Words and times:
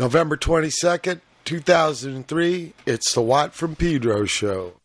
November 0.00 0.34
22nd, 0.34 1.20
2003. 1.44 2.72
It's 2.86 3.12
the 3.12 3.20
Watt 3.20 3.52
from 3.52 3.76
Pedro 3.76 4.24
show. 4.24 4.79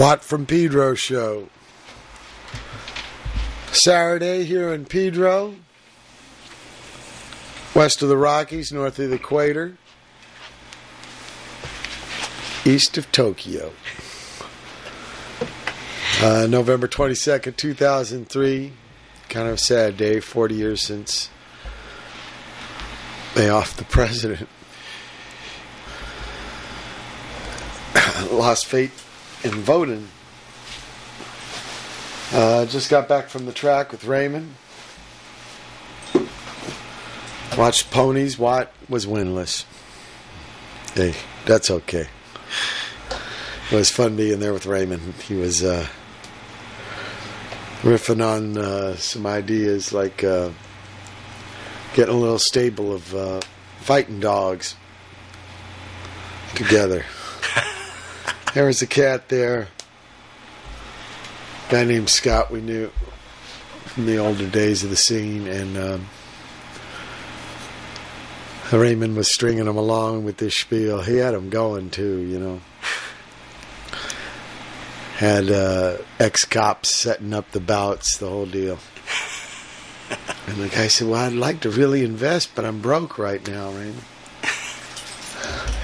Watt 0.00 0.24
from 0.24 0.46
Pedro 0.46 0.94
show. 0.94 1.50
Saturday 3.70 4.44
here 4.44 4.72
in 4.72 4.86
Pedro, 4.86 5.56
west 7.74 8.00
of 8.00 8.08
the 8.08 8.16
Rockies, 8.16 8.72
north 8.72 8.98
of 8.98 9.10
the 9.10 9.16
equator, 9.16 9.76
east 12.64 12.96
of 12.96 13.12
Tokyo. 13.12 13.72
Uh, 16.22 16.46
November 16.48 16.88
22nd, 16.88 17.58
2003. 17.58 18.72
Kind 19.28 19.48
of 19.48 19.54
a 19.56 19.58
sad 19.58 19.98
day, 19.98 20.18
40 20.18 20.54
years 20.54 20.82
since 20.82 21.28
they 23.34 23.50
off 23.50 23.76
the 23.76 23.84
president. 23.84 24.48
Lost 28.32 28.64
faith 28.64 29.08
in 29.44 29.52
voting. 29.52 30.08
Uh, 32.32 32.64
just 32.66 32.90
got 32.90 33.08
back 33.08 33.28
from 33.28 33.46
the 33.46 33.52
track 33.52 33.92
with 33.92 34.04
Raymond. 34.04 34.54
Watched 37.58 37.90
ponies. 37.90 38.38
Watt 38.38 38.72
was 38.88 39.06
winless. 39.06 39.64
Hey, 40.94 41.14
that's 41.46 41.70
okay. 41.70 42.06
It 43.70 43.74
was 43.74 43.90
fun 43.90 44.16
being 44.16 44.40
there 44.40 44.52
with 44.52 44.66
Raymond. 44.66 45.14
He 45.14 45.34
was 45.34 45.64
uh, 45.64 45.86
riffing 47.82 48.24
on 48.24 48.58
uh, 48.58 48.96
some 48.96 49.26
ideas 49.26 49.92
like 49.92 50.22
uh, 50.22 50.50
getting 51.94 52.14
a 52.14 52.18
little 52.18 52.38
stable 52.38 52.92
of 52.92 53.14
uh, 53.14 53.40
fighting 53.80 54.20
dogs 54.20 54.76
together. 56.54 57.04
There 58.54 58.66
was 58.66 58.82
a 58.82 58.86
cat 58.86 59.28
there, 59.28 59.68
guy 61.68 61.84
named 61.84 62.10
Scott 62.10 62.50
we 62.50 62.60
knew 62.60 62.90
from 63.86 64.06
the 64.06 64.18
older 64.18 64.48
days 64.48 64.82
of 64.84 64.90
the 64.90 64.96
scene, 64.96 65.46
and 65.46 65.76
um, 65.76 66.06
Raymond 68.72 69.16
was 69.16 69.32
stringing 69.32 69.66
him 69.66 69.76
along 69.76 70.24
with 70.24 70.36
this 70.36 70.56
spiel. 70.56 71.02
He 71.02 71.16
had 71.16 71.34
him 71.34 71.50
going 71.50 71.90
too, 71.90 72.18
you 72.18 72.38
know. 72.38 72.60
Had 75.16 75.50
uh, 75.50 75.98
ex 76.18 76.44
cops 76.44 76.94
setting 76.94 77.34
up 77.34 77.50
the 77.50 77.60
bouts, 77.60 78.16
the 78.16 78.28
whole 78.28 78.46
deal. 78.46 78.78
And 80.46 80.56
the 80.56 80.68
guy 80.68 80.88
said, 80.88 81.08
Well, 81.08 81.20
I'd 81.20 81.32
like 81.32 81.60
to 81.60 81.70
really 81.70 82.04
invest, 82.04 82.54
but 82.54 82.64
I'm 82.64 82.80
broke 82.80 83.18
right 83.18 83.46
now, 83.46 83.70
Raymond. 83.70 84.02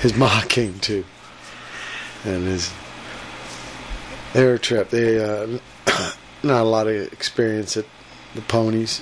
His 0.00 0.16
ma 0.16 0.40
came 0.48 0.78
too. 0.78 1.04
And 2.26 2.44
his 2.46 2.72
air 4.34 4.58
trip, 4.58 4.90
they 4.90 5.22
uh, 5.22 5.46
not 6.42 6.62
a 6.62 6.68
lot 6.68 6.86
of 6.88 6.94
experience 7.12 7.76
at 7.76 7.84
the 8.34 8.42
ponies. 8.42 9.00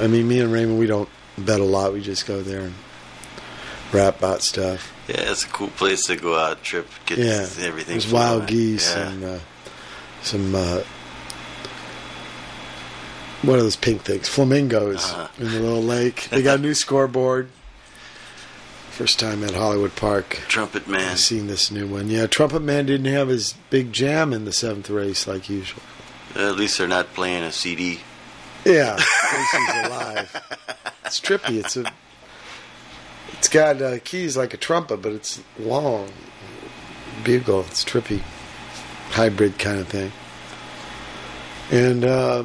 I 0.00 0.06
mean, 0.06 0.28
me 0.28 0.40
and 0.40 0.52
Raymond, 0.52 0.78
we 0.78 0.86
don't 0.86 1.08
bet 1.36 1.60
a 1.60 1.64
lot. 1.64 1.92
We 1.92 2.00
just 2.00 2.26
go 2.26 2.40
there 2.40 2.60
and 2.60 2.74
rap 3.92 4.18
about 4.18 4.42
stuff. 4.42 4.92
Yeah, 5.08 5.30
it's 5.32 5.44
a 5.44 5.48
cool 5.48 5.68
place 5.68 6.06
to 6.06 6.16
go 6.16 6.36
out, 6.38 6.62
trip, 6.62 6.86
get 7.06 7.18
Yeah, 7.18 7.46
everything. 7.60 7.94
There's 7.94 8.12
wild 8.12 8.46
geese 8.46 8.94
Yeah. 8.94 9.08
and 9.10 9.24
uh, 9.24 9.38
some 10.22 10.54
uh, 10.54 10.82
what 13.42 13.58
are 13.58 13.62
those 13.62 13.76
pink 13.76 14.02
things? 14.02 14.28
Flamingos 14.28 15.04
Uh-huh. 15.04 15.28
in 15.38 15.44
the 15.52 15.60
little 15.60 15.82
lake. 15.82 16.28
They 16.30 16.42
got 16.42 16.58
a 16.58 16.62
new 16.62 16.74
scoreboard. 16.74 17.48
First 18.98 19.20
time 19.20 19.44
at 19.44 19.54
Hollywood 19.54 19.94
Park. 19.94 20.40
Trumpet 20.48 20.88
Man. 20.88 21.12
I've 21.12 21.20
seen 21.20 21.46
this 21.46 21.70
new 21.70 21.86
one. 21.86 22.10
Yeah, 22.10 22.26
Trumpet 22.26 22.62
Man 22.62 22.84
didn't 22.84 23.06
have 23.06 23.28
his 23.28 23.54
big 23.70 23.92
jam 23.92 24.32
in 24.32 24.44
the 24.44 24.52
seventh 24.52 24.90
race 24.90 25.24
like 25.24 25.48
usual. 25.48 25.84
At 26.34 26.56
least 26.56 26.78
they're 26.78 26.88
not 26.88 27.14
playing 27.14 27.44
a 27.44 27.52
CD. 27.52 28.00
Yeah, 28.64 28.94
alive. 29.84 30.36
It's 31.04 31.20
trippy. 31.20 31.64
It's 31.64 31.76
a. 31.76 31.92
It's 33.34 33.48
got 33.48 33.80
uh, 33.80 34.00
keys 34.00 34.36
like 34.36 34.52
a 34.52 34.56
trumpet, 34.56 35.00
but 35.00 35.12
it's 35.12 35.40
long. 35.60 36.10
Bugle. 37.22 37.60
It's 37.68 37.84
trippy, 37.84 38.22
hybrid 39.10 39.60
kind 39.60 39.78
of 39.78 39.86
thing. 39.86 40.10
And 41.70 42.04
uh, 42.04 42.44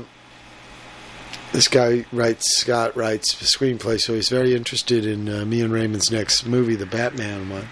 this 1.53 1.67
guy 1.67 2.05
writes. 2.11 2.57
Scott 2.57 2.95
writes 2.95 3.35
the 3.39 3.45
screenplay, 3.45 3.99
so 4.01 4.13
he's 4.13 4.29
very 4.29 4.53
interested 4.55 5.05
in 5.05 5.29
uh, 5.29 5.45
me 5.45 5.61
and 5.61 5.71
Raymond's 5.71 6.11
next 6.11 6.45
movie, 6.45 6.75
the 6.75 6.85
Batman 6.85 7.49
one. 7.49 7.67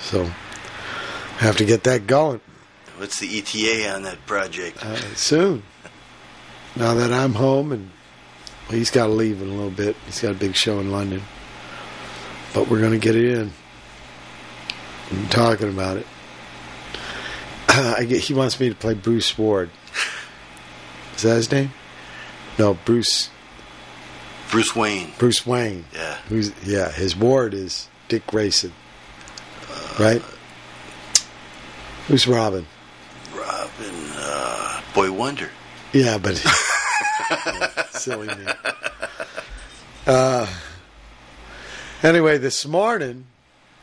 So 0.00 0.22
I 0.24 1.38
have 1.44 1.56
to 1.56 1.64
get 1.64 1.82
that 1.84 2.06
going 2.06 2.40
What's 2.96 3.18
the 3.18 3.38
ETA 3.38 3.92
on 3.92 4.02
that 4.04 4.24
project? 4.26 4.84
uh, 4.84 4.96
soon. 5.16 5.64
Now 6.76 6.94
that 6.94 7.12
I'm 7.12 7.34
home 7.34 7.72
and 7.72 7.90
well, 8.68 8.78
he's 8.78 8.90
got 8.90 9.06
to 9.06 9.12
leave 9.12 9.42
in 9.42 9.48
a 9.48 9.52
little 9.52 9.70
bit. 9.70 9.96
He's 10.06 10.20
got 10.20 10.30
a 10.30 10.38
big 10.38 10.54
show 10.54 10.78
in 10.78 10.92
London, 10.92 11.22
but 12.54 12.68
we're 12.68 12.80
going 12.80 12.92
to 12.92 12.98
get 12.98 13.16
it 13.16 13.24
in. 13.38 13.52
I'm 15.10 15.28
talking 15.28 15.68
about 15.68 15.96
it. 15.98 16.06
I 17.68 18.04
get, 18.04 18.20
he 18.20 18.32
wants 18.34 18.58
me 18.60 18.68
to 18.68 18.74
play 18.74 18.94
Bruce 18.94 19.36
Ward. 19.36 19.70
Is 21.16 21.22
that 21.22 21.36
his 21.36 21.50
name? 21.50 21.72
No, 22.58 22.74
Bruce 22.84 23.30
Bruce 24.50 24.76
Wayne. 24.76 25.12
Bruce 25.18 25.44
Wayne. 25.44 25.84
Yeah. 25.92 26.14
Who's 26.28 26.52
yeah? 26.64 26.92
His 26.92 27.16
ward 27.16 27.54
is 27.54 27.88
Dick 28.06 28.24
Grayson, 28.26 28.72
right? 29.98 30.22
Who's 32.06 32.28
Robin? 32.28 32.66
Robin. 33.34 33.94
Uh, 34.14 34.82
Boy 34.94 35.10
Wonder. 35.10 35.50
Yeah, 35.92 36.18
but 36.18 36.36
silly 37.90 38.28
me. 38.28 38.46
Uh, 40.06 40.46
anyway, 42.04 42.38
this 42.38 42.64
morning, 42.64 43.26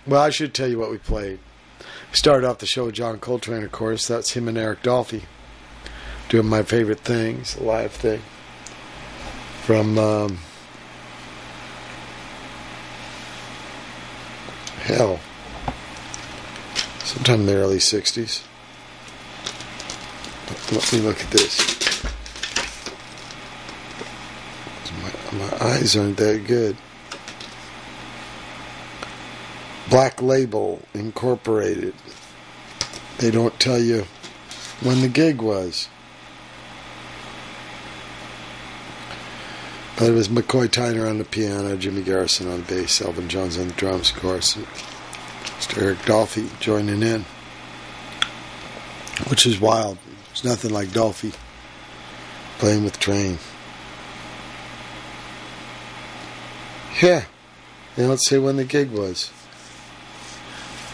well, 0.08 0.22
I 0.22 0.30
should 0.30 0.54
tell 0.54 0.70
you 0.70 0.80
what 0.80 0.92
we 0.92 1.00
played. 1.00 1.40
We 1.80 2.16
started 2.16 2.48
off 2.48 2.60
the 2.60 2.66
show 2.66 2.86
with 2.86 2.96
John 2.96 3.20
Coltrane, 3.20 3.64
of 3.64 3.72
course. 3.74 4.08
That's 4.08 4.32
him 4.32 4.48
and 4.48 4.58
Eric 4.58 4.84
Dolphy 4.84 5.24
doing 6.30 6.48
my 6.48 6.64
favorite 6.64 7.00
things, 7.00 7.58
live 7.58 7.92
thing 7.92 8.22
from 9.62 9.98
um, 9.98 10.38
hell, 14.80 15.20
sometime 17.04 17.42
in 17.42 17.46
the 17.46 17.56
early 17.56 17.78
'60s. 17.78 18.44
Let 20.72 20.94
me 20.94 21.00
look 21.00 21.22
at 21.22 21.30
this. 21.30 22.04
My, 25.02 25.38
my 25.38 25.58
eyes 25.62 25.96
aren't 25.96 26.18
that 26.18 26.46
good. 26.48 26.76
Black 29.90 30.22
Label 30.22 30.82
Incorporated. 30.94 31.94
They 33.20 33.30
don't 33.30 33.60
tell 33.60 33.80
you 33.80 34.06
when 34.82 35.02
the 35.02 35.10
gig 35.10 35.42
was. 35.42 35.90
But 40.02 40.10
it 40.10 40.14
was 40.14 40.30
McCoy 40.30 40.68
Tyner 40.68 41.08
on 41.08 41.20
the 41.20 41.24
piano, 41.24 41.78
Jimmy 41.78 42.02
Garrison 42.02 42.52
on 42.52 42.62
the 42.62 42.66
bass, 42.66 43.04
Elvin 43.04 43.30
Jones 43.30 43.60
on 43.60 43.68
the 43.68 43.74
drums, 43.76 44.10
of 44.10 44.16
course. 44.16 44.56
and 44.56 44.66
Mr. 44.66 45.80
Eric 45.80 46.00
Dolphy 46.00 46.50
joining 46.60 47.04
in. 47.04 47.24
Which 49.30 49.46
is 49.46 49.62
wild. 49.62 50.00
There's 50.30 50.44
nothing 50.44 50.72
like 50.72 50.88
Dolphy 50.88 51.36
playing 52.58 52.84
with 52.84 52.98
Train. 52.98 53.38
Yeah. 57.00 57.26
Now 57.96 58.06
let's 58.06 58.28
say 58.28 58.40
when 58.40 58.56
the 58.56 58.66
gig 58.66 58.90
was. 58.90 59.32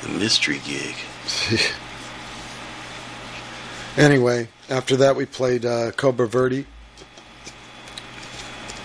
The 0.02 0.10
mystery 0.10 0.60
gig. 0.66 0.96
anyway, 3.96 4.50
after 4.70 4.98
that 4.98 5.16
we 5.16 5.26
played 5.26 5.66
uh, 5.66 5.92
Cobra 5.92 6.28
Verde. 6.28 6.66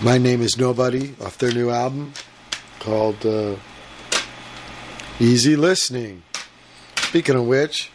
My 0.03 0.17
Name 0.17 0.41
is 0.41 0.57
Nobody 0.57 1.15
off 1.21 1.37
their 1.37 1.53
new 1.53 1.69
album 1.69 2.11
called 2.79 3.25
uh, 3.25 3.55
Easy 5.17 5.55
Listening. 5.55 6.23
Speaking 6.97 7.37
of 7.37 7.47
which, 7.47 7.89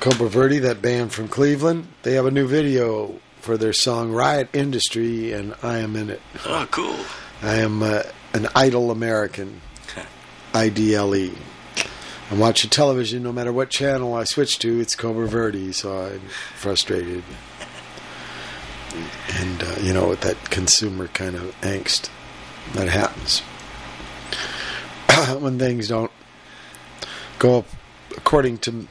Cobra 0.00 0.28
Verde, 0.28 0.58
that 0.58 0.82
band 0.82 1.12
from 1.12 1.28
Cleveland, 1.28 1.86
they 2.02 2.14
have 2.14 2.26
a 2.26 2.32
new 2.32 2.48
video 2.48 3.20
for 3.40 3.56
their 3.56 3.72
song 3.72 4.10
Riot 4.10 4.48
Industry, 4.52 5.32
and 5.32 5.54
I 5.62 5.78
am 5.78 5.94
in 5.94 6.10
it. 6.10 6.20
Oh, 6.44 6.66
cool. 6.72 6.98
I 7.40 7.58
am 7.58 7.84
uh, 7.84 8.02
an 8.34 8.48
idle 8.56 8.90
American. 8.90 9.60
IDLE. 10.54 11.36
I'm 12.32 12.40
watching 12.40 12.68
television 12.68 13.22
no 13.22 13.30
matter 13.30 13.52
what 13.52 13.70
channel 13.70 14.14
I 14.14 14.24
switch 14.24 14.58
to, 14.58 14.80
it's 14.80 14.96
Cobra 14.96 15.28
Verde, 15.28 15.70
so 15.70 16.06
I'm 16.06 16.22
frustrated. 16.56 17.22
And, 19.34 19.62
uh, 19.62 19.76
you 19.80 19.92
know, 19.92 20.08
with 20.08 20.20
that 20.22 20.50
consumer 20.50 21.08
kind 21.08 21.36
of 21.36 21.54
angst 21.60 22.08
that 22.74 22.88
happens 22.88 23.40
when 25.42 25.58
things 25.58 25.88
don't 25.88 26.10
go 27.38 27.58
up 27.58 27.66
according 28.16 28.58
to 28.58 28.86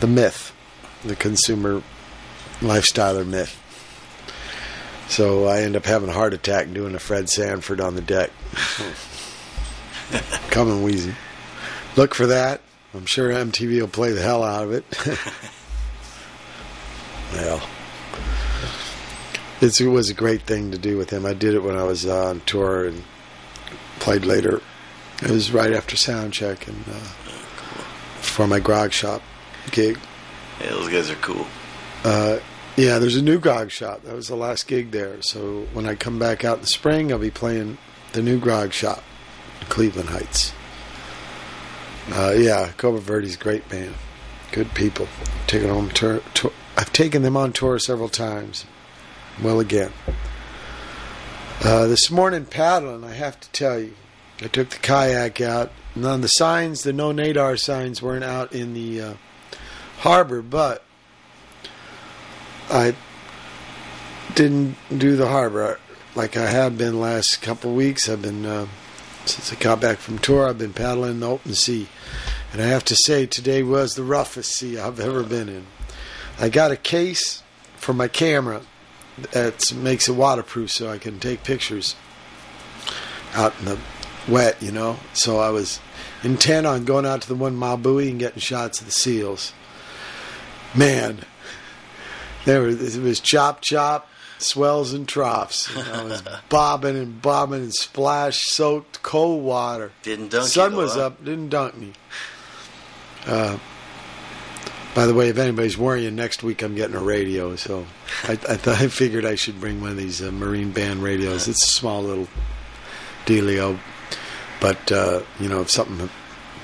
the 0.00 0.06
myth, 0.06 0.52
the 1.04 1.16
consumer 1.16 1.82
lifestyler 2.60 3.26
myth. 3.26 3.62
So 5.08 5.46
I 5.46 5.60
end 5.60 5.76
up 5.76 5.84
having 5.84 6.08
a 6.08 6.12
heart 6.12 6.34
attack 6.34 6.72
doing 6.72 6.94
a 6.94 6.98
Fred 6.98 7.28
Sanford 7.28 7.80
on 7.80 7.94
the 7.94 8.00
deck. 8.00 8.30
Coming 10.50 10.82
wheezy. 10.82 11.14
Look 11.96 12.14
for 12.14 12.26
that. 12.26 12.60
I'm 12.92 13.06
sure 13.06 13.30
MTV 13.30 13.80
will 13.80 13.88
play 13.88 14.12
the 14.12 14.22
hell 14.22 14.42
out 14.42 14.64
of 14.64 14.72
it. 14.72 14.84
well, 17.32 17.62
it's, 19.60 19.80
it 19.80 19.86
was 19.86 20.10
a 20.10 20.14
great 20.14 20.42
thing 20.42 20.70
to 20.72 20.78
do 20.78 20.96
with 20.96 21.10
him. 21.10 21.26
I 21.26 21.34
did 21.34 21.54
it 21.54 21.62
when 21.62 21.76
I 21.76 21.84
was 21.84 22.06
uh, 22.06 22.28
on 22.28 22.40
tour 22.40 22.86
and 22.86 23.02
played 23.98 24.24
later. 24.24 24.60
It 25.22 25.30
was 25.30 25.50
right 25.50 25.72
after 25.72 25.96
sound 25.96 26.32
check 26.32 26.68
and 26.68 26.84
uh, 26.88 27.08
for 28.20 28.46
my 28.46 28.60
grog 28.60 28.92
shop 28.92 29.22
gig. 29.70 29.98
Yeah, 30.60 30.70
those 30.70 30.88
guys 30.88 31.10
are 31.10 31.16
cool. 31.16 31.46
Uh, 32.04 32.38
yeah, 32.76 32.98
there's 32.98 33.16
a 33.16 33.22
new 33.22 33.38
grog 33.38 33.70
shop. 33.70 34.02
That 34.02 34.14
was 34.14 34.28
the 34.28 34.36
last 34.36 34.66
gig 34.66 34.90
there. 34.90 35.22
So 35.22 35.66
when 35.72 35.86
I 35.86 35.94
come 35.94 36.18
back 36.18 36.44
out 36.44 36.56
in 36.56 36.60
the 36.62 36.66
spring, 36.66 37.10
I'll 37.10 37.18
be 37.18 37.30
playing 37.30 37.78
the 38.12 38.22
new 38.22 38.38
grog 38.38 38.72
shop, 38.72 39.02
Cleveland 39.68 40.10
Heights. 40.10 40.52
Uh, 42.12 42.34
yeah, 42.36 42.70
Cobra 42.76 43.00
Verde's 43.00 43.34
a 43.34 43.38
great 43.38 43.68
band. 43.68 43.94
Good 44.52 44.74
people. 44.74 45.08
Taken 45.46 45.70
on 45.70 45.88
tour, 45.90 46.20
tour, 46.34 46.52
I've 46.76 46.92
taken 46.92 47.22
them 47.22 47.36
on 47.36 47.52
tour 47.52 47.78
several 47.78 48.08
times. 48.08 48.64
Well, 49.42 49.60
again. 49.60 49.92
Uh, 51.62 51.86
this 51.86 52.10
morning 52.10 52.46
paddling, 52.46 53.04
I 53.04 53.12
have 53.12 53.38
to 53.38 53.50
tell 53.50 53.78
you, 53.78 53.92
I 54.40 54.46
took 54.46 54.70
the 54.70 54.78
kayak 54.78 55.42
out. 55.42 55.72
None 55.94 56.16
of 56.16 56.22
the 56.22 56.28
signs, 56.28 56.82
the 56.82 56.92
no 56.92 57.12
nadar 57.12 57.58
signs, 57.58 58.00
weren't 58.00 58.24
out 58.24 58.54
in 58.54 58.72
the 58.72 59.00
uh, 59.00 59.14
harbor, 59.98 60.40
but 60.40 60.84
I 62.70 62.94
didn't 64.34 64.76
do 64.96 65.16
the 65.16 65.28
harbor 65.28 65.80
like 66.14 66.36
I 66.38 66.46
have 66.46 66.78
been 66.78 66.98
last 66.98 67.42
couple 67.42 67.70
of 67.70 67.76
weeks. 67.76 68.08
I've 68.08 68.22
been 68.22 68.46
uh, 68.46 68.66
since 69.26 69.52
I 69.52 69.56
got 69.56 69.82
back 69.82 69.98
from 69.98 70.18
tour. 70.18 70.48
I've 70.48 70.58
been 70.58 70.72
paddling 70.72 71.10
in 71.10 71.20
the 71.20 71.28
open 71.28 71.54
sea, 71.54 71.88
and 72.52 72.62
I 72.62 72.66
have 72.66 72.84
to 72.86 72.96
say 72.96 73.26
today 73.26 73.62
was 73.62 73.94
the 73.94 74.02
roughest 74.02 74.52
sea 74.52 74.78
I've 74.78 75.00
ever 75.00 75.22
been 75.22 75.50
in. 75.50 75.66
I 76.38 76.48
got 76.48 76.70
a 76.70 76.76
case 76.76 77.42
for 77.76 77.92
my 77.92 78.08
camera 78.08 78.62
that 79.32 79.72
makes 79.74 80.08
it 80.08 80.12
waterproof, 80.12 80.70
so 80.70 80.88
I 80.88 80.98
can 80.98 81.18
take 81.18 81.42
pictures 81.42 81.96
out 83.34 83.54
in 83.60 83.66
the 83.66 83.78
wet. 84.28 84.62
You 84.62 84.72
know, 84.72 84.98
so 85.12 85.38
I 85.38 85.50
was 85.50 85.80
intent 86.22 86.66
on 86.66 86.84
going 86.84 87.06
out 87.06 87.22
to 87.22 87.28
the 87.28 87.34
one 87.34 87.56
mile 87.56 87.76
buoy 87.76 88.10
and 88.10 88.18
getting 88.18 88.40
shots 88.40 88.80
of 88.80 88.86
the 88.86 88.92
seals. 88.92 89.52
Man, 90.74 91.20
there 92.44 92.62
was, 92.62 92.96
it 92.96 93.02
was 93.02 93.20
chop 93.20 93.60
chop, 93.60 94.08
swells 94.38 94.92
and 94.92 95.08
troughs. 95.08 95.74
You 95.74 95.82
I 95.82 96.04
was 96.04 96.22
bobbing 96.48 96.96
and 96.96 97.20
bobbing 97.22 97.62
and 97.62 97.74
splash 97.74 98.42
soaked 98.42 99.02
cold 99.02 99.42
water. 99.42 99.92
Didn't 100.02 100.30
dunk 100.30 100.44
you, 100.44 100.48
Sun 100.50 100.72
though, 100.72 100.78
was 100.78 100.96
up, 100.96 101.24
didn't 101.24 101.48
dunk 101.48 101.76
me. 101.76 101.92
Uh, 103.26 103.58
by 104.96 105.06
the 105.06 105.14
way, 105.14 105.28
if 105.28 105.38
anybody's 105.38 105.76
worrying, 105.78 106.16
next 106.16 106.42
week 106.42 106.62
I'm 106.62 106.74
getting 106.74 106.96
a 106.96 107.00
radio, 107.00 107.54
so 107.54 107.86
I, 108.24 108.32
I 108.32 108.36
thought 108.56 108.80
I 108.80 108.88
figured 108.88 109.24
I 109.24 109.34
should 109.36 109.60
bring 109.60 109.80
one 109.80 109.90
of 109.90 109.96
these 109.96 110.20
uh, 110.22 110.32
Marine 110.32 110.72
Band 110.72 111.02
radios. 111.02 111.46
It's 111.46 111.62
a 111.62 111.68
small 111.68 112.02
little 112.02 112.26
dealio, 113.26 113.78
but 114.60 114.90
uh, 114.90 115.22
you 115.38 115.48
know 115.48 115.60
if 115.60 115.70
something 115.70 116.08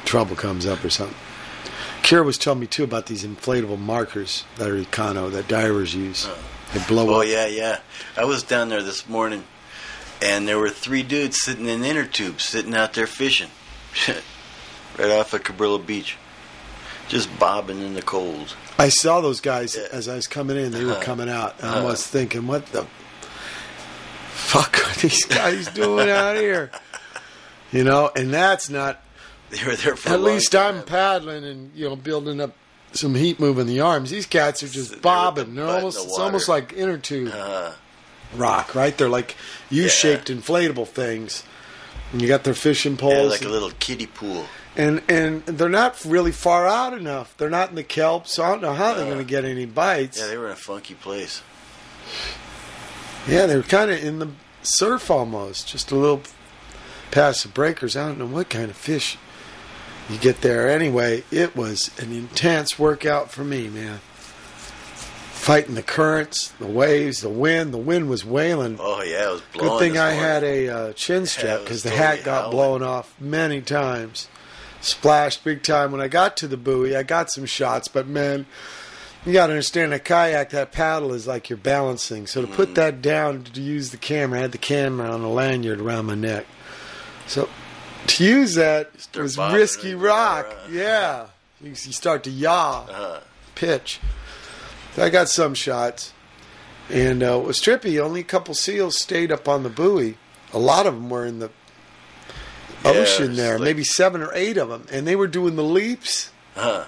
trouble 0.04 0.34
comes 0.34 0.66
up 0.66 0.82
or 0.84 0.90
something. 0.90 1.16
Kira 2.02 2.24
was 2.24 2.36
telling 2.38 2.58
me 2.58 2.66
too 2.66 2.82
about 2.82 3.06
these 3.06 3.24
inflatable 3.24 3.78
markers 3.78 4.44
that 4.56 4.68
are 4.68 4.74
Econo 4.76 5.30
that 5.30 5.46
divers 5.46 5.94
use. 5.94 6.28
They 6.74 6.80
blow 6.88 7.14
Oh 7.14 7.20
up. 7.20 7.28
yeah, 7.28 7.46
yeah. 7.46 7.78
I 8.16 8.24
was 8.24 8.42
down 8.42 8.70
there 8.70 8.82
this 8.82 9.08
morning, 9.08 9.44
and 10.20 10.48
there 10.48 10.58
were 10.58 10.70
three 10.70 11.02
dudes 11.04 11.40
sitting 11.40 11.66
in 11.68 11.84
inner 11.84 12.04
tubes, 12.06 12.44
sitting 12.44 12.74
out 12.74 12.94
there 12.94 13.06
fishing, 13.06 13.50
right 14.98 15.10
off 15.12 15.32
of 15.34 15.42
Cabrillo 15.44 15.84
Beach, 15.86 16.16
just 17.08 17.28
bobbing 17.38 17.80
in 17.80 17.94
the 17.94 18.02
cold. 18.02 18.54
I 18.78 18.88
saw 18.88 19.20
those 19.20 19.40
guys 19.40 19.76
Yeah. 19.76 19.88
as 19.92 20.08
I 20.08 20.14
was 20.16 20.26
coming 20.26 20.56
in. 20.56 20.72
They 20.72 20.84
were 20.84 20.92
Uh-huh. 20.92 21.02
coming 21.02 21.28
out, 21.28 21.56
and 21.60 21.68
I 21.70 21.74
Uh-huh. 21.78 21.84
was 21.88 22.06
thinking, 22.06 22.46
"What 22.46 22.66
the 22.72 22.86
fuck 24.34 24.78
are 24.88 25.00
these 25.00 25.24
guys 25.24 25.68
doing 25.68 26.10
out 26.10 26.36
here?" 26.36 26.70
You 27.72 27.84
know, 27.84 28.10
and 28.14 28.32
that's 28.32 28.68
not. 28.68 29.02
They 29.50 29.64
were 29.66 29.76
there 29.76 29.96
for 29.96 30.08
At 30.10 30.20
least 30.22 30.54
I'm 30.54 30.82
paddling 30.82 31.44
and 31.44 31.70
you 31.74 31.88
know 31.88 31.96
building 31.96 32.40
up 32.40 32.52
some 32.92 33.14
heat 33.14 33.38
moving 33.40 33.66
the 33.66 33.80
arms. 33.80 34.10
These 34.10 34.26
cats 34.26 34.62
are 34.62 34.68
just 34.68 35.00
bobbing. 35.02 35.54
They're 35.54 35.66
almost 35.66 35.98
the 35.98 36.04
it's 36.04 36.18
almost 36.18 36.48
like 36.48 36.72
inner 36.74 36.98
tube 36.98 37.32
Uh, 37.34 37.72
rock, 38.34 38.74
right? 38.74 38.96
They're 38.96 39.08
like 39.10 39.36
U-shaped 39.70 40.28
inflatable 40.28 40.88
things. 40.88 41.42
And 42.12 42.20
you 42.20 42.28
got 42.28 42.44
their 42.44 42.52
fishing 42.54 42.92
yeah, 42.92 42.98
poles, 43.00 43.30
like 43.32 43.44
a 43.44 43.48
little 43.48 43.72
kiddie 43.78 44.06
pool. 44.06 44.46
And 44.76 45.02
and 45.08 45.44
they're 45.46 45.68
not 45.68 46.02
really 46.04 46.32
far 46.32 46.66
out 46.66 46.92
enough. 46.94 47.34
They're 47.36 47.50
not 47.50 47.70
in 47.70 47.74
the 47.76 47.82
kelp, 47.84 48.26
so 48.26 48.42
I 48.42 48.50
don't 48.50 48.62
know 48.62 48.72
how 48.74 48.94
they're 48.94 49.04
Uh, 49.04 49.10
going 49.10 49.18
to 49.18 49.24
get 49.24 49.44
any 49.44 49.66
bites. 49.66 50.18
Yeah, 50.18 50.26
they 50.28 50.36
were 50.36 50.46
in 50.46 50.52
a 50.52 50.56
funky 50.56 50.94
place. 50.94 51.42
Yeah, 53.28 53.46
they 53.46 53.56
were 53.56 53.62
kind 53.62 53.90
of 53.90 54.02
in 54.02 54.18
the 54.18 54.28
surf 54.62 55.10
almost, 55.10 55.68
just 55.68 55.90
a 55.92 55.96
little 55.96 56.22
past 57.10 57.42
the 57.42 57.48
breakers. 57.48 57.96
I 57.96 58.06
don't 58.08 58.18
know 58.18 58.26
what 58.26 58.48
kind 58.50 58.70
of 58.70 58.76
fish 58.76 59.16
you 60.08 60.18
get 60.18 60.40
there. 60.40 60.68
Anyway, 60.68 61.22
it 61.30 61.54
was 61.54 61.90
an 62.00 62.12
intense 62.12 62.78
workout 62.78 63.30
for 63.30 63.44
me, 63.44 63.68
man. 63.68 64.00
Fighting 65.32 65.74
the 65.74 65.82
currents, 65.82 66.48
the 66.60 66.66
waves, 66.66 67.20
the 67.20 67.28
wind. 67.28 67.74
The 67.74 67.78
wind 67.78 68.08
was 68.08 68.24
wailing. 68.24 68.76
Oh 68.80 69.02
yeah, 69.02 69.28
it 69.28 69.32
was 69.32 69.42
blowing. 69.52 69.70
Good 69.70 69.78
thing 69.80 69.98
I 69.98 70.04
morning. 70.14 70.20
had 70.20 70.44
a 70.44 70.68
uh, 70.68 70.92
chin 70.92 71.26
strap 71.26 71.60
because 71.60 71.82
the 71.82 71.90
totally 71.90 72.06
hat 72.16 72.24
got 72.24 72.36
howling. 72.42 72.50
blown 72.56 72.82
off 72.82 73.14
many 73.20 73.60
times. 73.60 74.28
Splashed 74.82 75.44
big 75.44 75.62
time. 75.62 75.92
When 75.92 76.00
I 76.00 76.08
got 76.08 76.36
to 76.38 76.48
the 76.48 76.56
buoy, 76.56 76.94
I 76.94 77.04
got 77.04 77.30
some 77.30 77.46
shots, 77.46 77.88
but 77.88 78.06
man, 78.06 78.46
you 79.24 79.32
got 79.32 79.46
to 79.46 79.52
understand 79.52 79.94
a 79.94 80.00
kayak, 80.00 80.50
that 80.50 80.72
paddle 80.72 81.14
is 81.14 81.26
like 81.26 81.48
you're 81.48 81.56
balancing. 81.56 82.26
So 82.26 82.42
to 82.42 82.48
put 82.48 82.74
that 82.74 83.00
down 83.00 83.44
to 83.44 83.60
use 83.60 83.90
the 83.90 83.96
camera, 83.96 84.40
I 84.40 84.42
had 84.42 84.52
the 84.52 84.58
camera 84.58 85.08
on 85.08 85.20
a 85.22 85.30
lanyard 85.30 85.80
around 85.80 86.06
my 86.06 86.16
neck. 86.16 86.46
So 87.28 87.48
to 88.08 88.24
use 88.24 88.56
that 88.56 89.00
Start 89.00 89.22
was 89.22 89.38
risky 89.38 89.94
rock. 89.94 90.52
Yeah. 90.68 91.28
You, 91.60 91.68
you 91.68 91.74
start 91.76 92.24
to 92.24 92.30
yaw 92.30 92.84
Uh, 92.90 93.20
pitch. 93.54 94.00
So 94.96 95.04
I 95.04 95.10
got 95.10 95.28
some 95.28 95.54
shots, 95.54 96.12
and 96.90 97.22
uh, 97.22 97.38
it 97.38 97.46
was 97.46 97.60
trippy. 97.60 98.02
Only 98.02 98.20
a 98.20 98.24
couple 98.24 98.54
seals 98.54 98.98
stayed 98.98 99.30
up 99.30 99.48
on 99.48 99.62
the 99.62 99.70
buoy. 99.70 100.16
A 100.52 100.58
lot 100.58 100.86
of 100.86 100.94
them 100.94 101.08
were 101.08 101.24
in 101.24 101.38
the 101.38 101.50
ocean 102.84 103.36
there, 103.36 103.58
like- 103.58 103.64
maybe 103.64 103.84
seven 103.84 104.22
or 104.22 104.30
eight 104.34 104.56
of 104.56 104.68
them, 104.68 104.86
and 104.90 105.06
they 105.06 105.16
were 105.16 105.26
doing 105.28 105.56
the 105.56 105.62
leaps. 105.64 106.30
uh, 106.56 106.84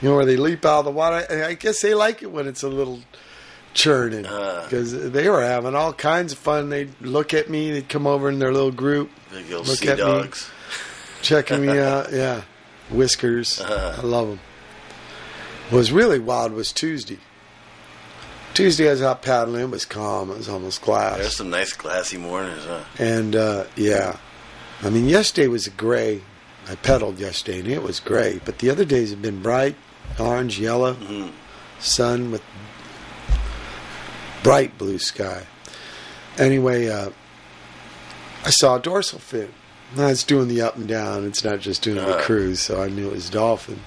You 0.00 0.08
know 0.08 0.16
where 0.16 0.24
they 0.26 0.36
leap 0.36 0.64
out 0.64 0.80
of 0.80 0.84
the 0.86 0.90
water. 0.90 1.24
And 1.30 1.44
I 1.44 1.54
guess 1.54 1.80
they 1.80 1.94
like 1.94 2.22
it 2.22 2.30
when 2.32 2.48
it's 2.48 2.62
a 2.64 2.68
little 2.68 3.02
churning 3.74 4.26
Uh. 4.26 4.64
because 4.64 4.92
they 5.12 5.28
were 5.28 5.42
having 5.42 5.74
all 5.76 5.92
kinds 5.92 6.32
of 6.32 6.38
fun. 6.38 6.70
They'd 6.70 6.92
look 7.00 7.32
at 7.34 7.48
me. 7.48 7.70
They'd 7.70 7.88
come 7.88 8.06
over 8.06 8.28
in 8.28 8.38
their 8.40 8.52
little 8.52 8.72
group, 8.72 9.10
Look 9.50 9.84
at 9.86 9.98
me. 9.98 10.04
dogs. 10.04 10.48
checking 11.22 11.64
me 11.64 11.78
out. 11.78 12.12
Yeah, 12.12 12.42
whiskers. 12.90 13.60
Uh-huh. 13.60 14.00
I 14.02 14.04
love 14.04 14.28
them. 14.28 14.40
What 15.70 15.78
was 15.78 15.92
really 15.92 16.18
wild 16.18 16.52
was 16.52 16.72
Tuesday. 16.72 17.18
Tuesday 18.54 18.88
I 18.88 18.90
was 18.92 19.02
out 19.02 19.22
paddling. 19.22 19.62
It 19.62 19.70
was 19.70 19.86
calm. 19.86 20.30
It 20.30 20.36
was 20.36 20.48
almost 20.48 20.82
glass. 20.82 21.16
There's 21.18 21.36
some 21.36 21.48
nice 21.48 21.72
glassy 21.72 22.18
mornings, 22.18 22.64
huh? 22.66 22.80
And 22.98 23.34
uh, 23.36 23.64
yeah, 23.76 24.16
I 24.82 24.90
mean, 24.90 25.08
yesterday 25.08 25.46
was 25.48 25.66
a 25.66 25.70
gray. 25.70 26.22
I 26.68 26.74
pedaled 26.76 27.18
yesterday, 27.18 27.60
and 27.60 27.68
it 27.68 27.82
was 27.82 28.00
gray. 28.00 28.40
But 28.44 28.58
the 28.58 28.70
other 28.70 28.84
days 28.84 29.10
have 29.10 29.22
been 29.22 29.42
bright, 29.42 29.76
orange, 30.18 30.58
yellow, 30.58 30.94
hmm 30.94 31.28
sun 31.78 32.30
with 32.30 32.42
bright 34.44 34.76
blue 34.78 34.98
sky. 34.98 35.42
Anyway, 36.38 36.88
uh, 36.88 37.10
I 38.44 38.50
saw 38.50 38.76
a 38.76 38.80
dorsal 38.80 39.18
fin. 39.18 39.52
Now 39.96 40.06
it's 40.06 40.24
doing 40.24 40.46
the 40.48 40.62
up 40.62 40.76
and 40.76 40.86
down. 40.88 41.24
It's 41.26 41.44
not 41.44 41.60
just 41.60 41.82
doing 41.82 41.96
the 41.96 42.16
Uh. 42.18 42.22
cruise, 42.22 42.60
so 42.60 42.80
I 42.82 42.88
knew 42.88 43.08
it 43.08 43.12
was 43.14 43.28
dolphin. 43.30 43.80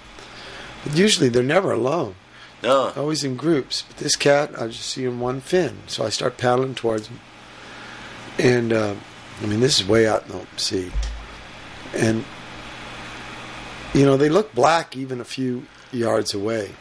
But 0.84 0.96
usually 0.98 1.30
they're 1.30 1.42
never 1.44 1.72
alone, 1.72 2.16
No, 2.62 2.92
always 2.96 3.24
in 3.24 3.36
groups. 3.38 3.84
But 3.88 3.98
this 3.98 4.16
cat, 4.16 4.52
I 4.60 4.68
just 4.68 4.86
see 4.90 5.04
him 5.04 5.20
one 5.20 5.40
fin, 5.42 5.78
so 5.88 6.06
I 6.06 6.10
start 6.10 6.38
paddling 6.38 6.76
towards 6.76 7.08
him. 7.08 7.20
And 8.38 8.72
uh, 8.74 8.94
I 9.42 9.46
mean, 9.48 9.60
this 9.60 9.80
is 9.80 9.88
way 9.88 10.08
out 10.08 10.24
in 10.26 10.32
the 10.32 10.46
sea, 10.58 10.92
and 11.94 12.24
you 13.94 14.06
know 14.06 14.18
they 14.18 14.30
look 14.30 14.54
black 14.56 14.96
even 14.96 15.20
a 15.20 15.26
few 15.26 15.66
yards 15.92 16.34
away. 16.34 16.72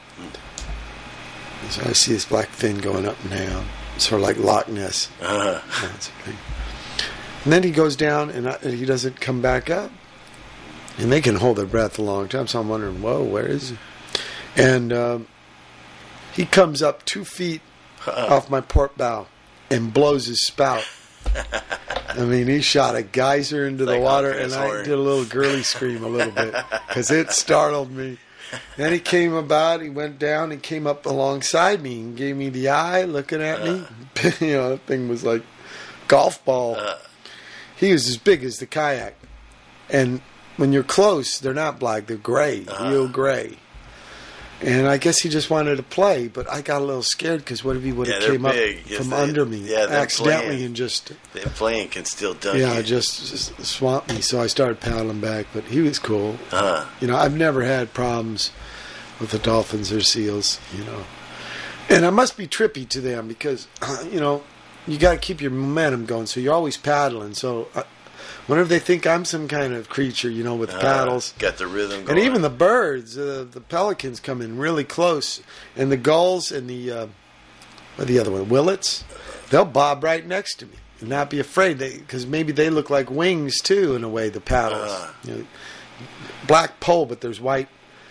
So 1.71 1.83
I 1.85 1.93
see 1.93 2.13
this 2.13 2.27
black 2.27 2.49
fin 2.49 2.79
going 2.79 3.07
up 3.07 3.17
and 3.23 3.31
down, 3.31 3.67
sort 3.99 4.21
of 4.21 4.27
like 4.27 4.37
Loch 4.37 4.69
Ness. 4.69 5.09
uh. 5.23 5.61
And 7.45 7.53
then 7.53 7.63
he 7.63 7.71
goes 7.71 7.97
down 7.97 8.31
and, 8.31 8.49
I, 8.49 8.59
and 8.63 8.75
he 8.75 8.85
doesn't 8.85 9.21
come 9.21 9.41
back 9.43 9.69
up. 9.71 9.91
And 10.99 11.11
they 11.11 11.21
can 11.21 11.37
hold 11.37 11.59
their 11.59 11.67
breath 11.67 11.99
a 11.99 12.03
long 12.03 12.29
time. 12.29 12.47
So 12.47 12.61
I'm 12.61 12.69
wondering, 12.69 13.03
whoa, 13.03 13.23
where 13.23 13.47
is 13.47 13.71
he? 13.71 13.79
and 14.57 14.93
um, 14.93 15.27
he 16.33 16.45
comes 16.47 16.83
up 16.83 17.05
two 17.05 17.25
feet 17.25 17.61
off 18.07 18.49
my 18.51 18.61
port 18.61 18.97
bow 18.97 19.27
and 19.71 19.93
blows 19.93 20.27
his 20.27 20.43
spout. 20.47 20.85
I 21.35 22.25
mean, 22.25 22.47
he 22.47 22.61
shot 22.61 22.95
a 22.95 23.03
geyser 23.03 23.67
into 23.67 23.85
the 23.85 23.93
Like 23.95 24.03
water, 24.03 24.31
and 24.31 24.53
I 24.55 24.83
did 24.85 24.93
a 24.93 24.97
little 24.97 25.25
girly 25.25 25.63
scream 25.63 26.05
a 26.05 26.09
little 26.09 26.33
bit 26.33 26.55
because 26.89 27.11
it 27.11 27.31
startled 27.33 27.91
me. 27.91 28.19
Then 28.77 28.93
he 28.93 29.01
came 29.01 29.35
about, 29.35 29.81
he 29.83 29.89
went 29.91 30.19
down, 30.21 30.53
and 30.53 30.63
came 30.63 30.87
up 30.87 31.07
alongside 31.07 31.83
me 31.83 32.01
and 32.01 32.17
gave 32.17 32.37
me 32.37 32.51
the 32.51 32.69
eye, 32.69 33.03
looking 33.03 33.43
at 33.43 33.63
me. 33.65 33.85
you 34.41 34.53
know, 34.55 34.71
the 34.71 34.79
thing 34.79 35.09
was 35.09 35.25
like 35.25 35.43
golf 36.07 36.45
ball. 36.45 36.77
Uh. 36.77 36.99
he 37.77 37.93
was 37.93 38.07
as 38.09 38.17
big 38.17 38.45
as 38.45 38.59
the 38.59 38.67
kayak, 38.67 39.17
and 39.91 40.21
when 40.57 40.73
you're 40.73 40.85
close, 40.85 41.39
they're 41.41 41.53
not 41.53 41.81
black; 41.81 42.07
they're 42.07 42.17
gray, 42.17 42.65
Uh-huh. 42.69 42.91
real 42.91 43.09
gray. 43.09 43.57
And 44.65 44.89
I 44.89 44.97
guess 44.97 45.19
he 45.19 45.29
just 45.29 45.51
wanted 45.51 45.77
to 45.77 45.83
play, 45.83 46.27
but 46.29 46.51
I 46.51 46.63
got 46.63 46.81
a 46.81 46.85
little 46.85 47.03
scared 47.03 47.41
because 47.41 47.63
what 47.63 47.77
if 47.77 47.83
he 47.83 47.93
would 47.93 48.09
have 48.09 48.23
Yeah, 48.23 48.29
came 48.29 48.47
up. 48.47 48.55
Yes, 48.55 48.97
from 48.97 49.11
they- 49.11 49.17
under 49.17 49.45
me 49.45 49.59
yeah, 49.59 49.87
accidentally 49.91 50.47
playing. 50.49 50.65
and 50.65 50.77
just 50.77 51.13
That 51.35 51.45
plane 51.55 51.89
can 51.91 52.05
still 52.07 52.33
dunk 52.35 52.59
yeah, 52.59 52.79
you. 52.79 52.83
just, 52.83 53.31
just 53.31 53.63
swamped 53.67 54.09
me. 54.13 54.21
So 54.23 54.41
I 54.41 54.47
started 54.47 54.81
paddling 54.81 55.21
back, 55.21 55.47
but 55.53 55.65
he 55.65 55.81
was 55.83 55.99
cool. 55.99 56.39
uh, 56.51 56.87
You 57.01 57.09
know, 57.09 57.17
I've 57.17 57.37
never 57.37 57.63
had 57.63 57.93
problems 57.93 58.53
with 59.21 59.31
the 59.33 59.39
dolphins 59.39 59.93
or 59.93 60.01
seals. 60.01 60.59
You 60.77 60.85
know, 60.85 61.05
and 61.91 62.07
I 62.07 62.11
must 62.11 62.37
be 62.39 62.47
trippy 62.47 62.89
to 62.89 63.01
them 63.03 63.29
because 63.29 63.69
you 64.11 64.19
know 64.21 64.43
you 64.87 64.97
got 64.99 65.13
to 65.13 65.19
keep 65.19 65.41
your 65.43 65.51
momentum 65.51 66.07
going. 66.07 66.27
So 66.27 66.41
you're 66.41 66.55
always 66.55 66.77
paddling. 66.79 67.35
So 67.35 67.69
I 67.77 67.85
wonder 68.49 68.63
if 68.63 68.69
they 68.69 68.79
think 68.79 69.07
I'm 69.07 69.25
some 69.25 69.49
kind 69.49 69.73
of 69.75 69.89
creature, 69.89 70.29
you 70.31 70.45
know, 70.45 70.55
with 70.55 70.71
uh, 70.73 70.81
paddles. 70.81 71.35
Got 71.39 71.59
the 71.59 71.67
rhythm 71.67 72.05
going. 72.05 72.19
And 72.19 72.27
even 72.27 72.43
the 72.43 72.51
birds, 72.51 73.17
uh, 73.19 73.47
the 73.51 73.61
pelicans 73.61 74.21
come 74.21 74.41
in 74.43 74.59
really 74.59 74.85
close, 74.85 75.43
and 75.77 75.91
the 75.91 75.97
gulls 75.97 76.51
and 76.53 76.69
the 76.69 76.91
uh, 76.93 77.07
the 77.99 78.19
other 78.19 78.31
one, 78.31 78.49
willets, 78.49 79.05
they'll 79.51 79.65
bob 79.65 80.03
right 80.03 80.27
next 80.27 80.57
to 80.57 80.67
me 80.67 80.75
and 81.01 81.09
not 81.09 81.31
be 81.31 81.39
afraid 81.41 81.79
because 81.79 82.27
maybe 82.27 82.53
they 82.53 82.71
look 82.71 82.91
like 82.91 83.11
wings 83.11 83.61
too 83.61 83.95
in 83.95 84.03
a 84.05 84.09
way. 84.09 84.29
The 84.29 84.41
paddles, 84.41 84.91
Uh. 84.91 85.13
you 85.25 85.35
know, 85.35 85.47
black 86.47 86.81
pole, 86.81 87.07
but 87.07 87.21
there's 87.21 87.41
white. 87.41 87.69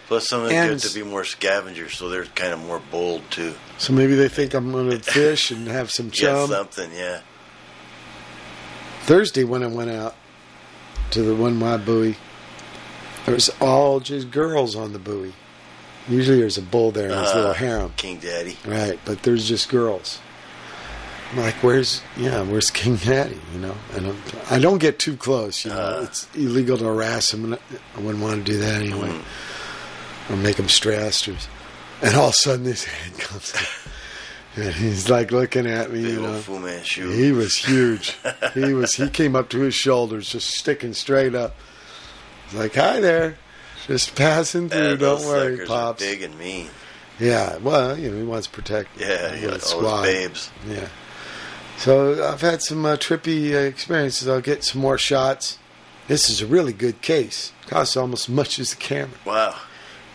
Plus, 0.08 0.28
some 0.28 0.44
of 0.44 0.50
them 0.50 0.70
get 0.70 0.80
to 0.80 0.94
be 0.94 1.02
more 1.04 1.24
scavengers, 1.24 1.94
so 1.98 2.10
they're 2.10 2.26
kind 2.26 2.54
of 2.54 2.60
more 2.60 2.82
bold 2.92 3.24
too. 3.32 3.54
So 3.78 3.94
maybe 3.94 4.16
they 4.16 4.28
think 4.30 4.54
I'm 4.54 4.72
going 4.72 4.90
to 4.90 5.00
fish 5.00 5.50
and 5.50 5.68
have 5.68 5.92
some 5.92 6.12
chum. 6.12 6.50
something, 6.50 6.92
yeah. 6.94 7.22
Thursday 9.04 9.44
when 9.44 9.64
I 9.64 9.68
went 9.68 9.90
out 9.92 10.16
to 11.12 11.22
the 11.22 11.36
one 11.36 11.58
mile 11.58 11.78
buoy, 11.78 12.16
there 13.26 13.34
was 13.36 13.50
all 13.62 14.00
just 14.00 14.32
girls 14.32 14.76
on 14.76 14.94
the 14.94 15.00
buoy. 15.00 15.34
Usually 16.10 16.40
there's 16.40 16.58
a 16.58 16.62
bull 16.62 16.92
there 16.92 17.10
and 17.12 17.20
his 17.22 17.30
Uh, 17.32 17.36
little 17.36 17.54
harem. 17.54 17.94
King 17.96 18.18
Daddy. 18.18 18.58
Right, 18.66 19.00
but 19.06 19.24
there's 19.24 19.48
just 19.48 19.70
girls. 19.70 20.20
I'm 21.32 21.40
like, 21.40 21.56
where's 21.64 22.02
yeah, 22.18 22.44
where's 22.44 22.70
King 22.70 22.96
Daddy, 22.98 23.40
You 23.54 23.60
know, 23.60 23.76
and 23.96 24.08
I'm, 24.08 24.22
I 24.52 24.60
don't 24.60 24.78
get 24.78 25.00
too 25.00 25.16
close. 25.18 25.66
You 25.66 25.72
know, 25.72 25.78
Uh. 25.80 26.02
it's 26.04 26.28
illegal 26.36 26.78
to 26.78 26.84
harass 26.84 27.34
him, 27.34 27.46
and 27.46 27.54
I 27.96 28.00
wouldn't 28.00 28.24
want 28.24 28.46
to 28.46 28.52
do 28.52 28.58
that 28.60 28.76
anyway, 28.82 29.10
Mm. 29.10 29.24
or 30.32 30.36
make 30.38 30.58
him 30.58 30.70
stressed. 30.70 31.28
Or, 31.28 31.36
and 32.02 32.16
all 32.16 32.28
of 32.28 32.34
a 32.34 32.38
sudden, 32.38 32.66
this 32.66 32.84
hand 32.94 33.18
comes, 33.18 33.54
and 34.56 34.74
he's 34.74 35.10
like 35.10 35.32
looking 35.32 35.66
at 35.68 35.92
me. 35.92 36.04
Big 36.04 36.14
You 36.14 36.22
know, 36.22 36.40
Fu 36.40 36.60
Manchu. 36.60 37.10
he 37.10 37.32
was 37.32 37.56
huge. 37.56 38.18
he 38.54 38.74
was. 38.74 38.96
He 38.96 39.10
came 39.10 39.36
up 39.36 39.50
to 39.50 39.60
his 39.60 39.76
shoulders, 39.76 40.30
just 40.30 40.52
sticking 40.52 40.94
straight 40.94 41.36
up. 41.36 41.56
He's 42.46 42.60
like, 42.60 42.76
"Hi 42.76 43.00
there." 43.00 43.38
Just 43.88 44.16
passing 44.16 44.70
through. 44.70 44.96
those 44.96 45.24
Don't 45.24 45.30
worry, 45.30 45.66
pops. 45.66 46.02
Big 46.02 46.22
and 46.22 46.38
mean. 46.40 46.70
Yeah, 47.20 47.58
well, 47.58 47.98
you 47.98 48.10
know, 48.10 48.18
he 48.18 48.24
wants 48.24 48.48
to 48.48 48.54
protect. 48.54 49.00
Yeah, 49.00 49.36
yeah, 49.36 49.52
all 49.52 49.60
squad. 49.60 50.04
those 50.04 50.14
babes. 50.14 50.52
Yeah. 50.68 50.88
So 51.78 52.24
I've 52.32 52.42
had 52.42 52.62
some 52.62 52.86
uh, 52.86 52.96
trippy 52.96 53.54
uh, 53.54 53.58
experiences. 53.58 54.28
I'll 54.28 54.42
get 54.42 54.64
some 54.64 54.82
more 54.82 54.98
shots. 54.98 55.58
This 56.08 56.30
is 56.30 56.42
a 56.42 56.48
really 56.48 56.74
good 56.74 57.02
case. 57.02 57.52
Costs 57.68 57.98
almost 57.98 58.30
as 58.30 58.36
much 58.36 58.60
as 58.60 58.72
the 58.72 58.78
camera. 58.78 59.18
Wow. 59.26 59.56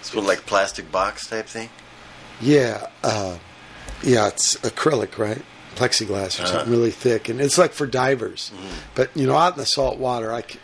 It's 0.00 0.14
one 0.14 0.26
like 0.26 0.46
plastic 0.46 0.90
box 0.90 1.26
type 1.26 1.46
thing. 1.46 1.70
Yeah, 2.40 2.86
uh, 3.02 3.38
yeah, 4.02 4.28
it's 4.28 4.56
acrylic, 4.58 5.18
right? 5.18 5.42
Plexiglass 5.76 6.38
or 6.38 6.42
Uh-huh. 6.42 6.46
something 6.52 6.70
really 6.72 6.90
thick, 6.90 7.28
and 7.28 7.40
it's 7.40 7.58
like 7.58 7.72
for 7.72 7.86
divers. 7.86 8.50
Mm-hmm. 8.54 8.66
But 8.94 9.10
you 9.16 9.26
know, 9.26 9.36
out 9.36 9.54
in 9.54 9.58
the 9.58 9.66
salt 9.66 9.98
water, 9.98 10.32
I 10.32 10.42
c- 10.42 10.58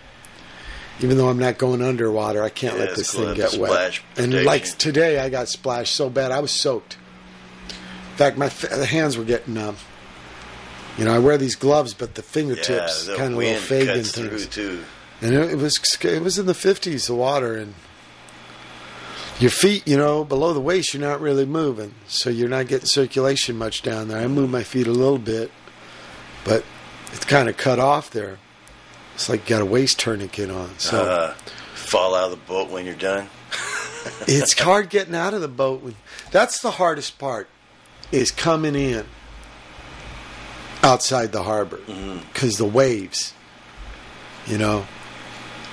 even 1.01 1.17
though 1.19 1.29
I'm 1.29 1.39
not 1.39 1.59
going 1.59 1.83
underwater, 1.83 2.43
I 2.43 2.49
can't 2.51 2.75
Yeah, 2.79 2.85
let 2.87 2.97
this 2.97 3.11
cool 3.13 3.27
thing 3.27 3.35
get 3.37 3.55
wet. 3.59 4.01
And 4.17 4.45
like 4.45 4.65
today, 4.79 5.19
I 5.21 5.29
got 5.29 5.49
splashed 5.49 5.95
so 5.95 6.09
bad, 6.11 6.33
I 6.33 6.41
was 6.41 6.51
soaked. 6.53 6.97
In 8.13 8.17
fact, 8.17 8.37
my 8.39 8.47
f- 8.47 8.61
the 8.71 8.87
hands 8.87 9.17
were 9.17 9.25
getting 9.25 9.55
numb. 9.55 9.77
You 10.99 11.05
know, 11.05 11.15
I 11.15 11.19
wear 11.19 11.37
these 11.37 11.57
gloves, 11.57 11.95
but 11.95 12.15
the 12.15 12.23
fingertips 12.23 13.07
yeah, 13.07 13.13
the 13.13 13.19
kind 13.19 13.33
of 13.33 13.39
little 13.39 13.57
Fagan 13.61 13.95
things. 14.05 14.13
through 14.13 14.39
too. 14.47 14.85
And 15.21 15.35
it, 15.35 15.51
it 15.53 15.57
was 15.59 15.79
it 16.03 16.23
was 16.23 16.39
in 16.39 16.47
the 16.47 16.55
fifties, 16.55 17.07
the 17.09 17.15
water, 17.17 17.55
and 17.57 17.75
your 19.41 19.51
feet, 19.51 19.87
you 19.87 19.97
know, 19.97 20.25
below 20.25 20.53
the 20.53 20.61
waist, 20.61 20.95
you're 20.95 21.03
not 21.03 21.21
really 21.21 21.45
moving, 21.45 21.95
so 22.07 22.31
you're 22.31 22.49
not 22.49 22.69
getting 22.69 22.87
circulation 22.87 23.57
much 23.57 23.83
down 23.83 24.09
there. 24.09 24.19
I 24.19 24.27
move 24.29 24.51
my 24.51 24.63
feet 24.63 24.87
a 24.87 24.93
little 24.93 25.19
bit, 25.19 25.51
but 26.45 26.65
it's 27.13 27.25
kind 27.25 27.49
of 27.49 27.57
cut 27.57 27.79
off 27.79 28.11
there. 28.11 28.39
It's 29.15 29.29
like 29.29 29.49
you 29.49 29.57
got 29.57 29.63
a 29.63 29.67
waist 29.67 29.99
tourniquet 29.99 30.51
on, 30.51 30.79
so 30.79 31.05
Uh, 31.05 31.35
fall 31.75 32.15
out 32.15 32.25
of 32.25 32.31
the 32.33 32.47
boat 32.47 32.71
when 32.71 32.85
you're 32.87 32.95
done. 32.95 33.29
it's 34.27 34.59
hard 34.59 34.91
getting 34.91 35.15
out 35.15 35.35
of 35.35 35.41
the 35.41 35.49
boat. 35.49 35.83
When, 35.83 35.97
that's 36.31 36.61
the 36.61 36.73
hardest 36.73 37.19
part, 37.19 37.49
is 38.13 38.31
coming 38.31 38.75
in 38.75 39.07
outside 40.83 41.33
the 41.33 41.43
harbor 41.43 41.81
because 42.33 42.59
the 42.59 42.65
waves. 42.65 43.33
You 44.47 44.59
know, 44.59 44.87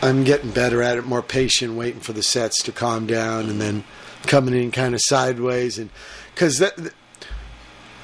I'm 0.01 0.23
getting 0.23 0.49
better 0.51 0.81
at 0.81 0.97
it, 0.97 1.05
more 1.05 1.21
patient, 1.21 1.75
waiting 1.75 2.01
for 2.01 2.13
the 2.13 2.23
sets 2.23 2.63
to 2.63 2.71
calm 2.71 3.05
down, 3.07 3.49
and 3.49 3.61
then 3.61 3.83
coming 4.23 4.53
in 4.55 4.71
kind 4.71 4.93
of 4.95 5.01
sideways, 5.03 5.77
and 5.77 5.89
because 6.33 6.57
that. 6.59 6.75
the- 6.77 6.93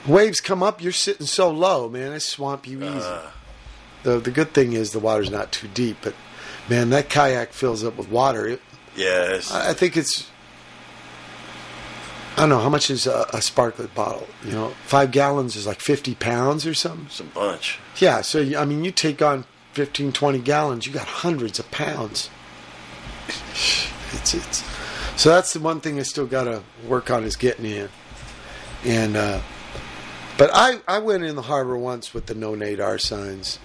Waves 0.07 0.39
come 0.39 0.63
up, 0.63 0.81
you're 0.81 0.93
sitting 0.93 1.25
so 1.25 1.51
low, 1.51 1.89
man. 1.89 2.11
They 2.13 2.19
swamp 2.19 2.65
you 2.65 2.77
easy. 2.81 2.95
Uh, 3.05 3.23
the 4.03 4.19
the 4.19 4.31
good 4.31 4.53
thing 4.53 4.71
is 4.71 4.91
the 4.93 4.99
water's 4.99 5.29
not 5.29 5.51
too 5.51 5.67
deep, 5.73 5.97
but 6.01 6.13
man, 6.69 6.91
that 6.91 7.09
kayak 7.09 7.51
fills 7.51 7.83
up 7.83 7.97
with 7.97 8.07
water. 8.07 8.47
It, 8.47 8.61
it's, 8.95 9.51
I 9.51 9.71
I 9.71 9.73
think 9.73 9.97
it's. 9.97 10.29
I 12.37 12.41
don't 12.41 12.49
know 12.49 12.59
how 12.59 12.69
much 12.69 12.89
is 12.89 13.05
a, 13.05 13.25
a 13.33 13.41
sparklet 13.41 13.93
bottle. 13.95 14.27
You 14.45 14.51
know, 14.53 14.69
five 14.85 15.11
gallons 15.11 15.57
is 15.57 15.67
like 15.67 15.81
fifty 15.81 16.15
pounds 16.15 16.65
or 16.65 16.73
something. 16.73 17.07
it's 17.07 17.19
a 17.19 17.23
bunch. 17.25 17.79
Yeah, 17.97 18.21
so 18.21 18.39
I 18.57 18.63
mean, 18.63 18.85
you 18.85 18.91
take 18.91 19.21
on 19.21 19.43
15, 19.77 20.11
20 20.11 20.39
gallons, 20.39 20.87
you 20.87 20.91
got 20.91 21.05
hundreds 21.07 21.59
of 21.59 21.69
pounds. 21.69 22.31
It's 23.27 24.33
it's. 24.33 24.63
So 25.21 25.29
that's 25.29 25.53
the 25.53 25.59
one 25.59 25.81
thing 25.81 25.99
I 25.99 26.03
still 26.03 26.25
got 26.25 26.45
to 26.45 26.63
work 26.87 27.11
on 27.11 27.23
is 27.23 27.35
getting 27.35 27.65
in, 27.65 27.89
and. 28.83 29.15
uh 29.15 29.41
but 30.37 30.51
I, 30.53 30.81
I 30.87 30.99
went 30.99 31.23
in 31.23 31.35
the 31.35 31.41
harbor 31.41 31.75
once 31.75 32.13
with 32.13 32.27
the 32.27 32.35
no 32.35 32.51
nadar 32.53 32.99
signs. 33.01 33.57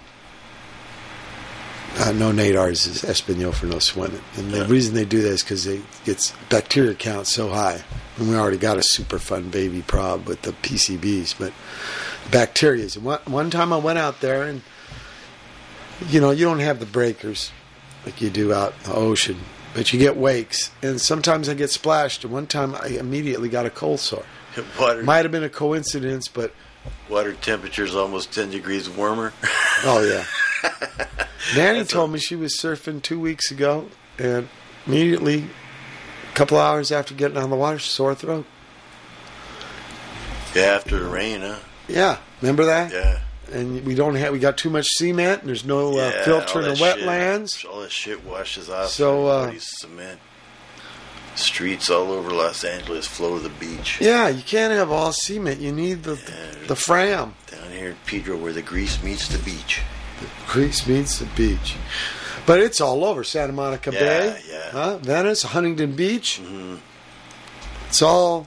Uh, 1.99 2.13
no 2.13 2.33
nadars 2.33 2.87
is 2.89 3.05
Espanol 3.05 3.53
for 3.53 3.67
no 3.67 3.79
swimming, 3.79 4.23
and 4.37 4.51
the 4.51 4.61
Yeah. 4.61 4.67
reason 4.69 4.95
they 4.95 5.05
do 5.05 5.21
that 5.21 5.29
is 5.33 5.43
because 5.43 5.67
it 5.67 5.83
gets 6.07 6.33
bacteria 6.49 6.95
count 6.95 7.27
so 7.27 7.51
high, 7.51 7.85
and 8.17 8.29
we 8.31 8.37
already 8.37 8.57
got 8.57 8.79
a 8.79 8.81
Superfund 8.81 9.51
baby 9.51 9.83
prob 9.83 10.27
with 10.27 10.41
the 10.43 10.53
PCBs, 10.53 11.35
but 11.39 11.53
bacteria. 12.31 12.87
One 12.99 13.21
one 13.27 13.51
time 13.51 13.71
I 13.71 13.77
went 13.77 13.99
out 13.99 14.23
there, 14.23 14.43
and 14.45 14.63
you 16.09 16.21
know 16.21 16.31
you 16.31 16.45
don't 16.45 16.61
have 16.61 16.81
the 16.81 16.87
breakers 16.87 17.51
like 18.05 18.21
you 18.21 18.31
do 18.31 18.53
out 18.53 18.75
in 18.85 18.91
the 18.91 18.97
ocean, 18.97 19.39
but 19.75 19.93
you 19.93 19.99
get 19.99 20.17
wakes, 20.17 20.71
and 20.83 21.01
sometimes 21.01 21.49
I 21.49 21.55
get 21.55 21.71
splashed. 21.71 22.25
And 22.25 22.33
one 22.33 22.47
time 22.47 22.75
I 22.75 22.89
immediately 22.89 23.49
got 23.49 23.67
a 23.67 23.71
cold 23.71 24.01
sore. 24.01 24.25
Water 24.81 25.03
Might 25.03 25.25
have 25.25 25.33
been 25.33 25.45
a 25.45 25.49
coincidence, 25.49 26.29
but 26.29 26.53
water 27.09 27.33
temperature's 27.35 27.95
almost 27.95 28.33
ten 28.33 28.51
degrees 28.51 28.89
warmer. 28.91 29.33
oh 29.85 30.03
yeah. 30.03 30.69
Nanny 31.57 31.79
That's 31.79 31.91
a- 31.91 31.95
told 31.95 32.13
me 32.13 32.19
she 32.19 32.37
was 32.37 32.59
surfing 32.59 33.03
two 33.03 33.19
weeks 33.21 33.51
ago, 33.51 33.89
and 34.19 34.49
immediately, 34.87 35.47
a 36.31 36.35
couple 36.35 36.59
hours 36.59 36.93
after 36.93 37.15
getting 37.15 37.37
on 37.39 37.51
the 37.51 37.57
water, 37.57 37.79
sore 37.79 38.15
throat. 38.15 38.45
yeah, 40.55 40.63
after 40.63 40.99
the 40.99 41.09
rain, 41.09 41.41
huh? 41.41 41.59
Yeah, 41.89 42.19
remember 42.41 42.65
that? 42.67 42.93
Yeah. 42.93 43.21
And 43.53 43.85
we 43.85 43.95
don't 43.95 44.15
have 44.15 44.33
we 44.33 44.39
got 44.39 44.57
too 44.57 44.71
much 44.71 44.87
cement, 44.89 45.41
and 45.41 45.49
there's 45.49 45.65
no 45.65 45.99
uh, 45.99 46.11
filter 46.25 46.61
in 46.63 46.69
the 46.69 46.75
wetlands. 46.75 47.59
Shit, 47.59 47.71
all 47.71 47.81
that 47.81 47.93
shit 47.93 48.25
washes 48.25 48.71
off. 48.71 48.89
So, 48.89 49.27
uh, 49.27 49.53
cement. 49.59 50.19
Streets 51.35 51.89
all 51.89 52.13
over 52.13 52.31
Los 52.31 52.63
Angeles 52.63 53.07
flow 53.07 53.39
to 53.39 53.43
the 53.43 53.49
beach. 53.49 53.99
Yeah, 54.01 54.29
you 54.29 54.43
can't 54.43 54.73
have 54.73 54.91
all 54.91 55.13
cement. 55.13 55.61
You 55.61 55.73
need 55.73 56.03
the 56.03 56.17
Yeah. 56.17 56.67
the 56.67 56.77
fram. 56.77 57.35
Down 57.51 57.71
here 57.73 57.89
in 57.91 57.97
Pedro, 58.07 58.37
where 58.37 58.53
the 58.53 58.61
grease 58.63 59.03
meets 59.03 59.29
the 59.29 59.39
beach. 59.39 59.81
The 60.21 60.27
grease 60.53 60.87
meets 60.87 61.19
the 61.19 61.25
beach. 61.37 61.77
But 62.45 62.61
it's 62.61 62.81
all 62.81 63.05
over 63.05 63.25
Santa 63.25 63.53
Monica 63.53 63.91
Yeah, 63.93 63.99
Bay, 64.01 64.43
yeah. 64.51 64.71
huh? 64.73 64.99
Venice, 64.99 65.43
Huntington 65.43 65.93
Beach. 65.97 66.39
hmm 66.39 66.77
It's 67.89 68.03
all 68.03 68.47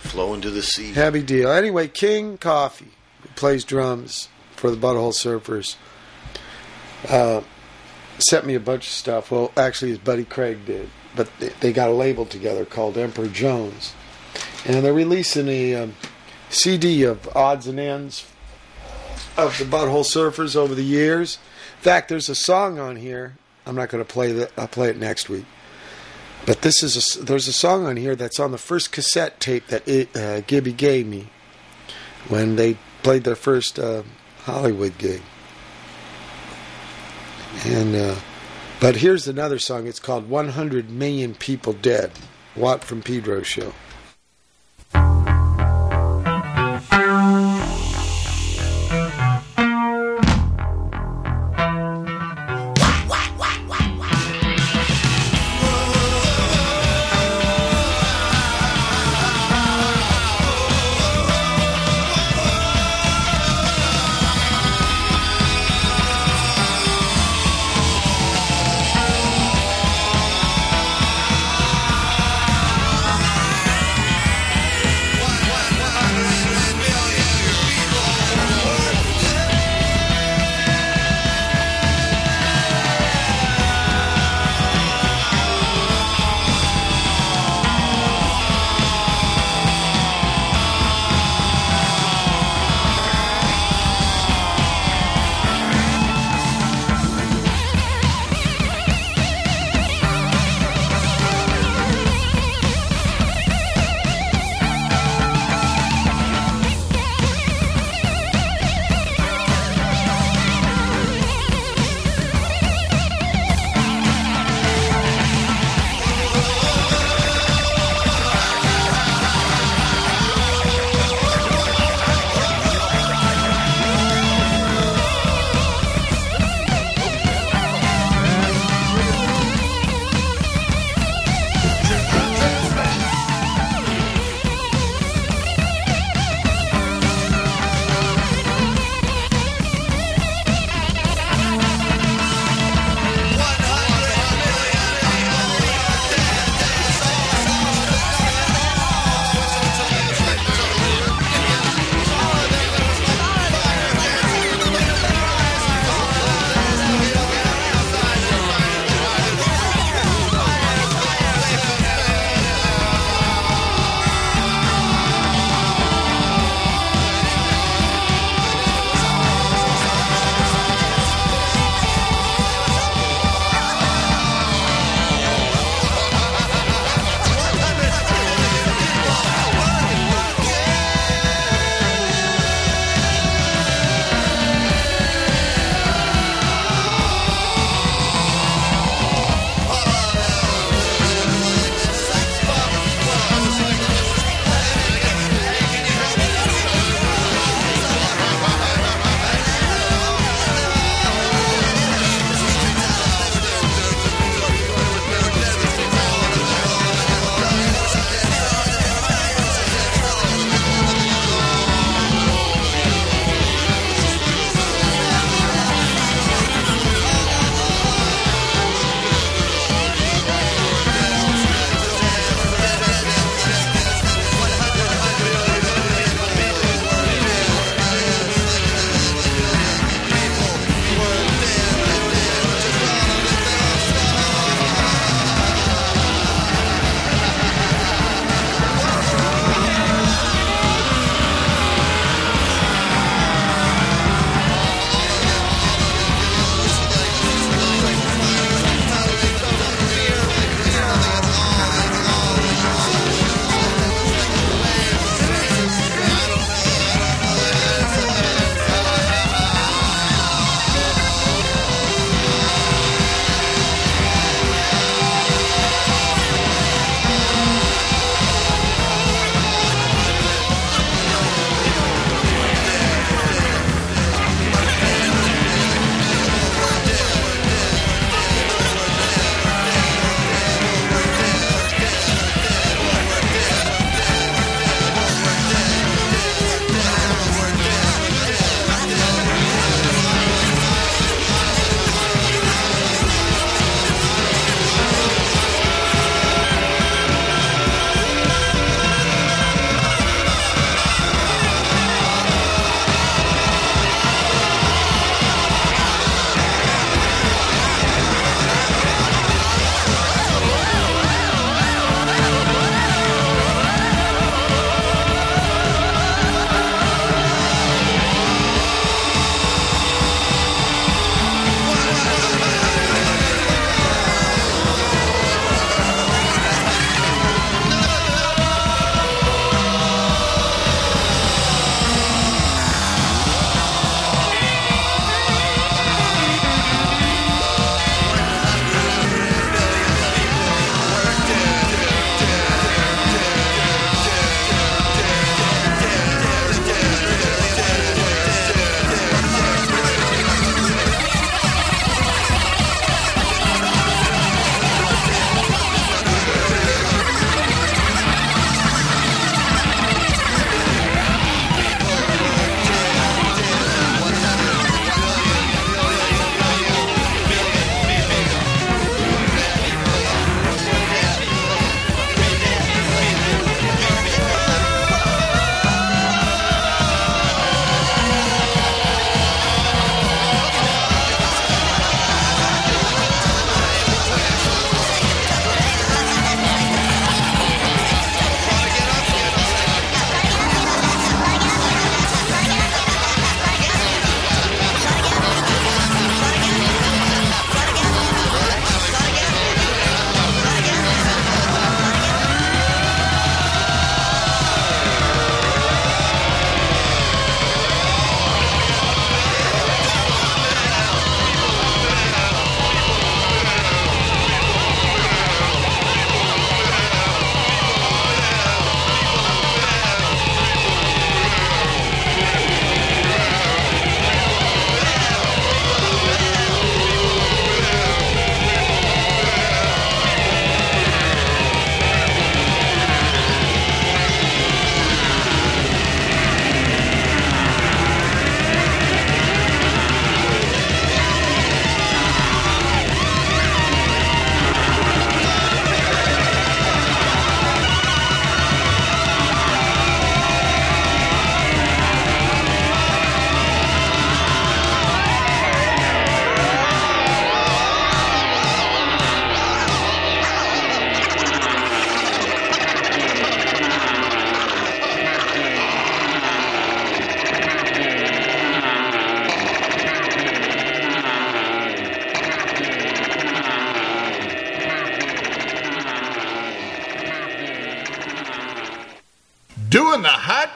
Flowing 0.00 0.40
to 0.42 0.50
the 0.50 0.62
sea. 0.62 0.92
heavy 0.92 1.22
deal. 1.22 1.50
Anyway, 1.50 1.88
King 1.88 2.36
Coffey, 2.36 2.92
plays 3.36 3.64
drums 3.64 4.28
for 4.58 4.70
the 4.70 4.76
Butthole 4.76 5.12
Surfers, 5.12 5.76
uh, 7.08 7.42
sent 8.18 8.44
me 8.44 8.54
a 8.54 8.60
bunch 8.60 8.86
of 8.86 8.92
stuff. 8.92 9.30
Well, 9.30 9.52
actually, 9.56 9.90
his 9.90 9.98
buddy 9.98 10.24
Craig 10.24 10.66
did, 10.66 10.90
but 11.14 11.28
they- 11.60 11.72
got 11.72 11.88
a 11.88 11.92
label 11.92 12.26
together 12.26 12.64
called 12.64 12.98
Emperor 12.98 13.28
Jones, 13.28 13.92
and 14.64 14.84
they're 14.84 14.92
releasing 14.92 15.48
a 15.48 15.74
um, 15.74 15.94
CD 16.50 17.04
of 17.04 17.28
odds 17.36 17.66
and 17.66 17.78
ends 17.78 18.26
of 19.36 19.56
the 19.58 19.64
Butthole 19.64 20.04
Surfers 20.04 20.56
over 20.56 20.74
the 20.74 20.84
years. 20.84 21.38
In 21.78 21.82
fact, 21.82 22.08
there's 22.08 22.28
a 22.28 22.34
song 22.34 22.78
on 22.78 22.96
here. 22.96 23.36
I'm 23.64 23.76
not 23.76 23.88
going 23.88 24.04
to 24.04 24.12
play 24.12 24.32
that. 24.32 24.50
I'll 24.56 24.66
play 24.66 24.88
it 24.88 24.98
next 24.98 25.28
week. 25.28 25.44
But 26.46 26.62
this 26.62 26.82
is 26.82 27.16
a 27.16 27.22
there's 27.24 27.46
a 27.46 27.52
song 27.52 27.86
on 27.86 27.96
here 27.96 28.16
that's 28.16 28.40
on 28.40 28.52
the 28.52 28.58
first 28.58 28.90
cassette 28.90 29.38
tape 29.38 29.66
that 29.68 29.86
it, 29.86 30.16
uh, 30.16 30.40
Gibby 30.40 30.72
gave 30.72 31.06
me 31.06 31.28
when 32.28 32.56
they 32.56 32.78
played 33.02 33.24
their 33.24 33.36
first 33.36 33.78
uh, 33.78 34.02
Hollywood 34.48 34.96
gig. 34.96 35.20
And 37.66 37.94
uh, 37.94 38.16
but 38.80 38.96
here's 38.96 39.28
another 39.28 39.58
song. 39.58 39.86
It's 39.86 40.00
called 40.00 40.26
100 40.30 40.88
Million 40.88 41.34
People 41.34 41.74
Dead. 41.74 42.10
Watt 42.56 42.82
from 42.82 43.02
Pedro 43.02 43.42
Show. 43.42 43.74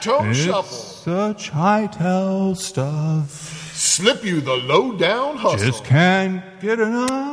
toe 0.02 0.32
it's. 0.32 0.66
Such 1.04 1.50
high-tell 1.50 2.54
stuff. 2.56 3.30
Slip 3.74 4.24
you 4.24 4.40
the 4.40 4.56
low-down 4.56 5.36
hustle. 5.36 5.66
Just 5.66 5.84
can't 5.84 6.42
get 6.60 6.80
enough. 6.80 7.31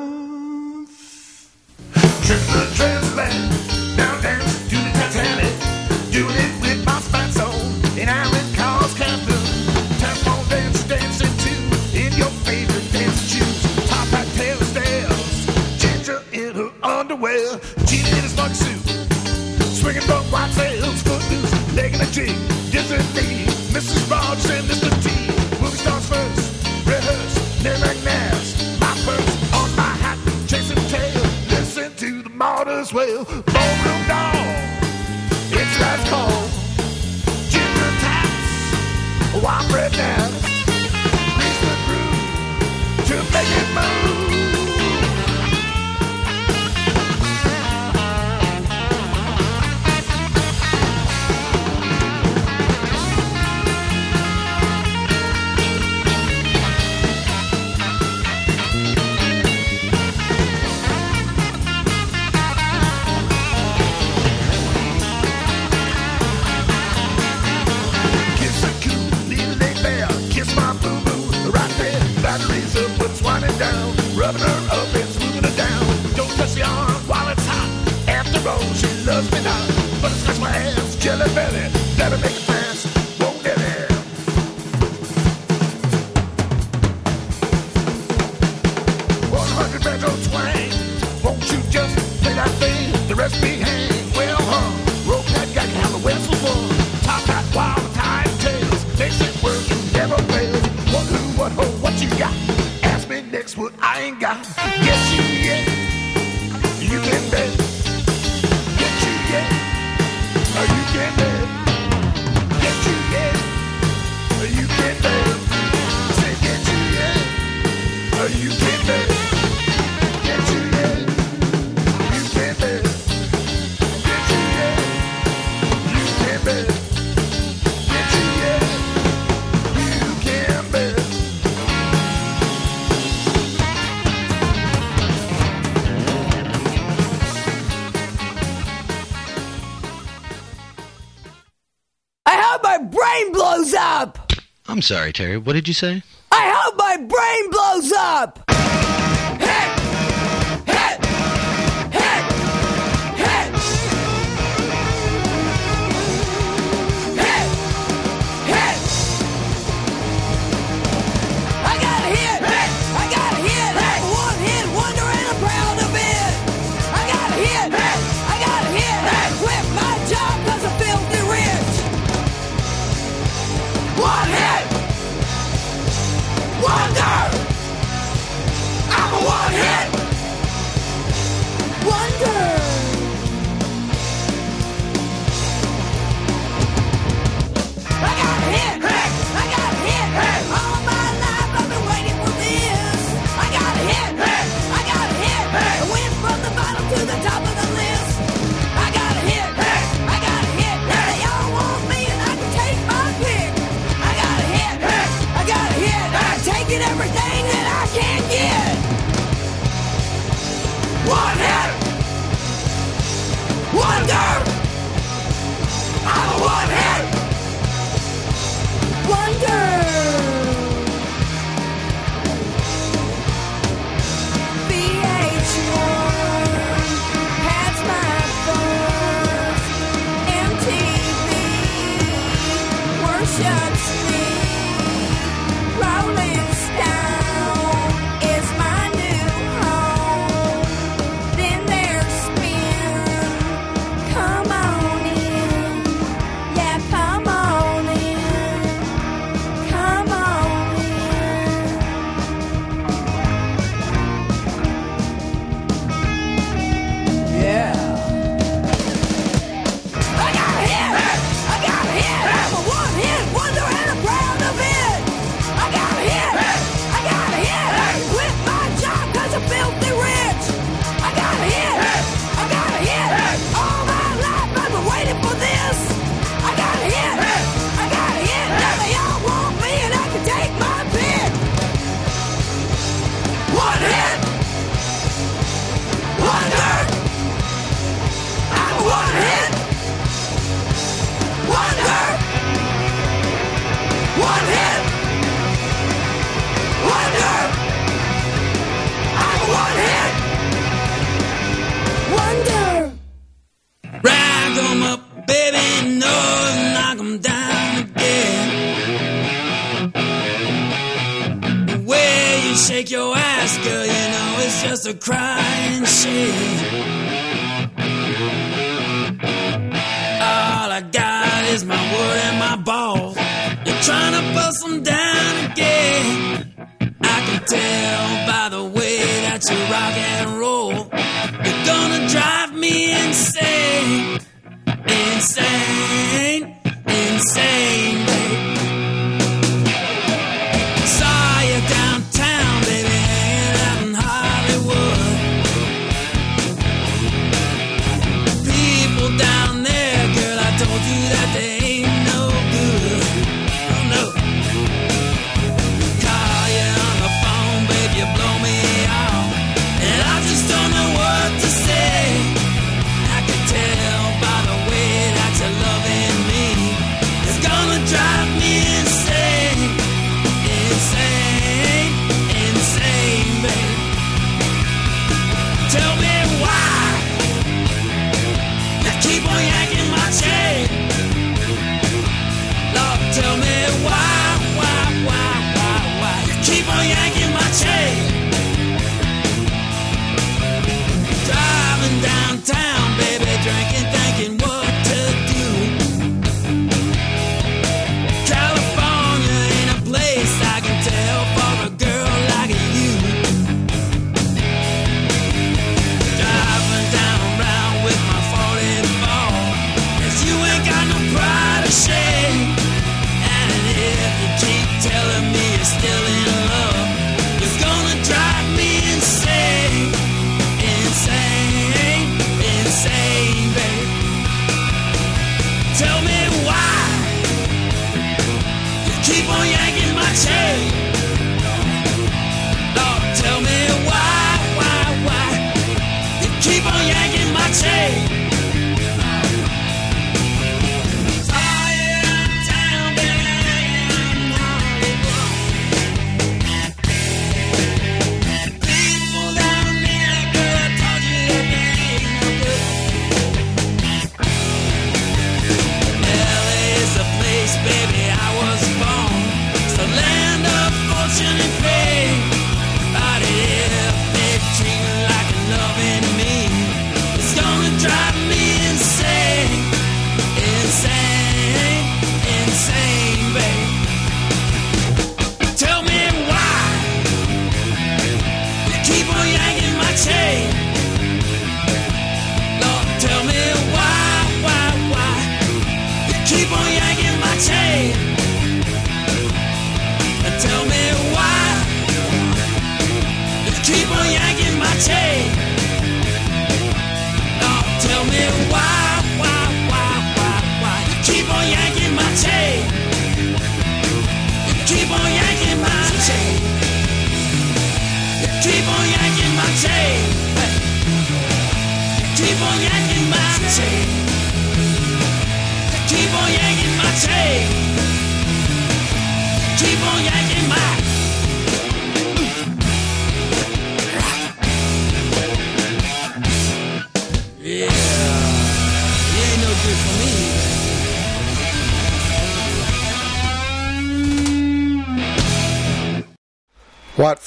sorry, 144.89 145.13
Terry. 145.13 145.37
What 145.37 145.53
did 145.53 145.67
you 145.67 145.75
say? 145.75 146.01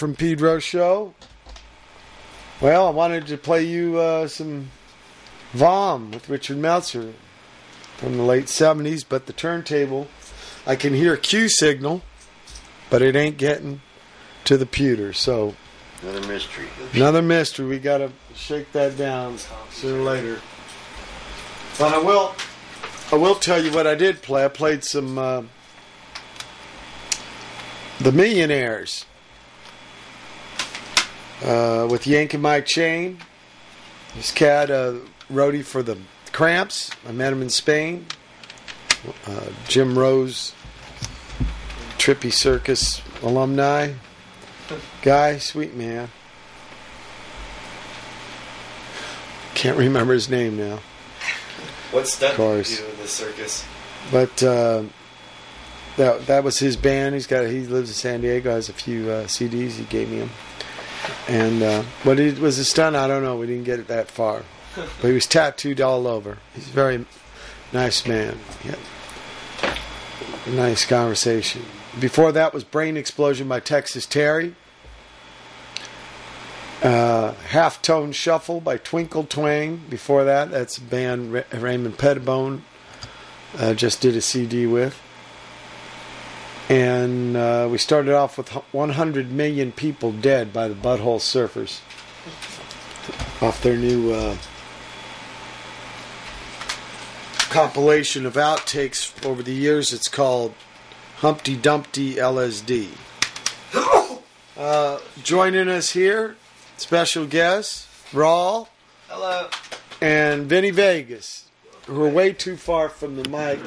From 0.02 0.16
Pedro 0.16 0.58
Show? 0.58 1.14
Well, 2.60 2.88
I 2.88 2.90
wanted 2.90 3.28
to 3.28 3.38
play 3.38 3.62
you 3.62 4.00
uh, 4.00 4.26
some 4.26 4.70
Vom 5.52 6.10
with 6.10 6.28
Richard 6.28 6.56
Meltzer 6.56 7.12
from 7.98 8.16
the 8.16 8.24
late 8.24 8.46
70s, 8.46 9.04
but 9.08 9.26
the 9.26 9.32
turntable, 9.32 10.08
I 10.66 10.74
can 10.74 10.92
hear 10.92 11.14
a 11.14 11.16
cue 11.16 11.48
signal, 11.48 12.02
but 12.90 13.00
it 13.00 13.14
ain't 13.14 13.38
getting 13.38 13.80
to 14.46 14.56
the 14.56 14.66
pewter. 14.66 15.12
So, 15.12 15.54
Another 16.02 16.26
mystery. 16.26 16.66
another 16.94 17.22
mystery. 17.22 17.66
We 17.66 17.78
got 17.78 17.98
to 17.98 18.10
shake 18.34 18.72
that 18.72 18.98
down 18.98 19.38
sooner 19.70 20.00
or 20.00 20.02
later. 20.02 20.40
But 21.78 21.94
I 21.94 21.98
will, 21.98 22.34
I 23.12 23.14
will 23.14 23.36
tell 23.36 23.62
you 23.62 23.70
what 23.70 23.86
I 23.86 23.94
did 23.94 24.20
play. 24.20 24.44
I 24.44 24.48
played 24.48 24.82
some 24.82 25.16
uh, 25.16 25.42
The 28.00 28.10
Millionaires 28.10 29.04
uh, 31.42 31.86
with 31.90 32.06
Yanking 32.06 32.40
My 32.40 32.60
Chain. 32.60 33.18
This 34.14 34.30
cat, 34.30 34.70
uh, 34.70 34.94
roadie 35.30 35.64
for 35.64 35.82
the 35.82 35.98
Cramps. 36.32 36.90
I 37.08 37.12
met 37.12 37.32
him 37.32 37.42
in 37.42 37.50
Spain. 37.50 38.06
Uh, 39.26 39.46
Jim 39.66 39.98
Rose, 39.98 40.52
Trippy 41.98 42.32
Circus 42.32 43.02
alumni 43.22 43.92
guy, 45.02 45.38
sweet 45.38 45.74
man. 45.74 46.08
Can't 49.54 49.78
remember 49.78 50.14
his 50.14 50.28
name 50.28 50.56
now. 50.56 50.80
What 51.90 52.08
stunt 52.08 52.36
did 52.36 52.68
you 52.68 52.76
do 52.76 52.86
in 52.86 52.98
the 52.98 53.08
circus? 53.08 53.64
But 54.10 54.42
uh, 54.42 54.84
that 55.96 56.26
that 56.26 56.42
was 56.42 56.58
his 56.58 56.76
band. 56.76 57.14
He's 57.14 57.26
got 57.26 57.46
he 57.46 57.60
lives 57.60 57.90
in 57.90 57.94
San 57.94 58.20
Diego. 58.22 58.50
Has 58.50 58.68
a 58.68 58.72
few 58.72 59.10
uh, 59.10 59.24
CDs. 59.24 59.72
He 59.72 59.84
gave 59.84 60.10
me 60.10 60.20
them. 60.20 60.30
And 61.28 61.62
uh, 61.62 61.82
what 62.04 62.18
it 62.18 62.38
was 62.38 62.58
a 62.58 62.64
stunt, 62.64 62.96
I 62.96 63.06
don't 63.06 63.22
know. 63.22 63.36
We 63.36 63.46
didn't 63.46 63.64
get 63.64 63.80
it 63.80 63.88
that 63.88 64.08
far. 64.08 64.42
But 64.74 65.08
he 65.08 65.12
was 65.12 65.26
tattooed 65.26 65.80
all 65.80 66.06
over. 66.06 66.38
He's 66.54 66.68
a 66.68 66.72
very 66.72 67.04
nice 67.72 68.06
man. 68.06 68.38
Nice 70.46 70.86
conversation. 70.86 71.62
Before 72.00 72.32
that 72.32 72.54
was 72.54 72.64
Brain 72.64 72.96
Explosion 72.96 73.48
by 73.48 73.60
Texas 73.60 74.06
Terri. 74.06 74.54
Uh, 76.82 77.34
Half 77.34 77.80
Tone 77.82 78.12
Shuffle 78.12 78.60
by 78.60 78.76
Twinkle 78.76 79.24
Twang. 79.24 79.82
Before 79.88 80.24
that, 80.24 80.50
that's 80.50 80.78
band 80.78 81.32
Ra- 81.32 81.42
Raymond 81.52 81.96
Pettibon 81.96 82.64
uh, 83.56 83.74
just 83.74 84.00
did 84.00 84.16
a 84.16 84.20
CD 84.20 84.66
with. 84.66 85.00
And 86.72 87.36
uh, 87.36 87.68
we 87.70 87.76
started 87.76 88.14
off 88.14 88.38
with 88.38 88.48
100 88.48 89.30
Million 89.30 89.72
People 89.72 90.10
Dead 90.10 90.54
by 90.54 90.68
the 90.68 90.74
Butthole 90.74 91.20
Surfers 91.20 91.80
off 93.42 93.62
their 93.62 93.76
new 93.76 94.10
uh, 94.10 94.38
compilation 97.50 98.24
of 98.24 98.36
outtakes 98.36 99.22
over 99.22 99.42
the 99.42 99.52
years. 99.52 99.92
It's 99.92 100.08
called 100.08 100.54
Humpty 101.16 101.56
Dumpty 101.56 102.14
LSD. 102.14 102.88
Uh, 104.54 105.00
joining 105.22 105.66
us 105.66 105.90
here, 105.92 106.36
special 106.76 107.26
guest, 107.26 107.88
Rawl 108.12 108.68
Hello. 109.08 109.48
and 110.00 110.46
Vinny 110.46 110.70
Vegas, 110.70 111.46
who 111.86 112.04
are 112.04 112.08
way 112.08 112.32
too 112.32 112.56
far 112.56 112.88
from 112.88 113.16
the 113.16 113.28
mic. 113.28 113.58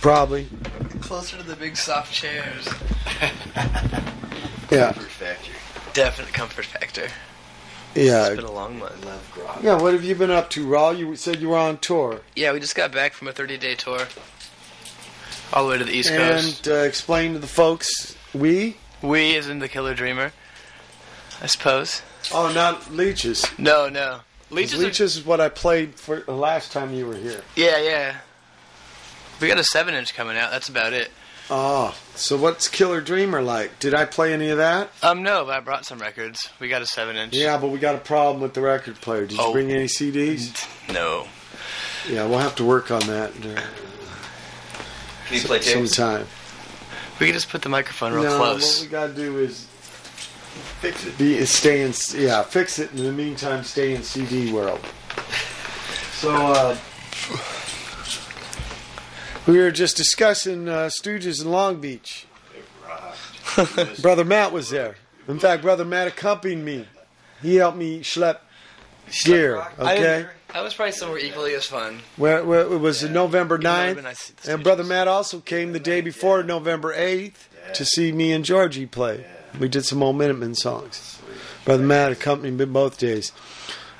Probably. 0.00 0.48
Closer 1.00 1.36
to 1.36 1.42
the 1.42 1.56
big 1.56 1.76
soft 1.76 2.12
chairs. 2.12 2.68
Yeah. 4.72 4.92
Comfort 4.92 5.10
factor. 5.10 5.52
Definite 5.92 6.32
comfort 6.32 6.64
factor. 6.64 7.08
Yeah. 7.94 8.28
It's 8.28 8.36
been 8.36 8.44
a 8.46 8.50
long 8.50 8.78
month. 8.78 9.04
Love 9.04 9.30
grog. 9.34 9.62
Yeah, 9.62 9.80
what 9.80 9.92
have 9.92 10.02
you 10.02 10.14
been 10.14 10.30
up 10.30 10.48
to, 10.50 10.66
Rawl? 10.66 10.96
You 10.96 11.14
said 11.14 11.40
you 11.40 11.50
were 11.50 11.58
on 11.58 11.76
tour. 11.78 12.22
Yeah, 12.34 12.52
we 12.52 12.60
just 12.60 12.74
got 12.74 12.90
back 12.90 13.12
from 13.12 13.28
a 13.28 13.32
30 13.32 13.58
day 13.58 13.74
tour. 13.74 14.06
All 15.52 15.66
the 15.66 15.70
way 15.72 15.78
to 15.78 15.84
the 15.84 15.92
East 15.92 16.08
Coast. 16.08 16.66
And 16.66 16.74
uh, 16.74 16.80
explain 16.80 17.34
to 17.34 17.38
the 17.38 17.46
folks, 17.46 18.16
we? 18.32 18.78
We, 19.02 19.34
is 19.34 19.48
in 19.48 19.58
the 19.58 19.68
Killer 19.68 19.94
Dreamer, 19.94 20.32
I 21.42 21.46
suppose. 21.46 22.00
Oh, 22.32 22.50
not 22.50 22.90
Leeches. 22.92 23.46
No, 23.58 23.90
no. 23.90 24.20
Leeches. 24.52 24.80
are- 24.80 24.84
Leeches 24.84 25.16
is 25.16 25.24
what 25.24 25.40
I 25.40 25.48
played 25.48 25.94
for 25.96 26.20
the 26.20 26.32
last 26.32 26.72
time 26.72 26.92
you 26.94 27.06
were 27.06 27.16
here. 27.16 27.42
yeah, 27.56 27.78
yeah. 27.78 28.16
We 29.40 29.48
got 29.48 29.58
a 29.58 29.64
7 29.64 29.92
inch 29.94 30.14
coming 30.14 30.36
out. 30.36 30.50
That's 30.52 30.68
about 30.68 30.92
it. 30.92 31.10
Oh, 31.50 31.94
so 32.14 32.36
what's 32.36 32.68
Killer 32.68 33.00
Dreamer 33.00 33.42
like? 33.42 33.78
Did 33.80 33.92
I 33.94 34.04
play 34.04 34.32
any 34.32 34.48
of 34.50 34.58
that? 34.58 34.90
Um, 35.02 35.22
no, 35.24 35.44
but 35.44 35.56
I 35.56 35.60
brought 35.60 35.84
some 35.84 35.98
records. 35.98 36.48
We 36.60 36.68
got 36.68 36.80
a 36.82 36.86
7 36.86 37.16
inch. 37.16 37.34
Yeah, 37.34 37.58
but 37.58 37.68
we 37.68 37.78
got 37.80 37.96
a 37.96 37.98
problem 37.98 38.40
with 38.40 38.54
the 38.54 38.60
record 38.60 39.00
player. 39.00 39.22
Did 39.26 39.32
you 39.38 39.38
Oh. 39.42 39.52
bring 39.52 39.70
any 39.72 39.86
CDs? 39.86 40.66
No. 40.92 41.26
Yeah, 42.08 42.26
we'll 42.26 42.38
have 42.40 42.54
to 42.56 42.64
work 42.64 42.90
on 42.90 43.00
that 43.06 43.30
uh, 43.30 43.60
Can 45.26 45.36
you 45.36 45.40
play 45.40 45.58
tapes? 45.60 45.94
sometime. 45.94 46.26
We 47.20 47.26
can 47.26 47.34
just 47.34 47.48
put 47.48 47.62
the 47.62 47.68
microphone 47.68 48.12
real 48.12 48.24
no, 48.24 48.36
close. 48.36 48.78
what 48.80 48.86
we 48.86 48.90
gotta 48.90 49.12
do 49.12 49.38
is 49.38 49.66
Fix 50.80 51.06
it. 51.06 51.16
be 51.18 51.44
stay 51.46 51.82
in 51.82 51.92
yeah 52.20 52.42
fix 52.42 52.78
it. 52.78 52.90
In 52.92 53.04
the 53.04 53.12
meantime, 53.12 53.62
stay 53.64 53.94
in 53.94 54.02
CD 54.02 54.52
world. 54.52 54.80
So 56.14 56.30
uh, 56.34 56.76
we 59.46 59.58
were 59.58 59.70
just 59.70 59.96
discussing 59.96 60.68
uh, 60.68 60.86
Stooges 60.86 61.42
in 61.42 61.50
Long 61.50 61.80
Beach. 61.80 62.26
Brother 64.02 64.24
Matt 64.24 64.52
was 64.52 64.70
there. 64.70 64.96
In 65.28 65.38
fact, 65.38 65.62
Brother 65.62 65.84
Matt 65.84 66.08
accompanied 66.08 66.64
me. 66.64 66.86
He 67.42 67.56
helped 67.56 67.76
me 67.76 68.00
schlep 68.00 68.38
gear. 69.24 69.64
Okay, 69.78 69.96
didn't- 69.96 70.28
That 70.52 70.62
was 70.62 70.74
probably 70.74 70.92
somewhere 70.92 71.18
equally 71.18 71.54
as 71.54 71.66
fun. 71.66 72.00
where, 72.16 72.44
where 72.44 72.60
it 72.62 72.78
was 72.78 73.02
November 73.04 73.56
Even 73.56 73.70
9th. 73.96 74.02
nice 74.02 74.18
to 74.18 74.24
see 74.26 74.34
the 74.48 74.54
And 74.54 74.62
Brother 74.62 74.84
Matt 74.84 75.08
also 75.08 75.40
came 75.40 75.72
the 75.72 75.80
day 75.80 76.00
before 76.00 76.42
November 76.42 76.94
8th 76.94 77.34
to 77.74 77.84
see 77.84 78.12
me 78.12 78.32
and 78.32 78.44
Georgie 78.44 78.86
play. 78.86 79.26
We 79.58 79.68
did 79.68 79.84
some 79.84 80.02
old 80.02 80.16
Minutemen 80.16 80.54
songs. 80.54 81.20
Brother 81.64 81.82
Matt 81.84 82.12
accompanied 82.12 82.58
me 82.58 82.64
both 82.64 82.98
days. 82.98 83.32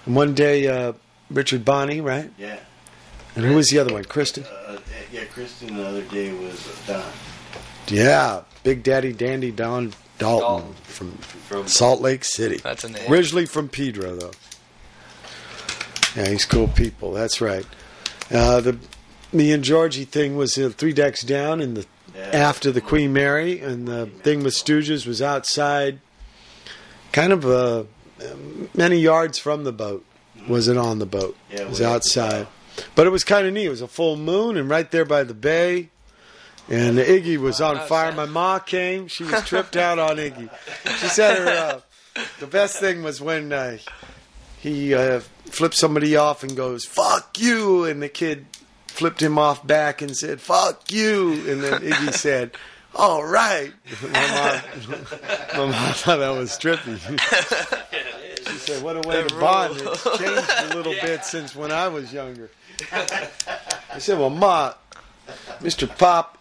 And 0.07 0.17
one 0.17 0.35
day, 0.35 0.67
uh, 0.67 0.95
Richard 1.31 1.65
Bonney, 1.65 2.01
right? 2.01 2.31
Yeah. 2.39 2.59
And 3.35 3.45
who 3.45 3.55
was 3.55 3.69
the 3.69 3.79
other 3.79 3.93
one? 3.93 4.05
Kristen? 4.05 4.45
Uh, 4.45 4.79
yeah, 5.13 5.25
Kristen 5.25 5.77
the 5.77 5.87
other 5.87 6.03
day 6.03 6.33
was 6.33 6.79
Don. 6.87 7.05
Yeah, 7.89 8.43
Big 8.63 8.83
Daddy 8.83 9.13
Dandy 9.13 9.51
Don 9.51 9.93
Dalton, 10.19 10.49
Dalton. 10.49 10.75
from 10.85 11.13
From 11.13 11.67
Salt 11.69 12.01
Lake 12.01 12.25
City. 12.25 12.59
That's 12.59 12.85
a 12.85 12.89
name. 12.91 13.11
Originally 13.11 13.47
from 13.47 13.69
Pedro, 13.69 14.15
though. 14.17 14.31
Yeah, 16.17 16.29
he's 16.29 16.45
cool 16.45 16.69
people. 16.69 17.13
That's 17.13 17.41
right. 17.41 17.67
Uh, 18.31 18.61
the 18.61 18.79
me 19.33 19.53
and 19.53 19.65
Georgie 19.65 20.05
thing 20.05 20.37
was 20.37 20.57
uh, 20.59 20.71
three 20.77 20.93
decks 20.93 21.23
down 21.23 21.61
in 21.61 21.75
the. 21.75 21.87
After 22.17 22.71
the 22.71 22.81
Queen 22.81 23.13
Mary, 23.13 23.61
and 23.61 23.87
the 23.87 24.07
thing 24.07 24.43
with 24.43 24.55
Stooges 24.55 25.07
was 25.07 25.23
outside, 25.23 26.01
kind 27.13 27.33
of 27.33 27.47
uh, 27.47 27.85
many 28.75 28.99
yards 28.99 29.39
from 29.39 29.65
the 29.65 29.73
boat. 29.73 30.05
Was 30.49 30.69
it 30.69 30.77
on 30.77 30.99
the 30.99 31.07
boat? 31.07 31.37
Yeah, 31.51 31.63
it 31.63 31.69
was 31.69 31.81
way 31.81 31.87
up 31.87 31.91
the 31.91 31.97
outside, 31.97 32.47
but 32.95 33.07
it 33.07 33.11
was 33.11 33.23
kind 33.23 33.47
of 33.47 33.53
neat. 33.53 33.67
It 33.67 33.71
was 33.71 33.83
a 33.83 33.89
full 33.89 34.17
moon, 34.17 34.57
and 34.57 34.69
right 34.69 34.91
there 34.91 35.05
by 35.05 35.25
the 35.25 35.35
bay. 35.35 35.89
And 36.69 36.97
Iggy 36.97 37.39
was 37.39 37.61
on 37.61 37.87
fire. 37.89 38.13
My 38.13 38.25
ma 38.25 38.59
came. 38.61 39.09
She 39.09 39.25
was 39.25 39.43
tripped 39.47 39.77
out 39.77 39.99
on 39.99 40.17
Iggy. 40.17 40.49
She 41.01 41.09
said 41.09 41.39
her 41.39 41.49
uh, 41.49 41.81
the 42.41 42.47
best 42.47 42.79
thing 42.79 43.03
was 43.03 43.21
when 43.21 43.53
uh, 43.53 43.79
he 44.59 44.95
uh, 44.95 45.21
flipped 45.47 45.75
somebody 45.75 46.17
off 46.17 46.43
and 46.43 46.57
goes 46.57 46.85
"fuck 46.85 47.39
you," 47.39 47.85
and 47.85 48.03
the 48.03 48.09
kid 48.09 48.47
flipped 48.93 49.23
him 49.23 49.39
off 49.39 49.67
back 49.67 50.03
and 50.03 50.17
said 50.17 50.41
"fuck 50.41 50.91
you," 50.93 51.33
and 51.51 51.63
then 51.63 51.81
Iggy 51.81 52.13
said, 52.15 52.53
"All 52.95 53.25
right." 53.25 53.73
My 54.03 54.09
mom, 54.09 55.01
my 55.71 55.73
mom 55.73 55.95
thought 55.95 56.19
that 56.19 56.37
was 56.37 56.53
trippy. 56.59 56.99
she 58.51 58.59
said, 58.59 58.83
"What 58.83 58.97
a 59.05 59.09
way 59.09 59.27
to 59.27 59.35
bond! 59.37 59.75
It's 59.77 60.05
changed 60.05 60.73
a 60.73 60.77
little 60.77 60.95
bit 61.03 61.25
since 61.25 61.57
when 61.57 61.73
I 61.73 61.89
was 61.89 62.13
younger." 62.13 62.51
I 62.93 63.99
said, 63.99 64.19
"Well, 64.19 64.31
Ma, 64.31 64.75
Mr. 65.61 65.89
Pop." 65.99 66.39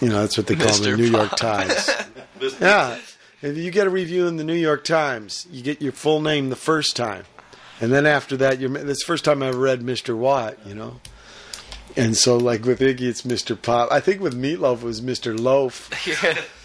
You 0.00 0.08
know, 0.08 0.20
that's 0.20 0.36
what 0.36 0.46
they 0.46 0.56
call 0.56 0.68
Mr. 0.68 0.90
the 0.90 0.96
New 0.96 1.10
Pop. 1.12 1.20
York 1.20 1.36
Times. 1.36 1.90
Yeah. 2.60 2.98
If 3.40 3.56
you 3.56 3.70
get 3.72 3.88
a 3.88 3.90
review 3.90 4.28
in 4.28 4.36
the 4.36 4.44
New 4.44 4.54
York 4.54 4.84
Times, 4.84 5.46
you 5.50 5.62
get 5.62 5.82
your 5.82 5.92
full 5.92 6.20
name 6.20 6.48
the 6.48 6.56
first 6.56 6.94
time. 6.96 7.24
And 7.80 7.92
then 7.92 8.06
after 8.06 8.36
that, 8.36 8.60
you're, 8.60 8.70
that's 8.70 9.00
the 9.00 9.06
first 9.06 9.24
time 9.24 9.42
I 9.42 9.48
ever 9.48 9.58
read 9.58 9.80
Mr. 9.80 10.16
Watt, 10.16 10.56
you 10.64 10.74
know? 10.74 11.00
And 11.96 12.16
so, 12.16 12.36
like 12.36 12.64
with 12.64 12.80
Iggy, 12.80 13.02
it's 13.02 13.22
Mr. 13.22 13.60
Pop. 13.60 13.92
I 13.92 14.00
think 14.00 14.20
with 14.20 14.34
Meatloaf, 14.34 14.78
it 14.78 14.84
was 14.84 15.00
Mr. 15.00 15.38
Loaf. 15.38 15.90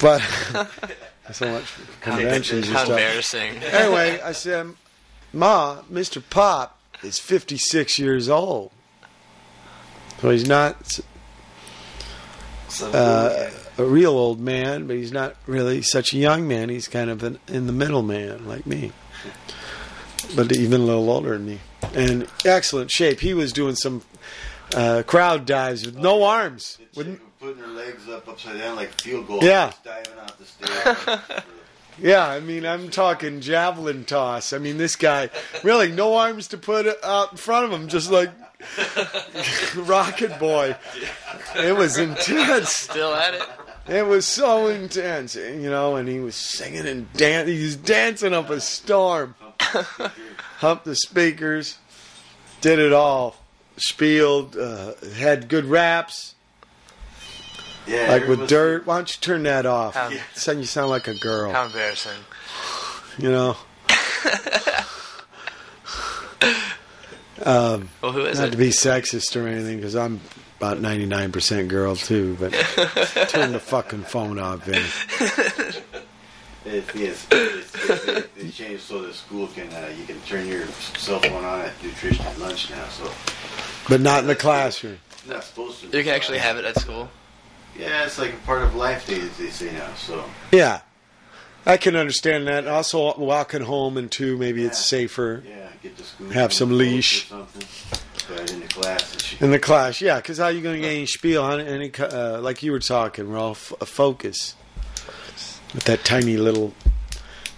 But 0.00 0.20
so 1.32 1.50
much 1.50 1.72
conventions 2.00 2.68
How 2.68 2.82
embarrassing. 2.82 3.56
Anyway, 3.56 4.20
I 4.20 4.32
said, 4.32 4.74
Ma, 5.32 5.82
Mr. 5.90 6.22
Pop 6.28 6.78
is 7.02 7.18
56 7.18 7.98
years 7.98 8.28
old. 8.28 8.70
So 10.20 10.30
he's 10.30 10.48
not 10.48 11.00
uh, 12.82 13.50
a 13.76 13.84
real 13.84 14.12
old 14.12 14.40
man, 14.40 14.86
but 14.86 14.96
he's 14.96 15.12
not 15.12 15.36
really 15.46 15.82
such 15.82 16.12
a 16.12 16.16
young 16.16 16.48
man. 16.48 16.68
He's 16.68 16.88
kind 16.88 17.10
of 17.10 17.22
an 17.22 17.38
in 17.48 17.66
the 17.66 17.72
middle 17.72 18.02
man 18.02 18.46
like 18.46 18.66
me, 18.66 18.92
but 20.34 20.56
even 20.56 20.80
a 20.80 20.84
little 20.84 21.10
older 21.10 21.36
than 21.36 21.46
me. 21.46 21.60
And 21.94 22.26
excellent 22.44 22.90
shape. 22.90 23.20
He 23.20 23.34
was 23.34 23.52
doing 23.52 23.76
some 23.76 24.02
uh, 24.74 25.02
crowd 25.06 25.46
dives 25.46 25.86
with 25.86 25.96
no 25.96 26.22
arms. 26.22 26.78
With, 26.94 27.20
putting 27.38 27.62
her 27.62 27.68
legs 27.68 28.08
up 28.08 28.28
upside 28.28 28.58
down 28.58 28.76
like 28.76 28.90
field 29.00 29.26
goal. 29.26 29.38
Yeah. 29.42 29.70
Just 29.70 29.84
diving 29.84 30.18
off 30.18 30.38
the 30.38 30.44
stage. 30.44 31.44
yeah, 31.98 32.26
I 32.26 32.40
mean, 32.40 32.66
I'm 32.66 32.90
talking 32.90 33.40
javelin 33.40 34.04
toss. 34.04 34.52
I 34.52 34.58
mean, 34.58 34.78
this 34.78 34.96
guy 34.96 35.30
really 35.62 35.92
no 35.92 36.14
arms 36.14 36.48
to 36.48 36.58
put 36.58 36.86
out 37.04 37.32
in 37.32 37.36
front 37.36 37.66
of 37.66 37.72
him, 37.72 37.88
just 37.88 38.10
like 38.10 38.30
Rocket 39.76 40.38
Boy. 40.38 40.76
It 41.56 41.76
was 41.76 41.98
intense. 41.98 42.70
Still 42.70 43.14
at 43.14 43.34
it. 43.34 43.42
It 43.88 44.04
was 44.04 44.26
so 44.26 44.66
intense, 44.66 45.36
you 45.36 45.70
know, 45.70 45.94
and 45.94 46.08
he 46.08 46.18
was 46.18 46.34
singing 46.34 46.88
and 46.88 47.12
dancing. 47.12 47.56
He 47.56 47.62
was 47.62 47.76
dancing 47.76 48.34
up 48.34 48.50
a 48.50 48.60
storm. 48.60 49.36
Humped 50.56 50.84
the 50.84 50.94
speakers, 50.96 51.78
did 52.60 52.78
it 52.78 52.92
all. 52.92 53.36
Spieled, 53.78 54.56
uh, 54.56 54.94
had 55.16 55.48
good 55.50 55.66
raps, 55.66 56.34
yeah, 57.86 58.06
like 58.10 58.26
with 58.26 58.48
dirt. 58.48 58.86
Why 58.86 58.96
don't 58.96 59.14
you 59.14 59.20
turn 59.20 59.42
that 59.42 59.66
off? 59.66 59.94
How- 59.94 60.10
Son, 60.34 60.58
you 60.58 60.64
sound 60.64 60.88
like 60.88 61.08
a 61.08 61.14
girl, 61.18 61.52
How 61.52 61.66
embarrassing. 61.66 62.12
you 63.18 63.30
know. 63.30 63.56
Um, 67.44 67.90
Well, 68.00 68.12
who 68.12 68.24
is 68.24 68.38
not 68.38 68.48
it? 68.48 68.50
to 68.52 68.56
be 68.56 68.70
sexist 68.70 69.36
or 69.40 69.46
anything, 69.46 69.76
because 69.76 69.94
I'm 69.94 70.20
about 70.56 70.78
99% 70.78 71.68
girl 71.68 71.94
too, 71.94 72.34
but 72.40 72.50
turn 73.28 73.52
the 73.52 73.60
fucking 73.60 74.04
phone 74.04 74.38
off, 74.38 74.64
Vinny. 74.64 74.86
It's, 76.66 76.94
it's, 76.94 77.26
it's, 77.30 78.28
it's, 78.36 78.56
changed 78.56 78.82
so 78.82 79.02
the 79.02 79.14
school 79.14 79.46
can 79.48 79.72
uh, 79.72 79.92
you 79.96 80.04
can 80.04 80.20
turn 80.22 80.48
your 80.48 80.66
cell 80.66 81.20
phone 81.20 81.44
on 81.44 81.60
at 81.60 81.82
nutrition 81.82 82.26
at 82.26 82.38
lunch 82.38 82.70
now. 82.70 82.88
So, 82.88 83.10
but 83.88 84.00
not 84.00 84.20
in 84.20 84.26
the 84.26 84.34
classroom. 84.34 84.98
Not 85.28 85.44
supposed 85.44 85.80
to. 85.82 85.96
You 85.96 86.04
can 86.04 86.12
actually 86.12 86.38
have 86.38 86.56
it 86.56 86.64
at 86.64 86.78
school. 86.78 87.08
Yeah, 87.78 88.04
it's 88.04 88.18
like 88.18 88.32
a 88.32 88.46
part 88.46 88.62
of 88.62 88.74
life. 88.74 89.06
They 89.06 89.18
they 89.18 89.50
say 89.50 89.72
now. 89.72 89.94
So 89.94 90.24
yeah. 90.50 90.80
I 91.68 91.76
can 91.76 91.96
understand 91.96 92.46
that. 92.46 92.68
Also, 92.68 93.16
walking 93.18 93.62
home 93.62 93.96
and 93.96 94.10
two, 94.10 94.36
maybe 94.36 94.62
yeah. 94.62 94.68
it's 94.68 94.78
safer. 94.78 95.42
Yeah, 95.46 95.68
get 95.82 95.96
to 95.96 96.04
school. 96.04 96.30
Have 96.30 96.52
some 96.52 96.78
leash. 96.78 97.30
In 97.30 98.60
the 98.60 98.66
class, 98.68 99.40
in 99.40 99.50
the 99.52 99.58
class, 99.58 100.00
yeah. 100.00 100.16
Because 100.16 100.38
how 100.38 100.48
you 100.48 100.60
going 100.60 100.76
to 100.76 100.80
get 100.80 100.94
any 100.94 101.06
spiel 101.06 101.44
on 101.44 101.60
any 101.60 101.92
uh, 101.96 102.40
like 102.40 102.62
you 102.62 102.72
were 102.72 102.80
talking, 102.80 103.30
Ralph? 103.30 103.72
Uh, 103.80 103.84
focus. 103.84 104.56
With 105.74 105.84
that 105.84 106.04
tiny 106.04 106.36
little 106.36 106.72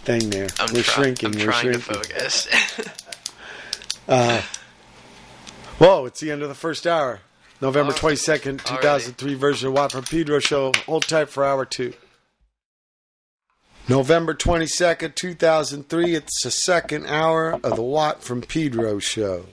thing 0.05 0.31
there. 0.31 0.49
I'm 0.59 0.73
we're 0.73 0.83
try- 0.83 1.03
shrinking. 1.05 1.33
I'm 1.33 1.39
we're 1.39 1.53
trying 1.53 1.73
shrinking. 1.73 1.83
to 1.83 1.95
focus. 1.95 2.49
uh, 4.09 4.43
whoa, 5.79 6.07
it's 6.07 6.21
the 6.21 6.31
end 6.31 6.43
of 6.43 6.49
the 6.49 6.55
first 6.55 6.87
hour. 6.87 7.21
November 7.61 7.93
oh, 7.93 7.97
twenty 7.97 8.17
second, 8.17 8.61
two 8.65 8.77
thousand 8.77 9.15
three 9.15 9.35
version 9.35 9.69
of 9.69 9.75
Watt 9.75 9.93
from 9.93 10.05
Pedro 10.05 10.39
Show. 10.39 10.73
Hold 10.87 11.03
tight 11.03 11.29
for 11.29 11.45
hour 11.45 11.65
two. 11.65 11.93
November 13.89 14.35
twenty 14.35 14.67
second, 14.67 15.17
two 15.17 15.35
thousand 15.35 15.89
three. 15.89 16.15
It's 16.15 16.43
the 16.43 16.51
second 16.51 17.07
hour 17.07 17.55
of 17.63 17.77
the 17.77 17.83
Watt 17.83 18.23
from 18.23 18.43
Pedro 18.43 18.99
Show. 18.99 19.47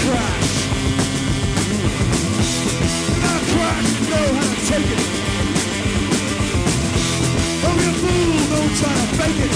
Crash. 0.00 0.50
Know 4.10 4.28
how 4.36 4.46
to 4.48 4.56
take 4.68 4.90
it. 4.92 5.02
A 7.62 7.90
fool, 8.00 8.36
don't 8.52 8.72
try 8.80 8.94
to 9.00 9.06
fake 9.18 9.40
it. 9.46 9.54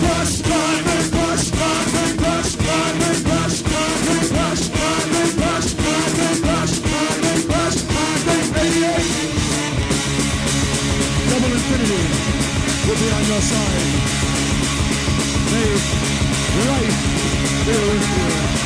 Crush, 0.00 0.34
diamond, 0.50 1.06
crush, 1.14 1.46
diamond, 1.50 2.14
crush, 2.20 2.52
diamond, 2.66 3.20
crush, 3.26 3.58
diamond, 3.62 4.26
crush, 4.34 4.64
diamond, 4.76 5.32
crush, 5.38 5.70
diamond, 5.74 6.40
crush, 6.42 6.74
diamond, 6.86 7.42
crush, 7.50 7.78
diamond, 7.92 8.46
88. 8.56 9.46
Double 11.30 11.52
infinity 11.56 12.02
will 12.86 12.98
be 13.02 13.08
on 13.16 13.24
your 13.30 13.42
side. 13.50 13.86
May 15.52 15.70
life 16.68 17.15
Thank 17.66 18.60
you. 18.60 18.65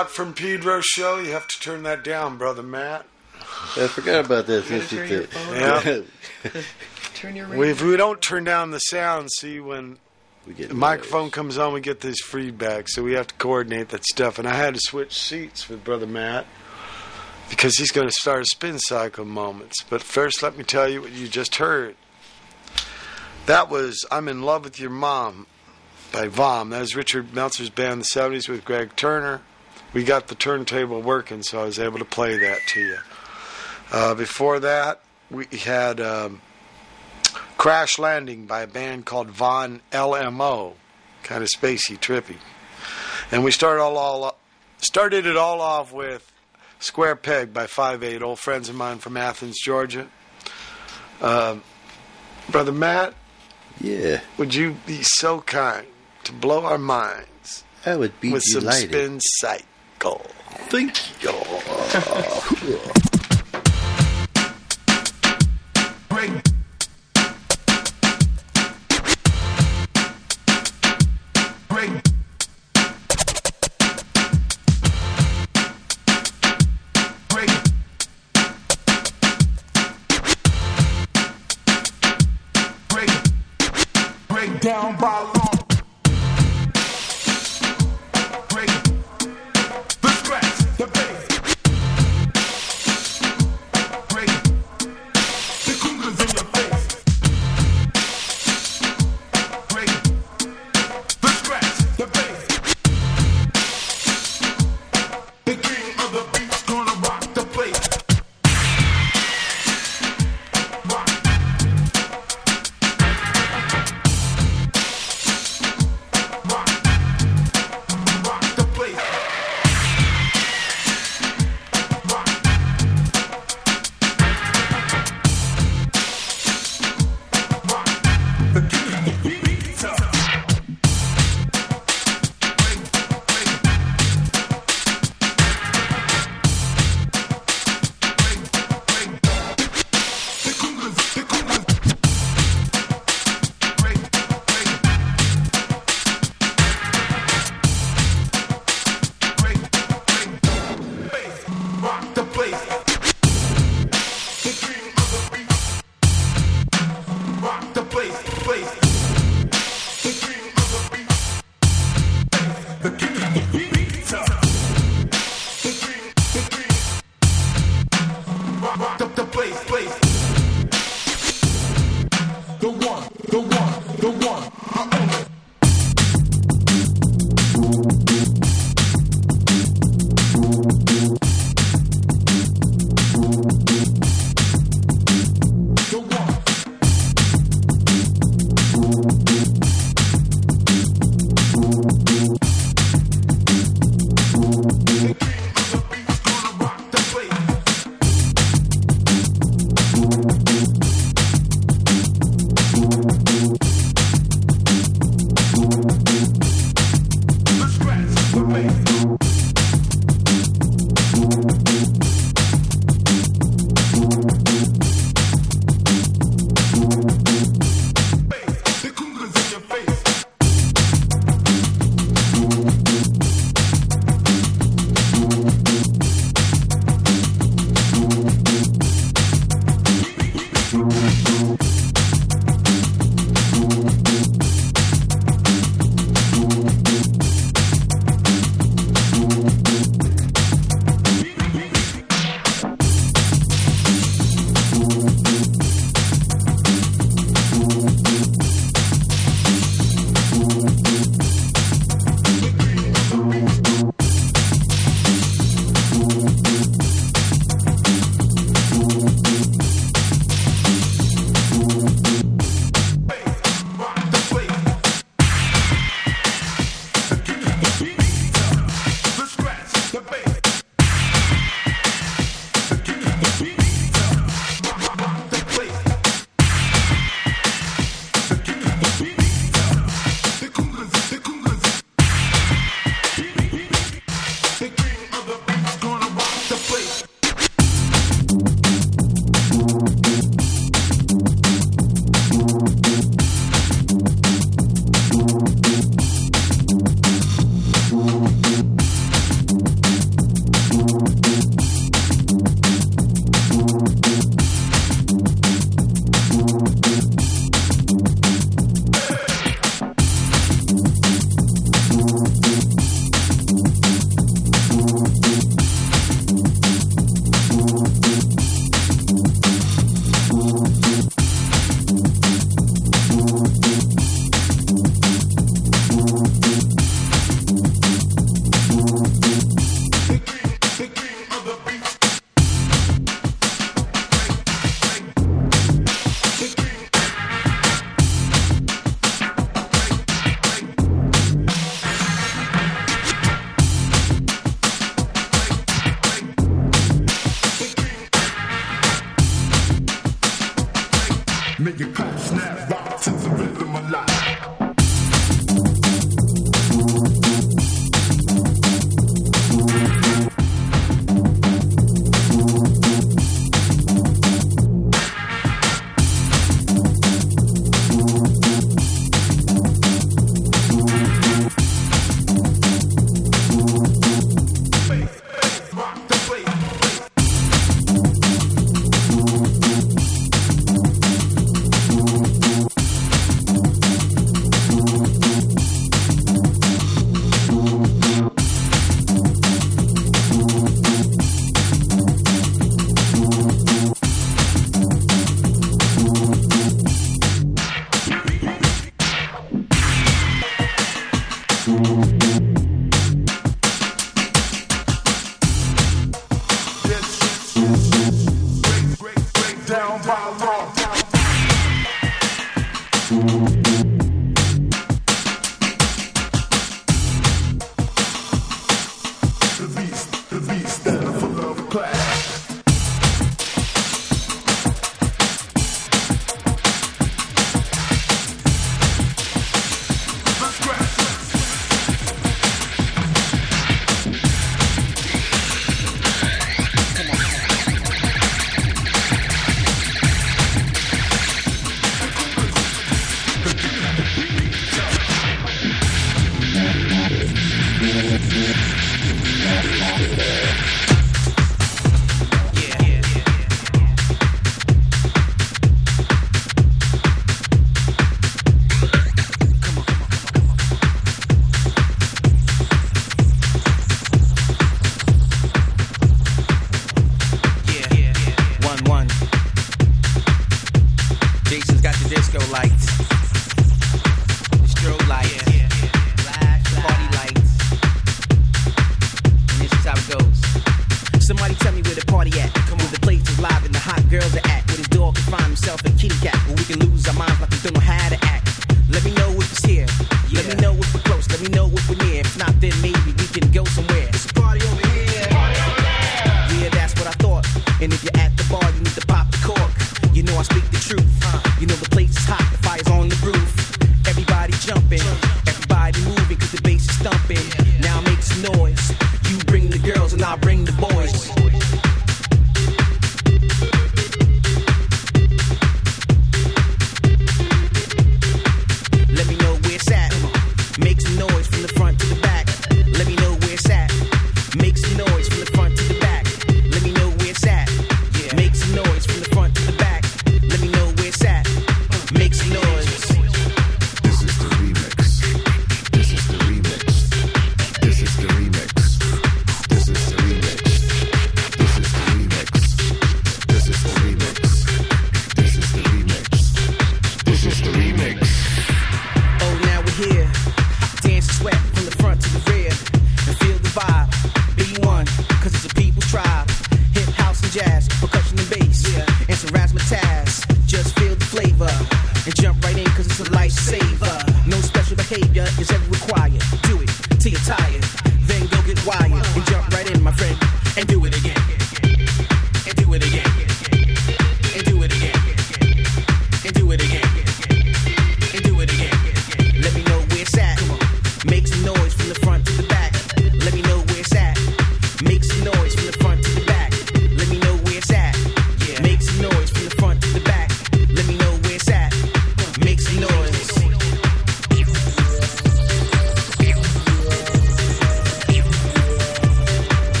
Watt 0.00 0.10
from 0.10 0.32
Pedro 0.32 0.80
show. 0.80 1.18
You 1.18 1.32
have 1.32 1.46
to 1.46 1.60
turn 1.60 1.82
that 1.82 2.02
down, 2.02 2.38
brother 2.38 2.62
Matt. 2.62 3.04
I 3.76 3.86
forgot 3.86 4.24
about 4.24 4.46
that. 4.46 4.64
You 4.70 4.78
gotta 4.78 4.88
turn 4.88 5.08
your 5.10 5.26
Yeah. 5.54 6.60
Turn 7.14 7.36
your 7.36 7.48
We, 7.48 7.56
radio. 7.56 7.70
if 7.72 7.82
we 7.82 7.96
don't 7.98 8.22
turn 8.22 8.44
down 8.44 8.70
the 8.70 8.78
sound, 8.78 9.30
see 9.30 9.60
when 9.60 9.98
we 10.46 10.54
get 10.54 10.70
the 10.70 10.74
microphone 10.74 11.30
comes 11.30 11.58
on, 11.58 11.74
we 11.74 11.82
get 11.82 12.00
this 12.00 12.22
feedback. 12.22 12.88
So 12.88 13.02
we 13.02 13.12
have 13.12 13.26
to 13.26 13.34
coordinate 13.34 13.90
that 13.90 14.06
stuff. 14.06 14.38
And 14.38 14.48
I 14.48 14.54
had 14.54 14.72
to 14.72 14.80
switch 14.80 15.20
seats 15.20 15.68
with 15.68 15.84
brother 15.84 16.06
Matt 16.06 16.46
because 17.50 17.76
he's 17.76 17.90
going 17.92 18.08
to 18.08 18.14
start 18.14 18.40
a 18.40 18.46
spin 18.46 18.78
cycle 18.78 19.26
moments. 19.26 19.82
But 19.82 20.02
first, 20.02 20.42
let 20.42 20.56
me 20.56 20.64
tell 20.64 20.88
you 20.88 21.02
what 21.02 21.12
you 21.12 21.28
just 21.28 21.56
heard. 21.56 21.94
That 23.44 23.68
was 23.68 24.06
"I'm 24.10 24.26
in 24.28 24.40
Love 24.40 24.64
with 24.64 24.80
Your 24.80 24.88
Mom" 24.90 25.46
by 26.10 26.28
Vom. 26.28 26.70
That 26.70 26.80
was 26.80 26.96
Richard 26.96 27.34
Meltzer's 27.34 27.68
band, 27.68 27.92
in 27.92 27.98
the 27.98 28.04
'70s, 28.06 28.48
with 28.48 28.64
Greg 28.64 28.96
Turner. 28.96 29.42
We 29.92 30.04
got 30.04 30.28
the 30.28 30.34
turntable 30.34 31.02
working, 31.02 31.42
so 31.42 31.62
I 31.62 31.64
was 31.64 31.78
able 31.78 31.98
to 31.98 32.04
play 32.04 32.38
that 32.38 32.58
to 32.68 32.80
you. 32.80 32.98
Uh, 33.92 34.14
before 34.14 34.60
that, 34.60 35.00
we 35.30 35.46
had 35.46 36.00
um, 36.00 36.40
Crash 37.58 37.98
Landing 37.98 38.46
by 38.46 38.62
a 38.62 38.66
band 38.68 39.04
called 39.04 39.28
Von 39.30 39.80
LMO. 39.90 40.74
Kind 41.24 41.42
of 41.42 41.48
spacey, 41.48 41.98
trippy. 41.98 42.36
And 43.32 43.42
we 43.44 43.50
started 43.50 43.82
all, 43.82 43.96
all 43.96 44.38
started 44.78 45.26
it 45.26 45.36
all 45.36 45.60
off 45.60 45.92
with 45.92 46.30
Square 46.78 47.16
Peg 47.16 47.52
by 47.52 47.66
Five 47.66 48.02
Eight, 48.02 48.22
old 48.22 48.38
friends 48.38 48.68
of 48.68 48.74
mine 48.76 48.98
from 48.98 49.16
Athens, 49.16 49.58
Georgia. 49.60 50.06
Um 51.20 51.62
Brother 52.48 52.72
Matt, 52.72 53.14
Yeah, 53.80 54.20
would 54.36 54.54
you 54.54 54.76
be 54.86 55.02
so 55.02 55.40
kind 55.42 55.86
to 56.24 56.32
blow 56.32 56.64
our 56.64 56.78
minds 56.78 57.62
I 57.86 57.94
would 57.96 58.18
be 58.20 58.32
with 58.32 58.42
some 58.42 58.62
delighted. 58.62 58.90
spin 58.90 59.20
cycle? 60.00 60.20
Thank. 60.68 60.96
Break 84.28 84.60
down 84.60 84.96
by 84.96 85.39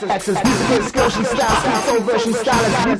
Texas, 0.00 0.34
Texas, 0.40 0.92
girl, 0.92 1.10
she 1.10 1.24
style, 1.24 1.60
style, 1.60 1.82
so 1.82 2.00
version 2.00 2.32
style 2.32 2.99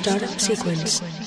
startup 0.00 0.40
sequence. 0.40 1.19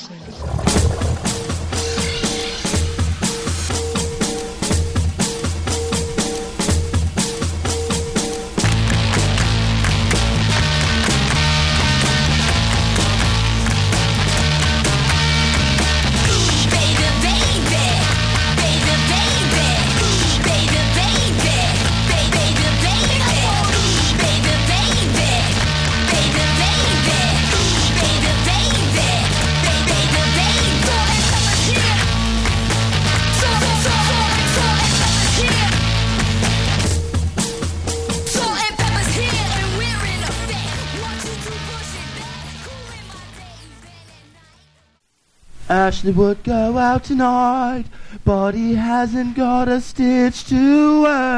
Ashley 46.04 46.22
would 46.22 46.44
go 46.44 46.78
out 46.78 47.06
tonight, 47.06 47.86
but 48.26 48.56
he 48.56 48.76
hasn't 48.76 49.38
got 49.38 49.70
a 49.70 49.80
stitch 49.80 50.44
to 50.50 51.04
wear. 51.04 51.33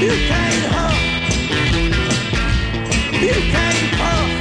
You 0.00 0.10
can't 0.10 0.64
huff. 0.72 0.96
You 3.22 3.32
can't 3.52 3.92
puff. 3.98 4.37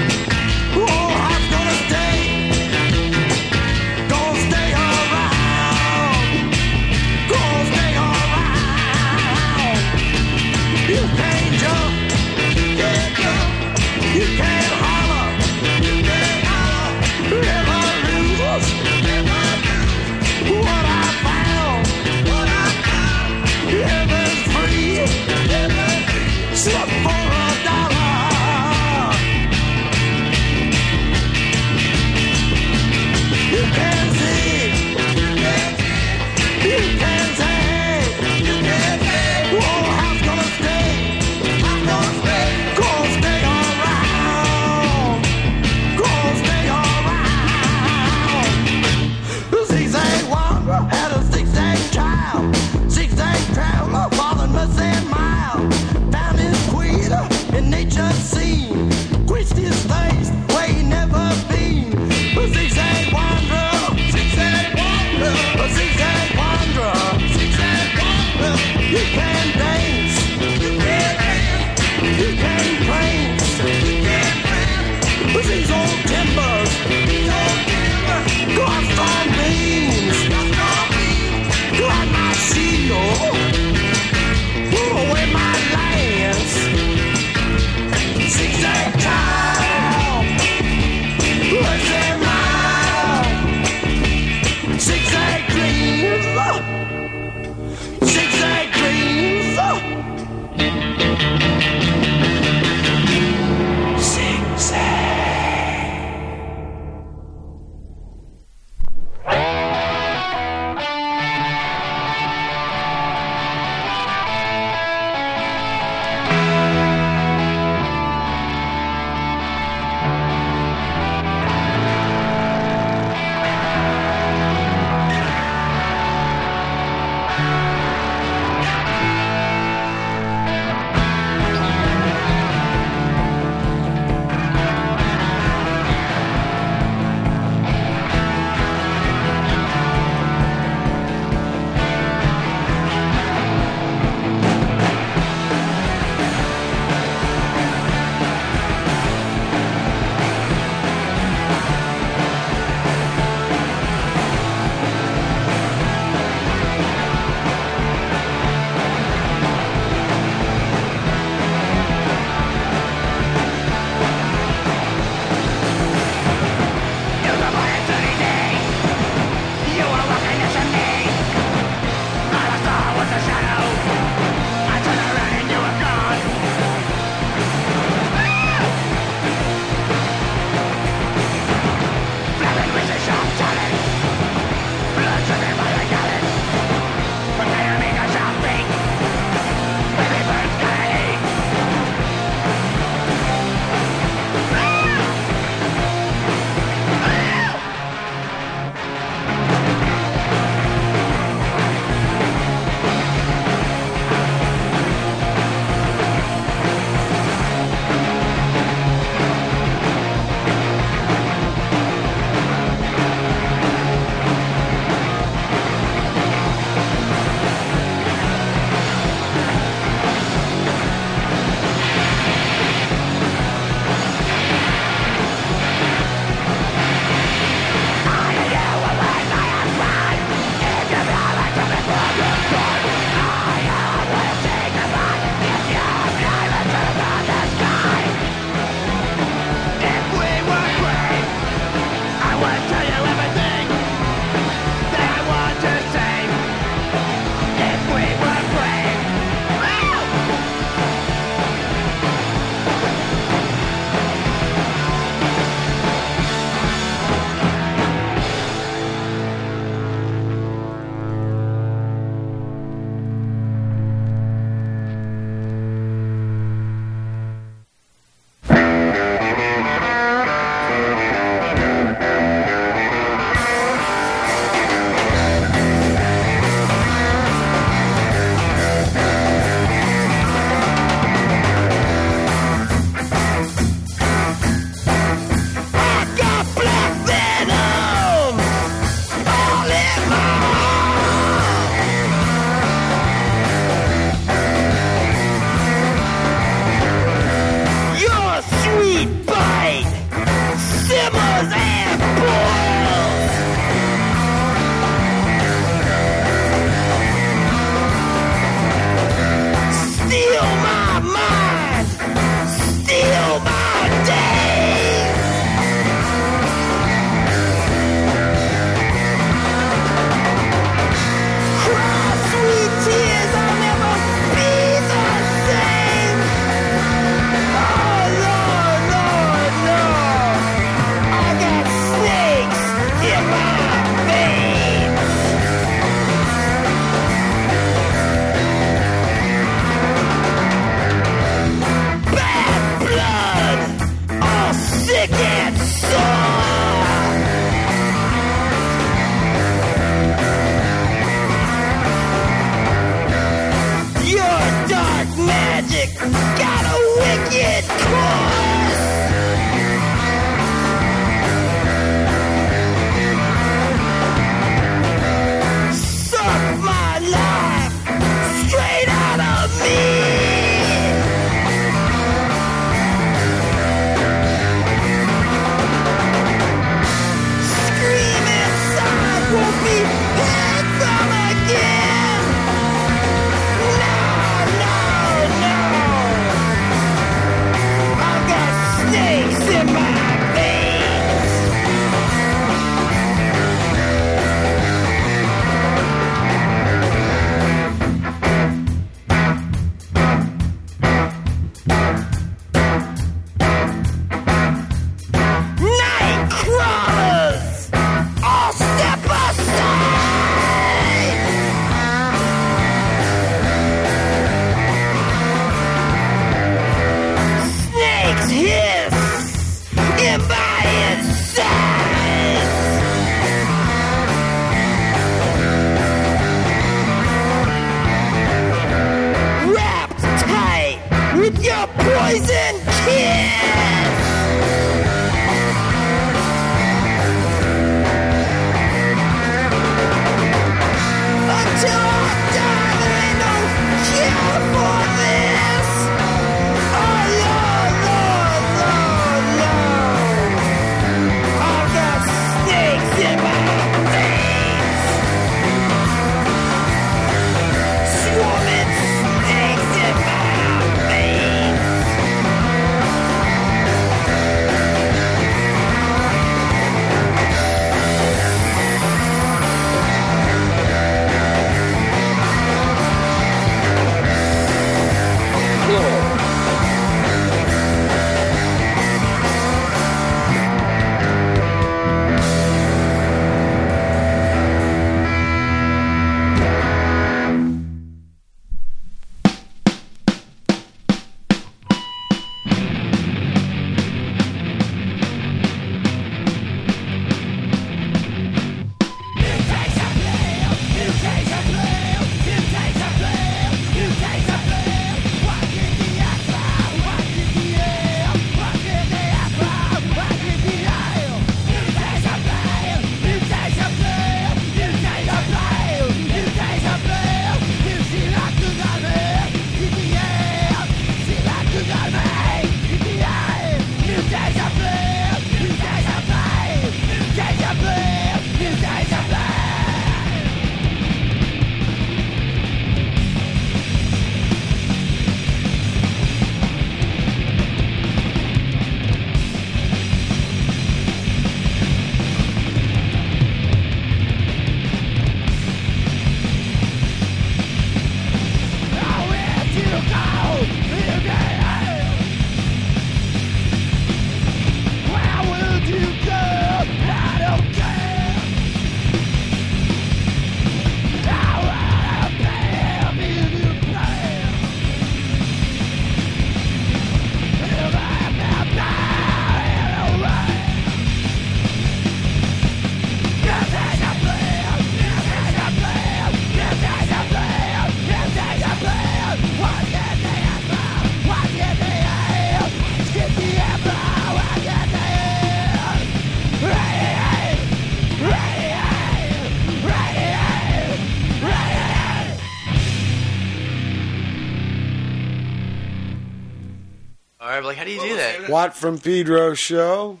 Like, 597.52 597.58
how 597.58 597.64
do 597.64 597.70
you 597.70 597.82
do 597.82 597.96
that? 597.96 598.30
Watt 598.30 598.56
from 598.56 598.78
Pedro 598.78 599.34
show. 599.34 600.00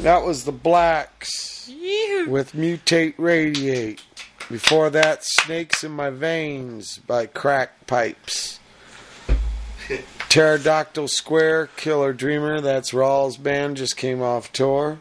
That 0.00 0.26
was 0.26 0.44
the 0.44 0.52
Blacks 0.52 1.70
with 2.26 2.52
Mutate 2.52 3.14
Radiate. 3.16 4.02
Before 4.50 4.90
that, 4.90 5.24
Snakes 5.24 5.82
in 5.82 5.92
My 5.92 6.10
Veins 6.10 6.98
by 6.98 7.24
Crack 7.24 7.86
Pipes. 7.86 8.60
Pterodactyl 10.28 11.08
Square, 11.08 11.70
Killer 11.78 12.12
Dreamer, 12.12 12.60
that's 12.60 12.90
Rawls' 12.90 13.42
band, 13.42 13.78
just 13.78 13.96
came 13.96 14.20
off 14.20 14.52
tour. 14.52 14.98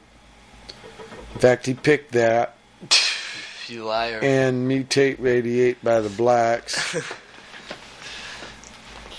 In 1.33 1.39
fact, 1.41 1.65
he 1.65 1.73
picked 1.73 2.13
that. 2.13 2.55
You 3.67 3.83
liar. 3.83 4.19
And 4.23 4.67
Mutate 4.67 5.17
Radiate 5.19 5.83
by 5.83 5.99
the 5.99 6.09
Blacks. 6.09 6.95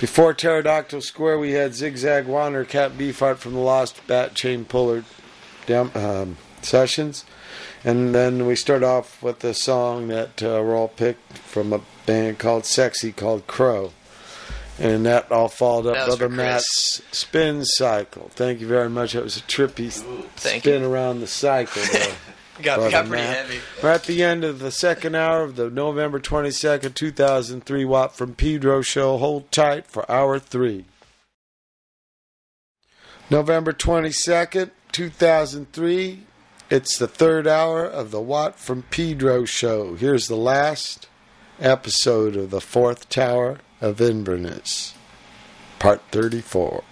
Before 0.01 0.32
Pterodactyl 0.32 1.02
Square, 1.02 1.40
we 1.40 1.52
had 1.52 1.74
Zigzag 1.74 2.27
Wander, 2.27 2.64
Captain 2.64 2.98
Beefheart 2.98 3.36
from 3.36 3.52
the 3.52 3.59
Lost 3.59 4.01
Bat 4.06 4.35
Chain 4.35 4.64
Puller 4.64 5.05
um, 5.68 6.39
sessions. 6.62 7.27
And 7.85 8.14
then 8.14 8.47
we 8.47 8.56
start 8.56 8.82
off 8.82 9.22
with 9.22 9.44
a 9.44 9.52
song 9.52 10.09
that 10.09 10.43
uh, 10.43 10.59
Rawl 10.59 10.97
picked 10.97 11.36
from 11.36 11.74
a 11.74 11.82
band 12.06 12.39
called 12.39 12.64
Sexy 12.64 13.12
called 13.12 13.47
Crow. 13.47 13.93
And 14.78 15.05
that 15.05 15.31
all 15.31 15.48
followed 15.48 15.89
up 15.89 16.06
Brother. 16.06 16.31
Matt's 16.31 17.02
spin 17.12 17.66
cycle. 17.66 18.31
Thank 18.32 18.62
you 18.62 18.66
very 18.66 18.89
much. 18.89 19.12
That 19.12 19.22
was 19.22 19.36
a 19.36 19.43
trippy 19.43 19.93
thank 20.36 20.62
spin 20.62 20.82
around 20.82 21.20
the 21.20 21.27
cycle. 21.27 21.82
Got- 22.65 22.77
Brother 22.77 22.91
got 22.91 23.07
pretty 23.07 23.23
Matt. 23.23 23.37
heavy. 23.37 23.61
We're 23.82 23.91
at 23.91 24.05
the 24.05 24.23
end 24.23 24.45
of 24.45 24.59
the 24.59 24.70
second 24.70 25.15
hour 25.15 25.43
of 25.43 25.57
the 25.57 25.70
November 25.70 26.20
22nd, 26.20 26.95
2003 26.95 27.85
Watt 27.85 28.15
from 28.16 28.35
Pedro 28.35 28.82
show. 28.82 29.16
Hold 29.19 29.51
tight 29.53 29.87
for 29.87 30.11
hour 30.11 30.39
three. 30.39 30.85
November 33.31 33.73
22nd, 33.73 34.70
2003. 34.93 36.24
It's 36.69 36.99
the 36.99 37.09
third 37.09 37.47
hour 37.47 37.85
of 37.85 38.11
the 38.11 38.20
Watt 38.20 38.59
from 38.59 38.82
Pedro 38.91 39.45
show. 39.45 39.95
Here's 39.95 40.28
the 40.28 40.37
last 40.37 41.09
episode 41.61 42.37
of 42.37 42.51
the 42.51 42.61
fourth 42.61 43.09
tower 43.09 43.59
of 43.81 44.01
Inverness, 44.01 44.95
part 45.78 46.01
34. 46.11 46.82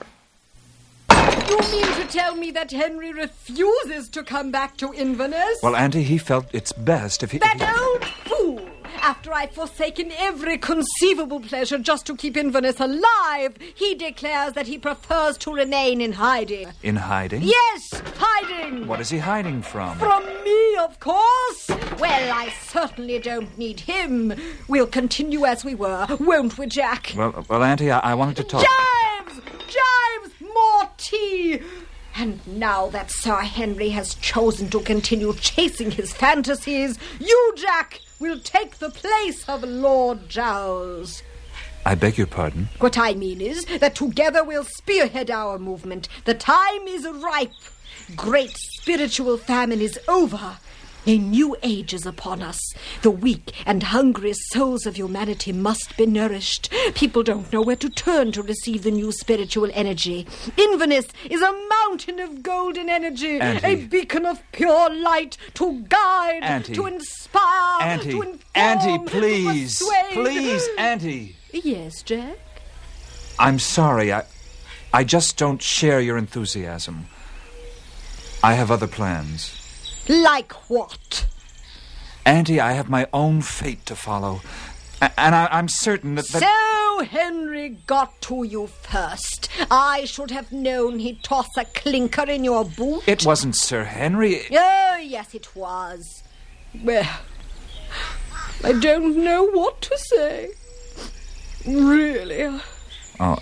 You 2.09 2.15
mean 2.15 2.23
to 2.23 2.27
tell 2.27 2.37
me 2.37 2.51
that 2.53 2.71
Henry 2.71 3.13
refuses 3.13 4.09
to 4.11 4.23
come 4.23 4.51
back 4.51 4.77
to 4.79 4.93
Inverness? 4.95 5.59
Well, 5.63 5.77
Auntie, 5.77 6.03
he 6.03 6.17
felt 6.19 6.47
it's 6.55 6.73
best 6.73 7.23
if 7.23 7.33
he. 7.33 7.39
That 7.39 7.61
old 7.79 8.05
fool! 8.05 8.69
After 9.01 9.33
I've 9.33 9.53
forsaken 9.53 10.13
every 10.19 10.59
conceivable 10.59 11.41
pleasure 11.41 11.79
just 11.79 12.07
to 12.07 12.17
keep 12.17 12.37
Inverness 12.37 12.81
alive, 12.81 13.57
he 13.75 13.95
declares 13.95 14.55
that 14.55 14.67
he 14.67 14.79
prefers 14.79 15.37
to 15.39 15.53
remain 15.55 16.01
in 16.01 16.13
hiding. 16.13 16.69
In 16.83 16.97
hiding? 16.97 17.43
Yes, 17.43 18.03
hiding! 18.17 18.87
What 18.87 19.01
is 19.01 19.11
he 19.11 19.19
hiding 19.19 19.63
from? 19.63 19.99
From 19.99 20.25
me, 20.45 20.77
of 20.77 20.99
course! 21.01 21.69
Well, 21.99 22.33
I 22.33 22.53
certainly 22.63 23.19
don't 23.19 23.57
need 23.59 23.81
him. 23.81 24.35
We'll 24.67 24.87
continue 24.87 25.45
as 25.45 25.65
we 25.65 25.75
were, 25.75 26.07
won't 26.21 26.57
we, 26.59 26.67
Jack? 26.67 27.13
Well, 27.17 27.45
well, 27.49 27.63
Auntie, 27.63 27.91
I, 27.91 27.99
I 28.01 28.15
wanted 28.15 28.37
to 28.39 28.45
talk. 28.45 28.65
Jives! 28.65 29.41
Jives! 29.69 30.33
More 30.55 30.91
tea! 30.97 31.61
And 32.21 32.45
now 32.49 32.89
that 32.89 33.13
Sir 33.13 33.37
Henry 33.37 33.91
has 33.91 34.15
chosen 34.15 34.69
to 34.71 34.81
continue 34.81 35.33
chasing 35.35 35.93
his 35.93 36.13
fantasies, 36.13 36.99
you, 37.21 37.55
Jack, 37.57 38.01
will 38.19 38.41
take 38.41 38.79
the 38.79 38.91
place 38.91 39.49
of 39.49 39.63
Lord 39.63 40.29
Giles. 40.29 41.23
I 41.87 41.95
beg 41.95 42.19
your 42.19 42.27
pardon. 42.27 42.71
What 42.81 42.99
I 42.99 43.15
mean 43.15 43.41
is 43.41 43.65
that 43.67 43.95
together 43.95 44.43
we'll 44.43 44.65
spearhead 44.65 45.31
our 45.31 45.61
movement. 45.61 46.09
The 46.25 46.35
time 46.35 46.89
is 46.89 47.07
ripe. 47.09 47.53
Great 48.17 48.57
spiritual 48.57 49.39
famine 49.39 49.81
is 49.81 49.97
over. 50.09 50.59
A 51.07 51.17
new 51.17 51.57
age 51.63 51.95
is 51.95 52.05
upon 52.05 52.43
us. 52.43 52.59
The 53.03 53.11
weak 53.11 53.53
and 53.65 53.83
hungry 53.83 54.35
souls 54.35 54.85
of 54.85 54.97
humanity 54.97 55.53
must 55.53 55.97
be 55.97 56.05
nourished. 56.05 56.71
People 56.95 57.23
don't 57.23 57.51
know 57.53 57.63
where 57.63 57.77
to 57.77 57.89
turn 57.89 58.33
to 58.33 58.43
receive 58.43 58.83
the 58.83 58.91
new 58.91 59.11
spiritual 59.13 59.71
energy. 59.73 60.27
Inverness 60.57 61.07
is 61.31 61.41
a 61.41 61.53
mountain 61.69 62.19
of 62.21 62.43
golden 62.43 62.91
energy, 62.91 63.41
Auntie. 63.41 63.67
a 63.67 63.77
beacon 63.87 64.27
of 64.27 64.43
pure 64.53 64.91
light 64.95 65.39
to 65.55 65.81
guide, 65.89 66.43
Auntie. 66.43 66.75
to 66.75 66.87
inspire, 66.87 67.83
Auntie, 67.83 68.11
to 68.11 68.23
inform, 68.23 68.39
Auntie, 68.55 68.99
please, 69.07 69.83
please, 70.13 70.69
Auntie. 70.77 71.37
Yes, 71.53 72.03
Jack? 72.03 72.37
I'm 73.39 73.59
sorry. 73.59 74.13
I, 74.13 74.25
I 74.93 75.05
just 75.05 75.37
don't 75.39 75.63
share 75.63 76.01
your 76.01 76.19
enthusiasm. 76.19 77.07
I 78.43 78.55
have 78.55 78.71
other 78.71 78.87
plans. 78.87 79.58
Like 80.09 80.53
what? 80.71 81.27
Auntie, 82.25 82.61
I 82.61 82.73
have 82.73 82.89
my 82.89 83.07
own 83.13 83.43
fate 83.43 83.85
to 83.87 83.95
follow. 83.97 84.41
A- 85.01 85.21
and 85.21 85.35
I, 85.35 85.49
I'm 85.51 85.69
certain 85.69 86.15
that. 86.17 86.27
that 86.29 86.43
So 86.43 87.05
Henry 87.05 87.71
got 87.87 88.21
to 88.23 88.43
you 88.45 88.67
first. 88.67 89.49
I 89.71 90.05
should 90.07 90.31
have 90.31 90.51
known 90.51 90.99
he'd 90.99 91.23
toss 91.23 91.49
a 91.57 91.65
clinker 91.65 92.29
in 92.29 92.45
your 92.45 92.65
boot. 92.65 93.03
It 93.07 93.25
wasn't 93.25 93.55
Sir 93.57 93.85
Henry. 93.85 94.43
Oh, 94.51 94.97
yes, 95.01 95.35
it 95.35 95.55
was. 95.55 96.23
Well, 96.83 97.09
I 98.65 98.73
don't 98.73 99.17
know 99.23 99.45
what 99.45 99.81
to 99.83 99.97
say. 99.99 100.51
Really. 101.67 102.61
Oh, 103.21 103.39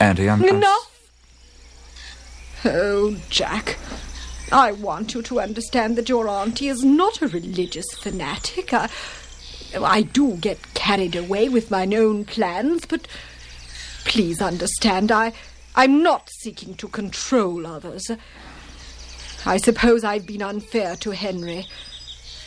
Auntie, 0.00 0.28
I'm. 0.30 0.42
I'm 0.42 0.56
Enough. 0.56 0.90
Oh, 2.64 3.16
Jack. 3.28 3.78
I 4.54 4.70
want 4.70 5.14
you 5.14 5.22
to 5.22 5.40
understand 5.40 5.96
that 5.96 6.08
your 6.08 6.28
auntie 6.28 6.68
is 6.68 6.84
not 6.84 7.20
a 7.20 7.26
religious 7.26 7.86
fanatic. 7.98 8.72
I, 8.72 8.88
I 9.76 10.02
do 10.02 10.36
get 10.36 10.74
carried 10.74 11.16
away 11.16 11.48
with 11.48 11.72
my 11.72 11.84
own 11.86 12.24
plans, 12.24 12.86
but 12.86 13.08
please 14.04 14.40
understand, 14.40 15.10
I, 15.10 15.32
I'm 15.74 16.04
not 16.04 16.30
seeking 16.30 16.76
to 16.76 16.86
control 16.86 17.66
others. 17.66 18.08
I 19.44 19.56
suppose 19.56 20.04
I've 20.04 20.24
been 20.24 20.42
unfair 20.42 20.94
to 20.98 21.10
Henry. 21.10 21.66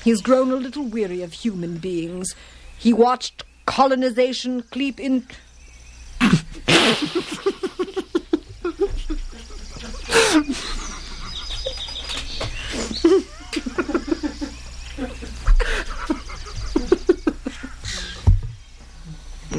He's 0.02 0.22
grown 0.22 0.52
a 0.52 0.56
little 0.56 0.86
weary 0.86 1.24
of 1.24 1.34
human 1.34 1.78
beings. 1.78 2.34
He 2.78 2.94
watched 2.94 3.44
colonization 3.66 4.64
creep 4.72 4.98
in. 4.98 5.28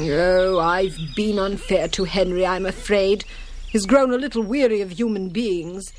Oh, 0.01 0.59
I've 0.59 0.97
been 1.13 1.37
unfair 1.37 1.89
to 1.89 2.05
Henry, 2.05 2.45
I'm 2.45 2.65
afraid. 2.65 3.25
He's 3.69 3.85
grown 3.85 4.13
a 4.13 4.17
little 4.17 4.41
weary 4.41 4.79
of 4.79 4.91
human 4.91 5.27
beings. 5.27 5.91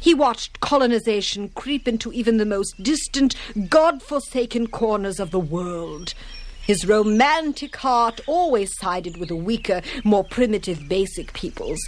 He 0.00 0.12
watched 0.12 0.58
colonization 0.58 1.50
creep 1.50 1.86
into 1.86 2.12
even 2.12 2.38
the 2.38 2.44
most 2.44 2.82
distant, 2.82 3.36
God 3.68 4.02
forsaken 4.02 4.66
corners 4.66 5.20
of 5.20 5.30
the 5.30 5.38
world. 5.38 6.14
His 6.66 6.84
romantic 6.84 7.76
heart 7.76 8.20
always 8.26 8.76
sided 8.76 9.18
with 9.18 9.28
the 9.28 9.36
weaker, 9.36 9.82
more 10.02 10.24
primitive, 10.24 10.88
basic 10.88 11.32
peoples. 11.32 11.78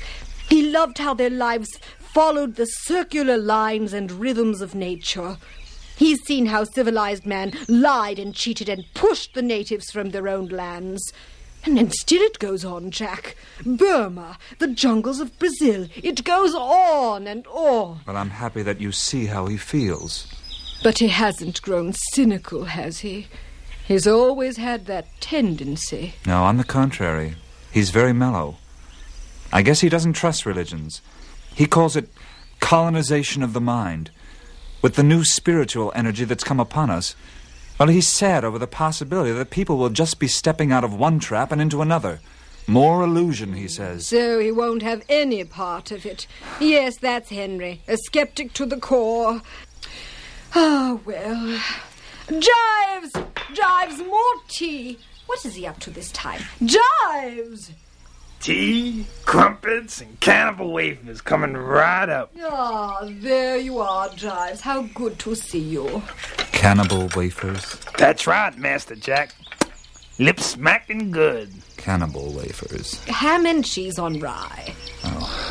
He 0.48 0.70
loved 0.70 0.98
how 0.98 1.14
their 1.14 1.30
lives 1.30 1.80
followed 1.98 2.54
the 2.54 2.66
circular 2.66 3.36
lines 3.36 3.92
and 3.92 4.12
rhythms 4.12 4.60
of 4.60 4.76
nature. 4.76 5.36
He's 5.96 6.22
seen 6.22 6.46
how 6.46 6.62
civilized 6.62 7.26
man 7.26 7.52
lied 7.68 8.20
and 8.20 8.36
cheated 8.36 8.68
and 8.68 8.84
pushed 8.94 9.34
the 9.34 9.42
natives 9.42 9.90
from 9.90 10.10
their 10.10 10.28
own 10.28 10.46
lands. 10.46 11.12
And 11.64 11.76
then 11.76 11.90
still 11.90 12.22
it 12.22 12.38
goes 12.38 12.64
on, 12.64 12.90
Jack. 12.90 13.36
Burma, 13.64 14.38
the 14.58 14.68
jungles 14.68 15.20
of 15.20 15.38
Brazil. 15.38 15.88
It 15.94 16.24
goes 16.24 16.54
on 16.54 17.26
and 17.26 17.46
on. 17.48 18.00
Well, 18.06 18.16
I'm 18.16 18.30
happy 18.30 18.62
that 18.62 18.80
you 18.80 18.92
see 18.92 19.26
how 19.26 19.46
he 19.46 19.56
feels. 19.56 20.26
But 20.82 20.98
he 20.98 21.08
hasn't 21.08 21.60
grown 21.60 21.92
cynical, 21.92 22.64
has 22.64 23.00
he? 23.00 23.28
He's 23.86 24.06
always 24.06 24.56
had 24.56 24.86
that 24.86 25.08
tendency. 25.20 26.14
No, 26.26 26.44
on 26.44 26.56
the 26.56 26.64
contrary, 26.64 27.34
he's 27.70 27.90
very 27.90 28.12
mellow. 28.14 28.56
I 29.52 29.62
guess 29.62 29.80
he 29.80 29.88
doesn't 29.88 30.14
trust 30.14 30.46
religions. 30.46 31.02
He 31.54 31.66
calls 31.66 31.96
it 31.96 32.08
colonization 32.60 33.42
of 33.42 33.52
the 33.52 33.60
mind. 33.60 34.10
With 34.80 34.94
the 34.94 35.02
new 35.02 35.24
spiritual 35.24 35.92
energy 35.94 36.24
that's 36.24 36.44
come 36.44 36.60
upon 36.60 36.88
us, 36.88 37.14
well, 37.80 37.88
he's 37.88 38.06
sad 38.06 38.44
over 38.44 38.58
the 38.58 38.66
possibility 38.66 39.32
that 39.32 39.48
people 39.48 39.78
will 39.78 39.88
just 39.88 40.18
be 40.18 40.28
stepping 40.28 40.70
out 40.70 40.84
of 40.84 40.92
one 40.92 41.18
trap 41.18 41.50
and 41.50 41.62
into 41.62 41.80
another. 41.80 42.20
More 42.66 43.02
illusion, 43.02 43.54
he 43.54 43.68
says. 43.68 44.06
So 44.06 44.38
he 44.38 44.52
won't 44.52 44.82
have 44.82 45.02
any 45.08 45.42
part 45.44 45.90
of 45.90 46.04
it. 46.04 46.26
Yes, 46.60 46.98
that's 46.98 47.30
Henry, 47.30 47.80
a 47.88 47.96
skeptic 47.96 48.52
to 48.52 48.66
the 48.66 48.76
core. 48.76 49.40
Ah, 50.54 51.00
well. 51.06 51.58
Jives! 52.26 53.12
Jives, 53.54 54.06
more 54.06 54.34
tea! 54.48 54.98
What 55.24 55.46
is 55.46 55.54
he 55.54 55.66
up 55.66 55.78
to 55.78 55.90
this 55.90 56.12
time? 56.12 56.42
Jives! 56.60 57.70
Tea, 58.40 59.06
crumpets, 59.24 60.00
and 60.00 60.18
cannibal 60.20 60.72
wafers 60.72 61.20
coming 61.20 61.54
right 61.54 62.08
up. 62.08 62.32
Ah, 62.42 63.06
there 63.08 63.58
you 63.58 63.78
are, 63.78 64.08
Jives. 64.08 64.60
How 64.60 64.82
good 64.94 65.18
to 65.20 65.34
see 65.34 65.58
you. 65.60 66.02
Cannibal 66.52 67.08
wafers. 67.14 67.76
That's 67.98 68.26
right, 68.26 68.56
Master 68.58 68.96
Jack. 68.96 69.34
Lip 70.18 70.40
smacking 70.40 71.10
good. 71.10 71.52
Cannibal 71.76 72.32
wafers. 72.32 73.02
Ham 73.04 73.46
and 73.46 73.64
cheese 73.64 73.98
on 73.98 74.20
rye. 74.20 74.74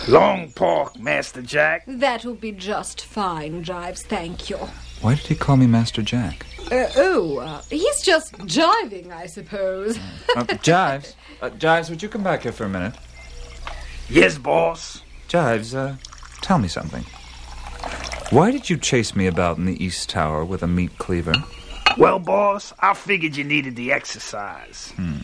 Long 0.08 0.52
pork, 0.52 1.00
Master 1.00 1.42
Jack. 1.42 1.84
That'll 1.88 2.36
be 2.36 2.52
just 2.52 3.06
fine, 3.06 3.64
Jives. 3.64 4.02
Thank 4.04 4.50
you. 4.50 4.58
Why 5.02 5.16
did 5.16 5.28
he 5.28 5.36
call 5.36 5.58
me 5.58 5.66
Master 5.66 6.02
Jack? 6.02 6.46
Uh, 6.72 6.88
oh, 6.98 7.38
uh, 7.38 7.62
he's 7.70 8.02
just 8.02 8.34
jiving, 8.34 9.12
I 9.12 9.26
suppose. 9.26 9.98
Uh, 10.36 10.44
Jives, 10.44 11.16
uh, 11.42 11.50
Jives, 11.52 11.90
would 11.90 12.02
you 12.02 12.10
come 12.10 12.24
back 12.24 12.44
here 12.44 12.52
for 12.52 12.66
a 12.66 12.70
minute? 12.70 12.96
Yes, 14.10 14.38
boss. 14.38 15.04
Jives, 15.28 15.76
uh, 15.76 15.96
tell 16.42 16.58
me 16.58 16.68
something. 16.68 17.04
Why 18.32 18.52
did 18.52 18.70
you 18.70 18.78
chase 18.78 19.16
me 19.16 19.28
about 19.28 19.58
in 19.58 19.66
the 19.66 19.84
East 19.84 20.10
Tower 20.10 20.46
with 20.46 20.62
a 20.64 20.68
meat 20.68 20.98
cleaver? 20.98 21.34
Well, 21.98 22.20
boss, 22.20 22.74
I 22.80 22.94
figured 22.94 23.36
you 23.36 23.44
needed 23.44 23.76
the 23.76 23.92
exercise. 23.92 24.94
Hmm. 24.96 25.20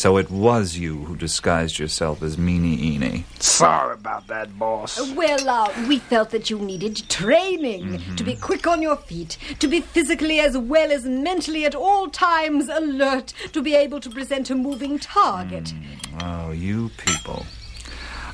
So 0.00 0.16
it 0.16 0.30
was 0.30 0.78
you 0.78 1.04
who 1.04 1.14
disguised 1.14 1.78
yourself 1.78 2.22
as 2.22 2.38
Meanie 2.38 2.78
Eenie. 2.78 3.24
Sorry 3.38 3.92
about 3.92 4.28
that, 4.28 4.58
boss. 4.58 4.98
Well, 5.12 5.46
uh, 5.46 5.70
we 5.88 5.98
felt 5.98 6.30
that 6.30 6.48
you 6.48 6.58
needed 6.58 7.06
training 7.10 8.00
to 8.16 8.24
be 8.24 8.34
quick 8.34 8.66
on 8.66 8.80
your 8.80 8.96
feet, 8.96 9.36
to 9.58 9.68
be 9.68 9.82
physically 9.82 10.40
as 10.40 10.56
well 10.56 10.90
as 10.90 11.04
mentally 11.04 11.66
at 11.66 11.74
all 11.74 12.08
times 12.08 12.70
alert, 12.70 13.34
to 13.52 13.60
be 13.60 13.74
able 13.74 14.00
to 14.00 14.08
present 14.08 14.48
a 14.48 14.54
moving 14.54 14.98
target. 14.98 15.74
Oh, 16.22 16.50
you 16.50 16.90
people. 16.96 17.44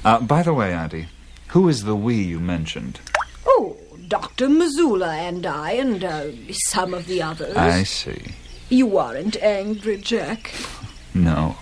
Uh, 0.05 0.21
by 0.21 0.45
the 0.45 0.55
way, 0.55 0.73
Auntie, 0.73 1.09
who 1.49 1.69
is 1.69 1.83
the 1.83 1.97
we 1.97 2.15
you 2.15 2.39
mentioned? 2.39 3.01
Oh, 3.45 3.77
Dr. 4.07 4.49
Missoula 4.49 5.17
and 5.17 5.45
I, 5.45 5.73
and 5.73 6.05
uh, 6.05 6.27
some 6.69 6.95
of 6.95 7.07
the 7.07 7.23
others. 7.23 7.57
I 7.57 7.83
see. 7.83 8.23
You 8.69 8.99
aren't 8.99 9.37
angry, 9.43 9.97
Jack. 9.97 10.55
No, 11.17 11.57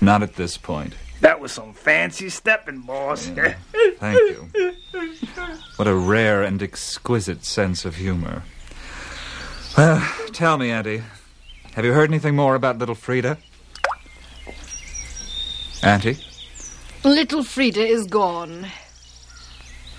not 0.00 0.22
at 0.22 0.34
this 0.34 0.58
point. 0.58 0.94
That 1.20 1.38
was 1.38 1.52
some 1.52 1.74
fancy 1.74 2.28
stepping, 2.28 2.80
boss. 2.80 3.26
Thank 3.26 4.18
you. 4.18 4.48
What 5.76 5.86
a 5.86 5.94
rare 5.94 6.42
and 6.42 6.60
exquisite 6.60 7.44
sense 7.44 7.84
of 7.84 7.96
humor. 7.96 8.42
Well, 9.76 10.00
tell 10.32 10.58
me, 10.58 10.70
Auntie, 10.70 11.04
have 11.74 11.84
you 11.84 11.92
heard 11.92 12.10
anything 12.10 12.34
more 12.34 12.56
about 12.56 12.78
little 12.78 12.96
Frida? 12.96 13.38
Auntie? 15.84 16.18
Little 17.04 17.44
Frida 17.44 17.86
is 17.86 18.06
gone. 18.06 18.66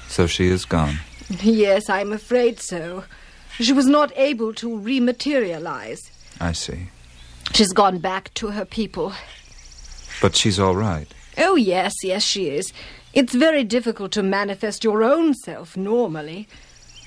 So 0.10 0.28
she 0.28 0.48
is 0.48 0.66
gone. 0.66 1.00
Yes, 1.30 1.90
I'm 1.90 2.12
afraid 2.12 2.60
so. 2.60 3.06
She 3.58 3.72
was 3.72 3.86
not 3.86 4.12
able 4.18 4.54
to 4.56 4.68
rematerialize. 4.68 6.12
I 6.42 6.52
see. 6.52 6.90
She's 7.54 7.74
gone 7.74 8.00
back 8.00 8.34
to 8.36 8.48
her 8.48 8.66
people. 8.66 9.14
But 10.22 10.36
she's 10.36 10.60
all 10.60 10.76
right. 10.76 11.08
Oh, 11.38 11.56
yes, 11.56 11.94
yes, 12.04 12.24
she 12.24 12.50
is. 12.50 12.72
It's 13.14 13.34
very 13.34 13.64
difficult 13.64 14.12
to 14.14 14.24
manifest 14.24 14.84
your 14.84 15.04
own 15.04 15.34
self 15.34 15.76
normally. 15.76 16.48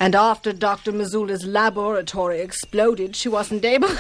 And 0.01 0.15
after 0.15 0.53
Dr. 0.53 0.93
Missoula's 0.93 1.47
laboratory 1.47 2.41
exploded, 2.41 3.17
she 3.17 3.29
wasn't 3.29 3.65
able. 3.65 3.89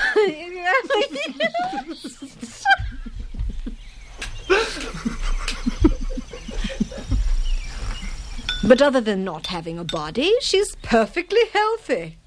but 8.65 8.83
other 8.83 9.01
than 9.01 9.25
not 9.25 9.47
having 9.47 9.79
a 9.79 9.85
body, 9.85 10.35
she's 10.41 10.77
perfectly 10.83 11.47
healthy. 11.53 12.19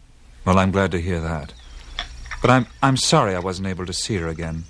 Well, 0.46 0.58
I'm 0.58 0.72
glad 0.72 0.92
to 0.92 1.02
hear 1.02 1.20
that. 1.20 1.54
But 2.42 2.50
I'm 2.52 2.68
I'm 2.82 2.98
sorry 2.98 3.36
I 3.36 3.40
wasn't 3.40 3.68
able 3.68 3.86
to 3.86 3.94
see 3.94 4.16
her 4.18 4.28
again. 4.28 4.66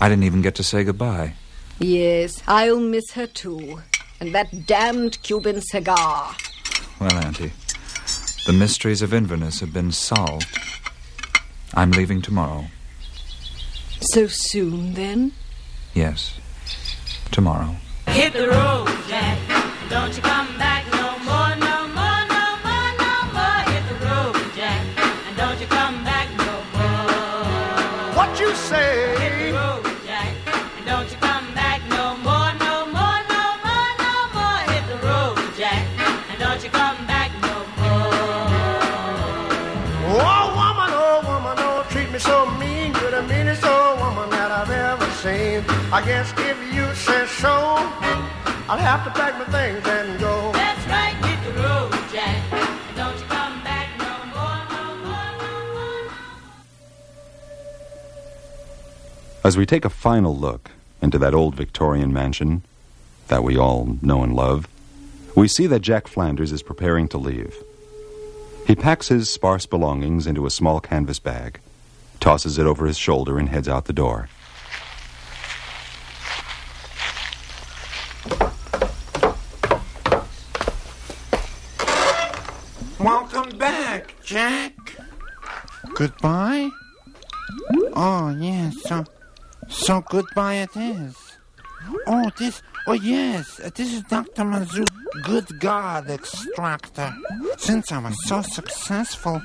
I 0.00 0.08
didn't 0.08 0.24
even 0.24 0.42
get 0.42 0.54
to 0.56 0.62
say 0.62 0.84
goodbye. 0.84 1.34
Yes, 1.78 2.42
I'll 2.46 2.80
miss 2.80 3.12
her 3.12 3.26
too. 3.26 3.82
And 4.20 4.34
that 4.34 4.66
damned 4.66 5.22
Cuban 5.22 5.60
cigar. 5.60 6.34
Well, 7.00 7.14
Auntie, 7.14 7.52
the 8.46 8.52
mysteries 8.52 9.02
of 9.02 9.12
Inverness 9.12 9.60
have 9.60 9.72
been 9.72 9.92
solved. 9.92 10.46
I'm 11.74 11.90
leaving 11.90 12.22
tomorrow. 12.22 12.66
So 14.00 14.26
soon, 14.26 14.94
then? 14.94 15.32
Yes. 15.94 16.38
Tomorrow. 17.30 17.76
Hit 18.08 18.32
the 18.32 18.48
road, 18.48 18.88
Jack. 19.08 19.38
Don't 19.88 20.14
you 20.14 20.22
come 20.22 20.58
back 20.58 20.71
if 47.02 47.08
you 47.08 47.14
say 47.14 47.26
so, 47.40 47.50
I'll 48.68 48.78
have 48.78 49.04
to 49.04 49.10
pack 49.10 49.38
my 49.38 49.44
things 49.46 49.86
and 49.86 50.20
go. 50.20 50.52
That's 50.52 50.86
right, 50.86 51.14
hit 51.24 51.44
the 51.44 51.60
road, 51.60 51.90
Jack. 52.12 52.52
And 52.52 52.96
don't 52.96 53.18
you 53.18 53.24
come 53.24 53.62
back 53.64 53.88
no 53.98 54.24
more, 54.34 54.62
no 54.70 54.96
more, 55.04 55.32
no 55.38 55.52
more. 55.74 56.12
As 59.44 59.56
we 59.56 59.66
take 59.66 59.84
a 59.84 59.90
final 59.90 60.36
look 60.36 60.70
into 61.00 61.18
that 61.18 61.34
old 61.34 61.54
Victorian 61.54 62.12
mansion 62.12 62.62
that 63.28 63.42
we 63.42 63.56
all 63.56 63.98
know 64.00 64.22
and 64.22 64.34
love, 64.34 64.68
we 65.34 65.48
see 65.48 65.66
that 65.66 65.80
Jack 65.80 66.06
Flanders 66.06 66.52
is 66.52 66.62
preparing 66.62 67.08
to 67.08 67.18
leave. 67.18 67.56
He 68.66 68.76
packs 68.76 69.08
his 69.08 69.28
sparse 69.28 69.66
belongings 69.66 70.26
into 70.26 70.46
a 70.46 70.50
small 70.50 70.80
canvas 70.80 71.18
bag, 71.18 71.58
tosses 72.20 72.58
it 72.58 72.66
over 72.66 72.86
his 72.86 72.96
shoulder, 72.96 73.38
and 73.38 73.48
heads 73.48 73.68
out 73.68 73.86
the 73.86 73.92
door. 73.92 74.28
Welcome 82.98 83.58
back, 83.58 84.14
Jack. 84.22 84.74
Goodbye? 85.94 86.70
Oh, 87.94 88.34
yes, 88.38 88.76
so, 88.84 89.04
so 89.68 90.02
goodbye 90.08 90.54
it 90.54 90.76
is. 90.76 91.16
Oh, 92.06 92.30
this, 92.38 92.62
oh, 92.86 92.92
yes, 92.92 93.56
this 93.74 93.92
is 93.92 94.02
Dr. 94.04 94.44
Mazu, 94.44 94.86
good 95.24 95.58
God 95.58 96.08
extractor. 96.10 97.12
Since 97.58 97.90
I 97.90 97.98
was 97.98 98.16
so 98.24 98.42
successful 98.42 99.42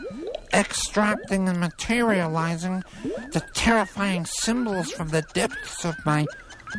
extracting 0.53 1.49
and 1.49 1.59
materializing 1.59 2.83
the 3.31 3.41
terrifying 3.53 4.25
symbols 4.25 4.91
from 4.91 5.09
the 5.09 5.23
depths 5.33 5.83
of 5.83 5.95
my 6.05 6.25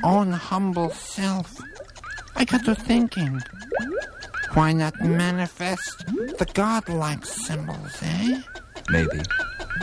own 0.04 0.30
humble 0.32 0.90
self, 0.90 1.56
I 2.38 2.44
got 2.44 2.64
to 2.66 2.74
thinking. 2.74 3.40
Why 4.54 4.72
not 4.72 4.94
manifest 5.00 6.06
the 6.06 6.46
godlike 6.54 7.26
symbols, 7.26 7.98
eh? 8.00 8.40
Maybe. 8.88 9.20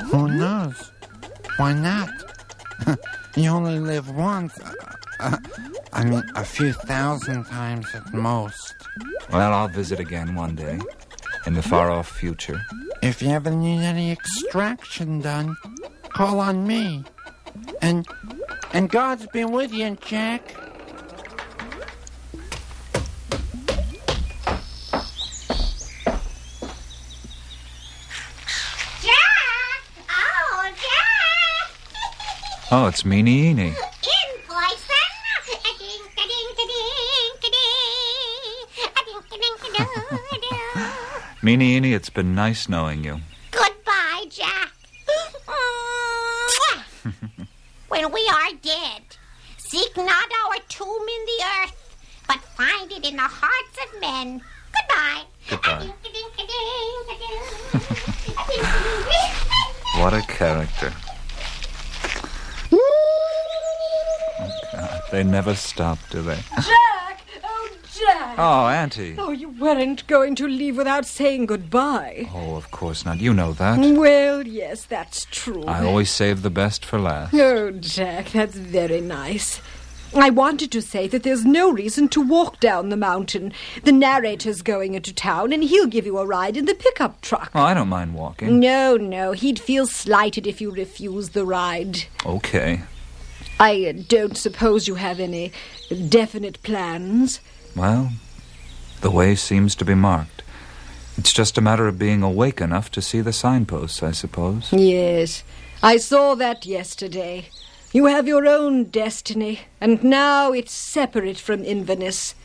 Who 0.05 0.29
knows? 0.29 0.91
Why 1.57 1.73
not? 1.73 2.09
you 3.35 3.49
only 3.49 3.79
live 3.79 4.09
once. 4.09 4.57
Uh, 5.19 5.37
I 5.91 6.05
mean, 6.05 6.23
a 6.35 6.45
few 6.45 6.71
thousand 6.71 7.43
times 7.45 7.87
at 7.93 8.13
most. 8.13 8.73
Well, 9.31 9.53
I'll 9.53 9.67
visit 9.67 9.99
again 9.99 10.33
one 10.33 10.55
day. 10.55 10.79
In 11.45 11.53
the 11.53 11.61
far 11.61 11.91
off 11.91 12.09
future. 12.09 12.59
If 13.03 13.21
you 13.21 13.29
ever 13.29 13.51
need 13.51 13.81
any 13.81 14.11
extraction 14.11 15.19
done, 15.19 15.55
call 16.09 16.39
on 16.39 16.65
me. 16.65 17.03
And 17.81 18.07
and 18.73 18.89
God's 18.89 19.27
been 19.27 19.51
with 19.51 19.73
you, 19.73 19.95
Jack. 20.01 20.55
Oh, 32.71 32.87
it's 32.87 33.03
Meanie 33.03 33.53
Eenie. 33.53 33.75
Meanie 41.41 41.77
Eenie, 41.77 41.93
it's 41.93 42.09
been 42.09 42.33
nice 42.33 42.67
knowing 42.67 43.03
you. 43.03 43.19
Goodbye, 43.51 44.25
Jack. 44.29 44.73
when 47.87 48.11
we 48.11 48.27
are 48.33 48.51
dead, 48.61 49.03
Seek 49.57 49.97
not 49.97 50.07
our 50.07 50.55
tomb 50.69 50.87
in 50.87 51.25
the 51.25 51.43
earth, 51.59 51.97
but 52.27 52.37
find 52.55 52.91
it 52.91 53.03
in 53.03 53.15
the 53.15 53.23
hearts 53.23 53.77
of 53.83 53.99
men. 53.99 54.41
Goodbye. 54.71 55.23
Goodbye. 55.49 55.91
What 60.01 60.13
a 60.13 60.21
character. 60.23 60.91
Oh, 62.77 64.49
God. 64.73 65.01
They 65.11 65.23
never 65.23 65.55
stop, 65.55 65.97
do 66.09 66.21
they? 66.21 66.37
Jack! 66.55 67.21
Oh, 67.43 67.69
Jack! 67.93 68.35
Oh, 68.37 68.67
Auntie. 68.67 69.15
Oh, 69.17 69.31
you 69.31 69.49
weren't 69.49 70.05
going 70.07 70.35
to 70.35 70.47
leave 70.47 70.77
without 70.77 71.05
saying 71.05 71.45
goodbye. 71.45 72.29
Oh, 72.33 72.55
of 72.55 72.71
course 72.71 73.05
not. 73.05 73.19
You 73.19 73.33
know 73.33 73.53
that. 73.53 73.79
Well, 73.79 74.45
yes, 74.45 74.85
that's 74.85 75.25
true. 75.31 75.63
I 75.63 75.85
always 75.85 76.09
save 76.11 76.41
the 76.41 76.49
best 76.49 76.83
for 76.85 76.99
last. 76.99 77.33
Oh, 77.33 77.71
Jack, 77.71 78.31
that's 78.31 78.55
very 78.55 79.01
nice. 79.01 79.61
I 80.15 80.29
wanted 80.29 80.71
to 80.71 80.81
say 80.81 81.09
that 81.09 81.23
there's 81.23 81.43
no 81.43 81.69
reason 81.71 82.07
to 82.09 82.21
walk 82.21 82.61
down 82.61 82.87
the 82.87 82.95
mountain. 82.95 83.51
The 83.83 83.91
narrator's 83.91 84.61
going 84.61 84.93
into 84.93 85.13
town, 85.13 85.51
and 85.51 85.61
he'll 85.61 85.87
give 85.87 86.05
you 86.05 86.17
a 86.17 86.25
ride 86.25 86.55
in 86.55 86.65
the 86.65 86.73
pickup 86.73 87.19
truck. 87.19 87.51
Oh, 87.53 87.61
I 87.61 87.73
don't 87.73 87.89
mind 87.89 88.15
walking. 88.15 88.59
No, 88.59 88.95
no, 88.95 89.33
he'd 89.33 89.59
feel 89.59 89.85
slighted 89.85 90.47
if 90.47 90.61
you 90.61 90.71
refused 90.71 91.33
the 91.33 91.45
ride. 91.45 92.05
Okay. 92.25 92.83
I 93.59 93.85
uh, 93.85 94.03
don't 94.07 94.37
suppose 94.37 94.87
you 94.87 94.95
have 94.95 95.19
any 95.19 95.51
definite 96.07 96.63
plans. 96.63 97.41
Well, 97.75 98.11
the 99.01 99.11
way 99.11 99.35
seems 99.35 99.75
to 99.75 99.85
be 99.85 99.95
marked. 99.95 100.43
It's 101.17 101.33
just 101.33 101.57
a 101.57 101.61
matter 101.61 101.87
of 101.87 101.99
being 101.99 102.23
awake 102.23 102.61
enough 102.61 102.89
to 102.91 103.01
see 103.01 103.19
the 103.19 103.33
signposts, 103.33 104.01
I 104.01 104.11
suppose. 104.11 104.71
Yes, 104.71 105.43
I 105.83 105.97
saw 105.97 106.35
that 106.35 106.65
yesterday. 106.65 107.49
You 107.95 108.07
have 108.07 108.27
your 108.27 108.45
own 108.45 108.83
destiny, 108.83 109.61
and 109.79 110.03
now 110.03 110.51
it's 110.51 110.73
separate 110.73 111.37
from 111.37 111.63
Inverness. 111.63 112.35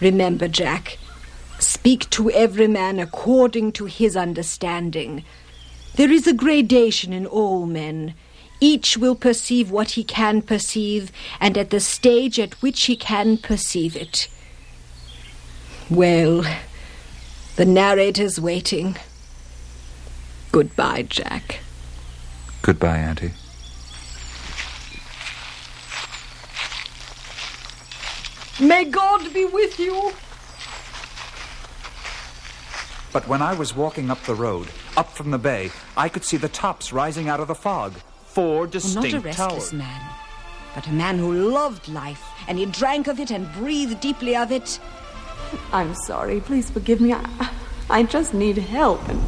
Remember, 0.00 0.48
Jack, 0.48 0.96
speak 1.58 2.08
to 2.08 2.30
every 2.30 2.66
man 2.66 2.98
according 2.98 3.72
to 3.72 3.84
his 3.84 4.16
understanding. 4.16 5.22
There 5.96 6.10
is 6.10 6.26
a 6.26 6.32
gradation 6.32 7.12
in 7.12 7.26
all 7.26 7.66
men. 7.66 8.14
Each 8.58 8.96
will 8.96 9.14
perceive 9.14 9.70
what 9.70 9.90
he 9.90 10.02
can 10.02 10.40
perceive, 10.40 11.12
and 11.40 11.58
at 11.58 11.68
the 11.68 11.80
stage 11.80 12.40
at 12.40 12.54
which 12.62 12.84
he 12.84 12.96
can 12.96 13.36
perceive 13.36 13.94
it. 13.94 14.28
Well, 15.90 16.42
the 17.56 17.66
narrator's 17.66 18.40
waiting. 18.40 18.96
Goodbye, 20.52 21.02
Jack. 21.02 21.60
Goodbye, 22.62 22.96
Auntie. 22.96 23.32
May 28.60 28.84
God 28.84 29.32
be 29.32 29.44
with 29.46 29.78
you. 29.78 30.12
But 33.12 33.26
when 33.26 33.42
I 33.42 33.54
was 33.54 33.74
walking 33.74 34.10
up 34.10 34.22
the 34.22 34.34
road, 34.34 34.68
up 34.96 35.10
from 35.10 35.30
the 35.30 35.38
bay, 35.38 35.70
I 35.96 36.08
could 36.08 36.24
see 36.24 36.36
the 36.36 36.48
tops 36.48 36.92
rising 36.92 37.28
out 37.28 37.40
of 37.40 37.48
the 37.48 37.54
fog. 37.54 37.92
Four 38.26 38.66
distinct 38.66 39.12
Not 39.12 39.14
a 39.14 39.20
restless 39.26 39.70
towers. 39.70 39.72
man, 39.72 40.00
but 40.74 40.86
a 40.86 40.92
man 40.92 41.18
who 41.18 41.32
loved 41.50 41.88
life, 41.88 42.22
and 42.46 42.58
he 42.58 42.66
drank 42.66 43.08
of 43.08 43.18
it 43.18 43.30
and 43.32 43.52
breathed 43.54 44.00
deeply 44.00 44.36
of 44.36 44.52
it. 44.52 44.78
I'm 45.72 45.94
sorry. 45.94 46.40
Please 46.40 46.70
forgive 46.70 47.00
me. 47.00 47.12
I, 47.14 47.50
I 47.88 48.02
just 48.04 48.32
need 48.34 48.58
help. 48.58 49.00
And 49.08 49.20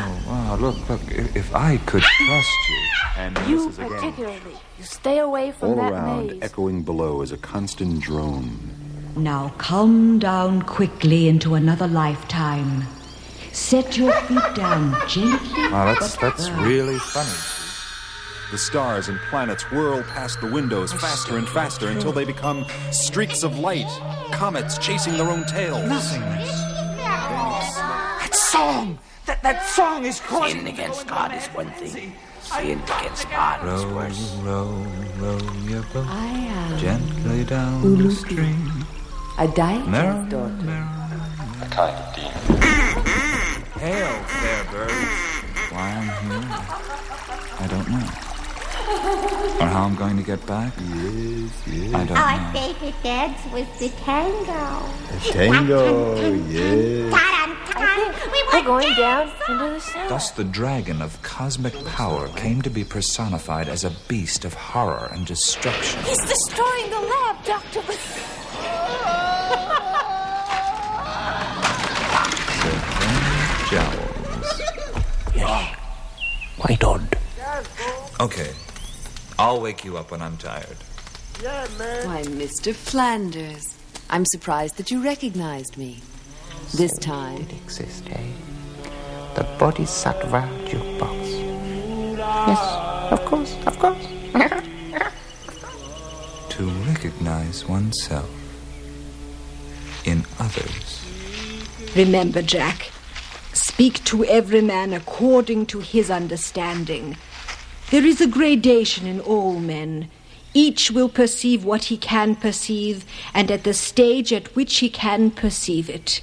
Oh, 0.00 0.24
wow, 0.28 0.56
look, 0.56 0.88
look, 0.88 1.00
if, 1.10 1.36
if 1.36 1.54
I 1.54 1.76
could 1.78 2.02
trust 2.02 2.68
you. 2.70 2.82
And 3.18 3.38
you 3.48 3.56
this 3.66 3.72
is 3.72 3.78
again. 3.80 3.90
particularly. 3.90 4.56
You 4.78 4.84
stay 4.84 5.18
away 5.18 5.52
from 5.52 5.70
All 5.70 5.76
that 5.76 5.92
around, 5.92 6.26
maze. 6.28 6.38
echoing 6.42 6.82
below, 6.84 7.20
is 7.20 7.32
a 7.32 7.36
constant 7.36 8.00
drone. 8.00 8.67
Now 9.18 9.52
calm 9.58 10.20
down 10.20 10.62
quickly 10.62 11.26
into 11.26 11.56
another 11.56 11.88
lifetime. 11.88 12.84
Set 13.50 13.98
your 13.98 14.12
feet 14.12 14.54
down 14.54 14.96
gently. 15.08 15.62
Wow, 15.72 15.92
that's, 15.92 16.16
that's 16.18 16.48
uh, 16.48 16.52
really 16.62 17.00
funny. 17.00 17.28
The 18.52 18.58
stars 18.58 19.08
and 19.08 19.18
planets 19.28 19.64
whirl 19.72 20.04
past 20.04 20.40
the 20.40 20.46
windows 20.46 20.92
faster 20.92 21.36
and 21.36 21.48
faster 21.48 21.88
until 21.88 22.12
they 22.12 22.24
become 22.24 22.64
streaks 22.92 23.42
of 23.42 23.58
light, 23.58 23.88
comets 24.30 24.78
chasing 24.78 25.14
their 25.14 25.30
own 25.30 25.44
tails. 25.46 25.88
Nothingness. 25.88 26.48
That 26.98 28.30
song! 28.32 29.00
That, 29.26 29.42
that 29.42 29.66
song 29.66 30.04
is 30.04 30.20
causing... 30.20 30.58
Sin 30.58 30.66
against 30.68 31.08
God 31.08 31.34
is 31.34 31.46
one 31.48 31.70
thing. 31.72 32.12
Sin 32.40 32.78
against 32.78 33.28
God 33.30 33.66
is 33.66 33.84
worse. 33.86 34.34
row, 34.36 34.86
row 35.18 35.38
row 35.38 35.52
your 35.64 35.82
boat 35.92 36.06
I 36.06 36.26
am 36.28 36.78
gently 36.78 37.44
down 37.44 37.98
the 37.98 38.10
stream. 38.12 38.77
A 39.38 39.46
Daikin's 39.48 39.88
Merrily, 39.88 40.28
daughter. 40.28 40.54
A 41.62 41.66
kind 41.70 41.96
of 41.96 42.14
demon. 42.14 42.32
Hail, 43.78 44.22
fair 44.24 44.64
bird. 44.72 44.90
Why 45.70 45.88
I'm 45.94 46.08
here, 46.24 46.48
I 47.60 47.66
don't 47.70 47.88
know. 47.88 48.08
Or 49.60 49.66
how 49.68 49.84
I'm 49.84 49.94
going 49.96 50.16
to 50.16 50.22
get 50.22 50.44
back? 50.46 50.72
Yes, 50.78 51.62
yes. 51.66 51.94
I 51.94 52.04
don't 52.04 52.16
Our 52.16 52.40
know. 52.40 52.52
favorite 52.58 53.02
dance 53.02 53.38
was 53.52 53.66
the 53.78 53.88
tango. 54.04 54.88
The 55.12 55.32
tango, 55.32 56.32
yes. 56.48 57.12
We 58.32 58.42
We're 58.52 58.60
were 58.60 58.64
going 58.66 58.94
down 58.94 59.28
into 59.48 59.64
the 59.74 59.80
south. 59.80 60.08
Thus, 60.08 60.30
the 60.32 60.44
dragon 60.44 61.00
of 61.02 61.20
cosmic 61.22 61.74
power 61.84 62.28
came 62.28 62.62
to 62.62 62.70
be 62.70 62.82
personified 62.82 63.68
as 63.68 63.84
a 63.84 63.90
beast 64.08 64.44
of 64.44 64.54
horror 64.54 65.10
and 65.12 65.26
destruction. 65.26 66.02
He's 66.04 66.18
destroying 66.26 66.90
the 66.90 67.00
lab, 67.00 67.44
Doctor. 67.44 67.82
Quite 76.58 76.82
odd. 76.84 77.16
Okay. 78.20 78.50
I'll 79.38 79.60
wake 79.60 79.84
you 79.84 79.96
up 79.96 80.10
when 80.10 80.20
I'm 80.20 80.36
tired. 80.36 80.76
Why, 81.40 82.22
Mr. 82.26 82.74
Flanders. 82.74 83.76
I'm 84.10 84.24
surprised 84.24 84.76
that 84.78 84.90
you 84.90 85.02
recognized 85.02 85.76
me. 85.78 86.00
This 86.76 86.92
time. 86.98 87.46
Exist, 87.64 88.04
eh? 88.10 88.26
The 89.34 89.44
Bodhisattva 89.58 90.48
jukebox. 90.66 92.18
Yes, 92.18 93.12
of 93.12 93.24
course, 93.24 93.56
of 93.66 93.78
course. 93.78 94.06
To 96.50 96.64
recognize 96.90 97.64
oneself 97.68 98.28
in 100.04 100.24
others. 100.40 101.04
Remember, 101.94 102.42
Jack, 102.42 102.90
speak 103.78 104.02
to 104.02 104.24
every 104.24 104.60
man 104.60 104.92
according 104.92 105.64
to 105.64 105.78
his 105.78 106.10
understanding. 106.10 107.16
There 107.92 108.04
is 108.04 108.20
a 108.20 108.26
gradation 108.26 109.06
in 109.06 109.20
all 109.20 109.60
men. 109.60 110.10
Each 110.52 110.90
will 110.90 111.08
perceive 111.08 111.64
what 111.64 111.84
he 111.84 111.96
can 111.96 112.34
perceive, 112.34 113.04
and 113.32 113.52
at 113.52 113.62
the 113.62 113.72
stage 113.72 114.32
at 114.32 114.56
which 114.56 114.78
he 114.78 114.90
can 114.90 115.30
perceive 115.30 115.88
it. 115.88 116.20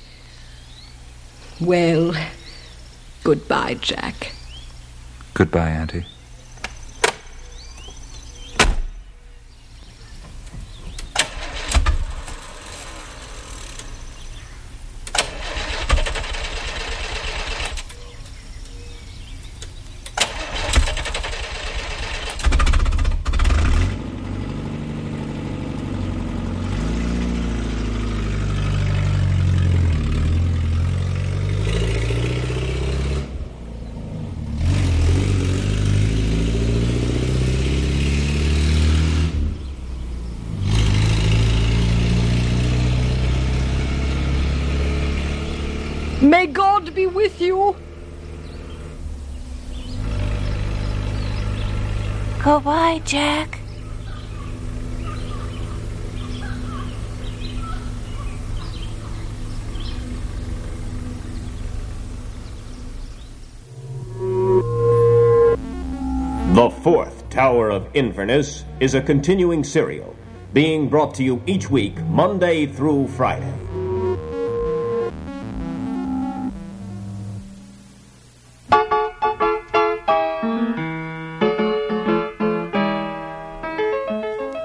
Well, 1.61 2.13
goodbye, 3.23 3.75
Jack. 3.75 4.33
Goodbye, 5.33 5.69
Auntie. 5.69 6.05
May 46.25 46.47
God 46.47 46.95
be 46.95 47.05
with 47.05 47.39
you. 47.39 47.75
Goodbye, 52.43 53.01
Jack. 53.05 53.59
The 66.55 66.69
Fourth 66.81 67.29
Tower 67.29 67.69
of 67.69 67.84
Inverness 67.95 68.65
is 68.81 68.93
a 68.93 69.01
continuing 69.01 69.63
serial 69.63 70.13
being 70.51 70.89
brought 70.89 71.13
to 71.15 71.23
you 71.23 71.41
each 71.47 71.69
week, 71.69 71.97
Monday 72.07 72.65
through 72.65 73.07
Friday. 73.07 73.53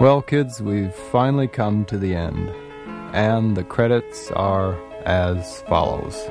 Well, 0.01 0.23
kids, 0.27 0.61
we've 0.61 0.93
finally 0.93 1.47
come 1.47 1.85
to 1.85 1.99
the 1.99 2.17
end, 2.17 2.51
and 3.13 3.57
the 3.57 3.63
credits 3.63 4.33
are 4.33 4.77
as 5.07 5.63
follows 5.69 6.29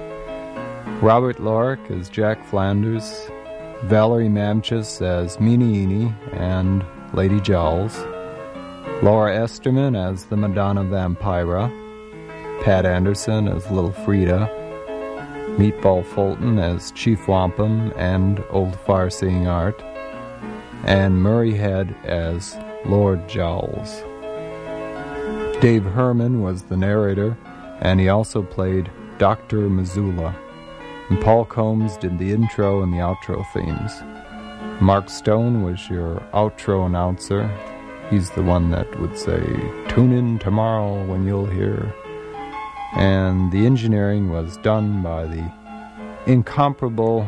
Robert 1.02 1.38
Lorick 1.38 1.90
as 1.92 2.10
Jack 2.10 2.46
Flanders, 2.46 3.30
Valerie 3.84 4.28
Mamches 4.28 5.02
as 5.02 5.38
Meanie 5.38 6.14
and 6.34 6.86
Lady 7.14 7.40
Jowls, 7.40 7.98
Laura 9.02 9.34
Esterman 9.34 9.96
as 9.96 10.26
the 10.26 10.36
Madonna 10.36 10.84
Vampira, 10.84 11.72
Pat 12.64 12.86
Anderson 12.86 13.48
as 13.48 13.72
Little 13.72 13.94
Frida, 13.94 14.50
Meatball 15.58 16.06
Fulton 16.06 16.60
as 16.60 16.92
Chief 16.92 17.26
Wampum 17.28 17.94
and 17.96 18.44
Old 18.50 18.74
Farseeing 18.86 19.48
Art, 19.48 19.82
and 20.84 21.24
Murray 21.24 21.54
Head 21.54 21.96
as 22.04 22.58
Lord 22.86 23.28
Jowls. 23.30 24.04
Dave 25.62 25.86
Herman 25.86 26.42
was 26.42 26.64
the 26.64 26.78
narrator, 26.78 27.38
and 27.80 28.00
he 28.00 28.10
also 28.10 28.44
played 28.44 28.92
Dr. 29.18 29.70
Missoula. 29.70 30.36
And 31.10 31.20
Paul 31.22 31.46
Combs 31.46 31.98
did 31.98 32.20
the 32.20 32.32
intro 32.32 32.84
and 32.84 32.94
the 32.94 32.98
outro 32.98 33.44
themes. 33.52 34.04
Mark 34.80 35.10
Stone 35.10 35.64
was 35.64 35.90
your 35.90 36.20
outro 36.34 36.86
announcer. 36.86 37.50
He's 38.12 38.30
the 38.30 38.44
one 38.44 38.70
that 38.72 39.00
would 39.00 39.18
say, 39.18 39.42
Tune 39.88 40.14
in 40.14 40.38
tomorrow 40.38 41.04
when 41.06 41.26
you'll 41.26 41.48
hear. 41.48 41.96
And 42.96 43.52
the 43.52 43.66
engineering 43.66 44.30
was 44.30 44.58
done 44.58 45.02
by 45.02 45.26
the 45.26 45.52
incomparable 46.28 47.28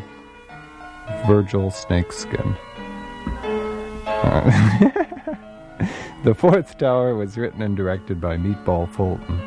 Virgil 1.25 1.71
Snakeskin. 1.71 2.55
the 6.23 6.35
Fourth 6.35 6.77
Tower 6.77 7.15
was 7.15 7.35
written 7.35 7.63
and 7.63 7.75
directed 7.75 8.21
by 8.21 8.37
Meatball 8.37 8.87
Fulton. 8.93 9.39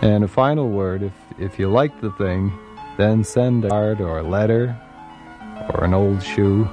And 0.00 0.24
a 0.24 0.28
final 0.28 0.70
word 0.70 1.02
if, 1.02 1.12
if 1.38 1.58
you 1.58 1.68
like 1.68 2.00
the 2.00 2.12
thing, 2.12 2.50
then 2.98 3.22
send 3.22 3.64
a 3.64 3.68
card 3.68 4.00
or 4.00 4.18
a 4.18 4.22
letter 4.22 4.76
or 5.72 5.84
an 5.84 5.94
old 5.94 6.22
shoe 6.22 6.68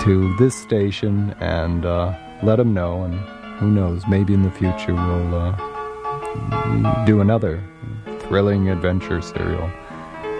to 0.00 0.36
this 0.38 0.54
station 0.54 1.34
and 1.40 1.86
uh, 1.86 2.12
let 2.42 2.56
them 2.56 2.74
know. 2.74 3.04
And 3.04 3.14
who 3.58 3.70
knows, 3.70 4.02
maybe 4.08 4.34
in 4.34 4.42
the 4.42 4.50
future 4.50 4.92
we'll 4.92 5.34
uh, 5.34 7.04
do 7.04 7.20
another 7.20 7.62
thrilling 8.20 8.68
adventure 8.68 9.22
serial. 9.22 9.70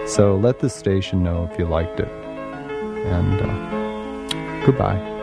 So 0.05 0.35
let 0.35 0.59
the 0.59 0.69
station 0.69 1.23
know 1.23 1.49
if 1.51 1.57
you 1.57 1.65
liked 1.65 2.01
it. 2.01 2.09
And 2.09 3.41
uh, 3.41 4.65
goodbye. 4.65 5.15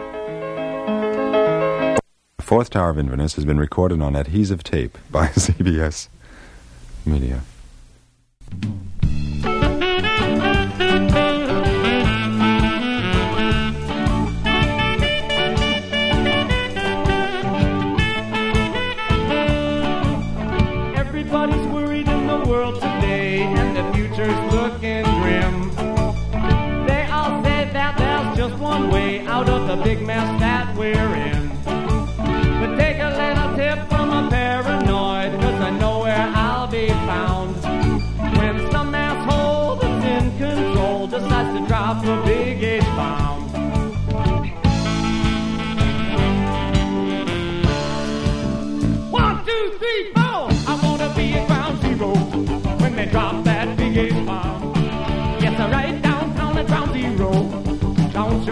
Fourth 2.41 2.71
Tower 2.71 2.91
of 2.91 2.99
Inverness 2.99 3.35
has 3.35 3.45
been 3.45 3.59
recorded 3.59 4.01
on 4.01 4.17
adhesive 4.17 4.65
tape 4.65 4.97
by 5.11 5.27
CBS 5.29 6.09
Media. 7.05 7.43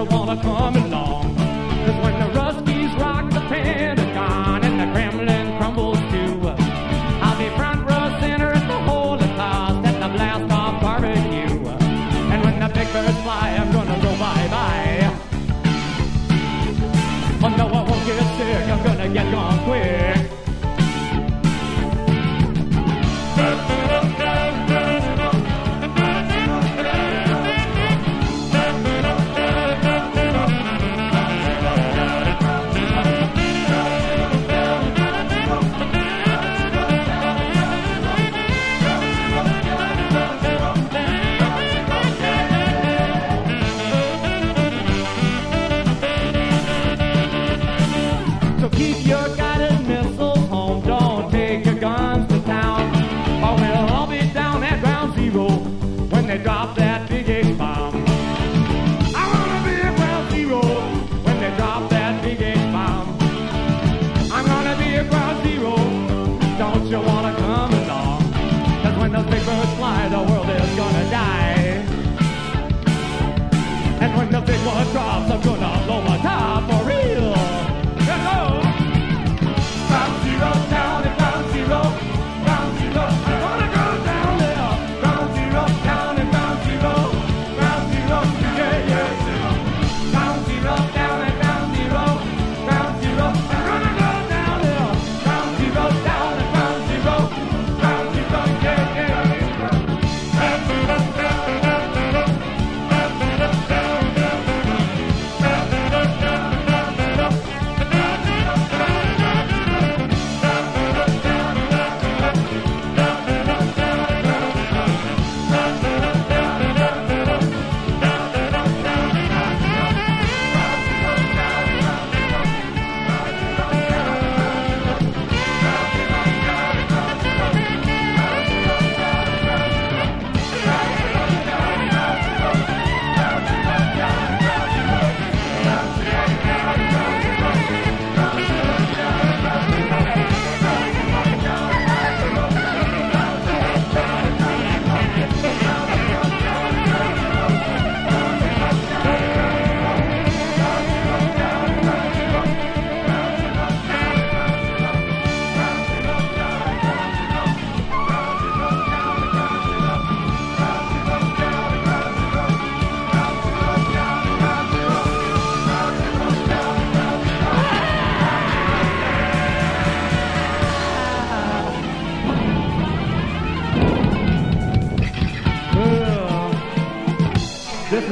Wanna 0.05 0.37
come 0.37 0.82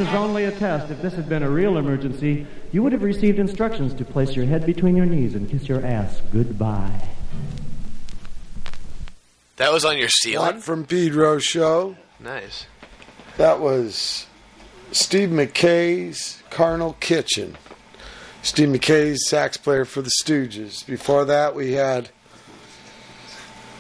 is 0.01 0.09
only 0.09 0.45
a 0.45 0.51
test. 0.53 0.91
If 0.91 1.01
this 1.03 1.15
had 1.15 1.29
been 1.29 1.43
a 1.43 1.51
real 1.51 1.77
emergency, 1.77 2.47
you 2.73 2.83
would 2.83 2.93
have 2.93 3.03
received 3.03 3.39
instructions 3.39 3.95
to 3.95 4.05
place 4.05 4.35
your 4.35 4.47
head 4.47 4.67
between 4.67 4.97
your 4.97 5.07
knees 5.07 5.35
and 5.35 5.49
kiss 5.49 5.69
your 5.69 5.85
ass 5.85 6.21
goodbye. 6.33 7.09
That 9.57 9.73
was 9.73 9.85
on 9.85 9.99
your 9.99 10.09
ceiling. 10.09 10.55
Watt 10.55 10.63
from 10.63 10.85
Pedro 10.87 11.39
show. 11.39 11.97
Nice. 12.19 12.67
That 13.37 13.61
was 13.61 14.27
Steve 14.93 15.31
Mackay's 15.31 16.43
Carnal 16.51 16.95
Kitchen. 16.95 17.57
Steve 18.43 18.71
Mackay's 18.71 19.29
sax 19.29 19.59
player 19.59 19.85
for 19.85 20.01
the 20.01 20.11
Stooges. 20.23 20.87
Before 20.87 21.27
that, 21.27 21.55
we 21.55 21.73
had 21.73 22.09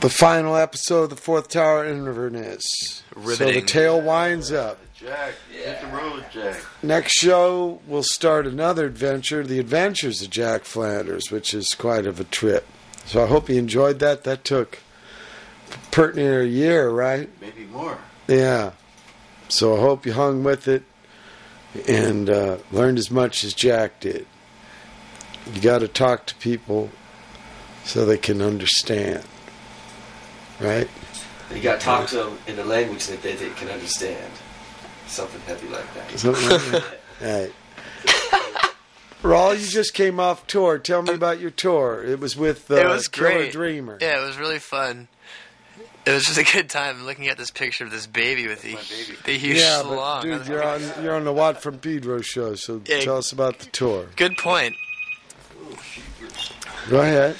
the 0.01 0.11
final 0.11 0.55
episode 0.57 1.05
of 1.05 1.11
the 1.11 1.17
Fourth 1.17 1.49
Tower 1.49 1.87
Inverness. 1.87 2.63
So 3.15 3.21
the 3.21 3.21
Riveting. 3.27 3.67
tale 3.67 4.01
winds 4.01 4.53
up. 4.53 4.79
Jack, 6.31 6.43
hit 6.43 6.45
the 6.45 6.49
road, 6.49 6.63
Jack. 6.63 6.65
Next 6.83 7.13
show, 7.13 7.81
we'll 7.87 8.03
start 8.03 8.47
another 8.47 8.87
adventure, 8.87 9.45
The 9.45 9.59
Adventures 9.59 10.23
of 10.23 10.31
Jack 10.31 10.65
Flanders, 10.65 11.31
which 11.31 11.55
is 11.55 11.75
quite 11.75 12.07
of 12.07 12.21
a 12.21 12.25
trip. 12.25 12.67
So 13.07 13.23
I 13.23 13.27
hope 13.27 13.49
you 13.49 13.57
enjoyed 13.57 13.99
that. 13.99 14.25
That 14.25 14.45
took 14.45 14.79
pert 15.91 16.17
near 16.17 16.43
a 16.43 16.47
year, 16.47 16.91
right? 16.91 17.29
Maybe 17.41 17.65
more. 17.65 17.99
Yeah. 18.29 18.73
So 19.49 19.77
I 19.77 19.81
hope 19.81 20.07
you 20.07 20.13
hung 20.13 20.45
with 20.45 20.69
it 20.69 20.85
and 21.89 22.31
uh, 22.31 22.59
learned 22.71 22.99
as 22.99 23.11
much 23.11 23.45
as 23.45 23.55
Jack 23.55 24.01
did. 24.01 24.27
You 25.53 25.61
got 25.61 25.81
to 25.81 25.89
talk 25.89 26.27
to 26.27 26.35
people 26.37 26.91
so 27.85 28.05
they 28.05 28.19
can 28.19 28.43
understand, 28.43 29.25
right? 30.61 30.89
You 31.55 31.61
got 31.61 31.81
to 31.81 31.85
talk 31.85 32.09
to 32.09 32.17
them 32.17 32.39
in 32.47 32.59
a 32.59 32.65
language 32.65 33.07
that 33.09 33.23
they, 33.23 33.35
they 33.35 33.51
can 33.51 33.69
understand. 33.69 34.31
Something 35.11 35.41
heavy 35.43 35.69
like 35.69 35.95
that. 35.95 36.19
Something 36.19 36.49
like 36.49 36.63
that. 36.71 36.85
Right. 37.21 37.53
Raul, 39.23 39.61
you 39.61 39.67
just 39.67 39.93
came 39.93 40.19
off 40.19 40.47
tour. 40.47 40.79
Tell 40.79 41.03
me 41.03 41.13
about 41.13 41.39
your 41.39 41.51
tour. 41.51 42.03
It 42.03 42.19
was 42.19 42.35
with 42.35 42.71
uh, 42.71 42.77
it 42.77 42.87
was 42.87 43.09
Killer 43.09 43.31
great. 43.31 43.53
Dreamer. 43.53 43.99
Yeah, 44.01 44.23
it 44.23 44.27
was 44.27 44.39
really 44.39 44.59
fun. 44.59 45.09
It 46.07 46.13
was 46.13 46.25
just 46.25 46.39
a 46.39 46.45
good 46.45 46.71
time 46.71 47.05
looking 47.05 47.29
at 47.29 47.37
this 47.37 47.51
picture 47.51 47.85
of 47.85 47.91
this 47.91 48.07
baby 48.07 48.47
with 48.49 48.63
the, 48.63 48.77
the 49.27 49.37
huge 49.37 49.59
yeah, 49.59 49.83
slong. 49.83 50.23
but 50.31 50.39
dude, 50.39 50.47
you're 50.47 50.65
on 50.65 50.81
you're 51.03 51.15
on 51.15 51.25
the 51.25 51.33
Watt 51.35 51.61
from 51.63 51.79
Pedro 51.79 52.23
show, 52.23 52.55
so 52.55 52.81
Yeah. 52.87 53.01
tell 53.01 53.19
us 53.19 53.31
about 53.33 53.59
the 53.59 53.67
tour. 53.67 54.07
Good 54.17 54.39
point. 54.39 54.75
Go 56.89 57.01
ahead. 57.01 57.37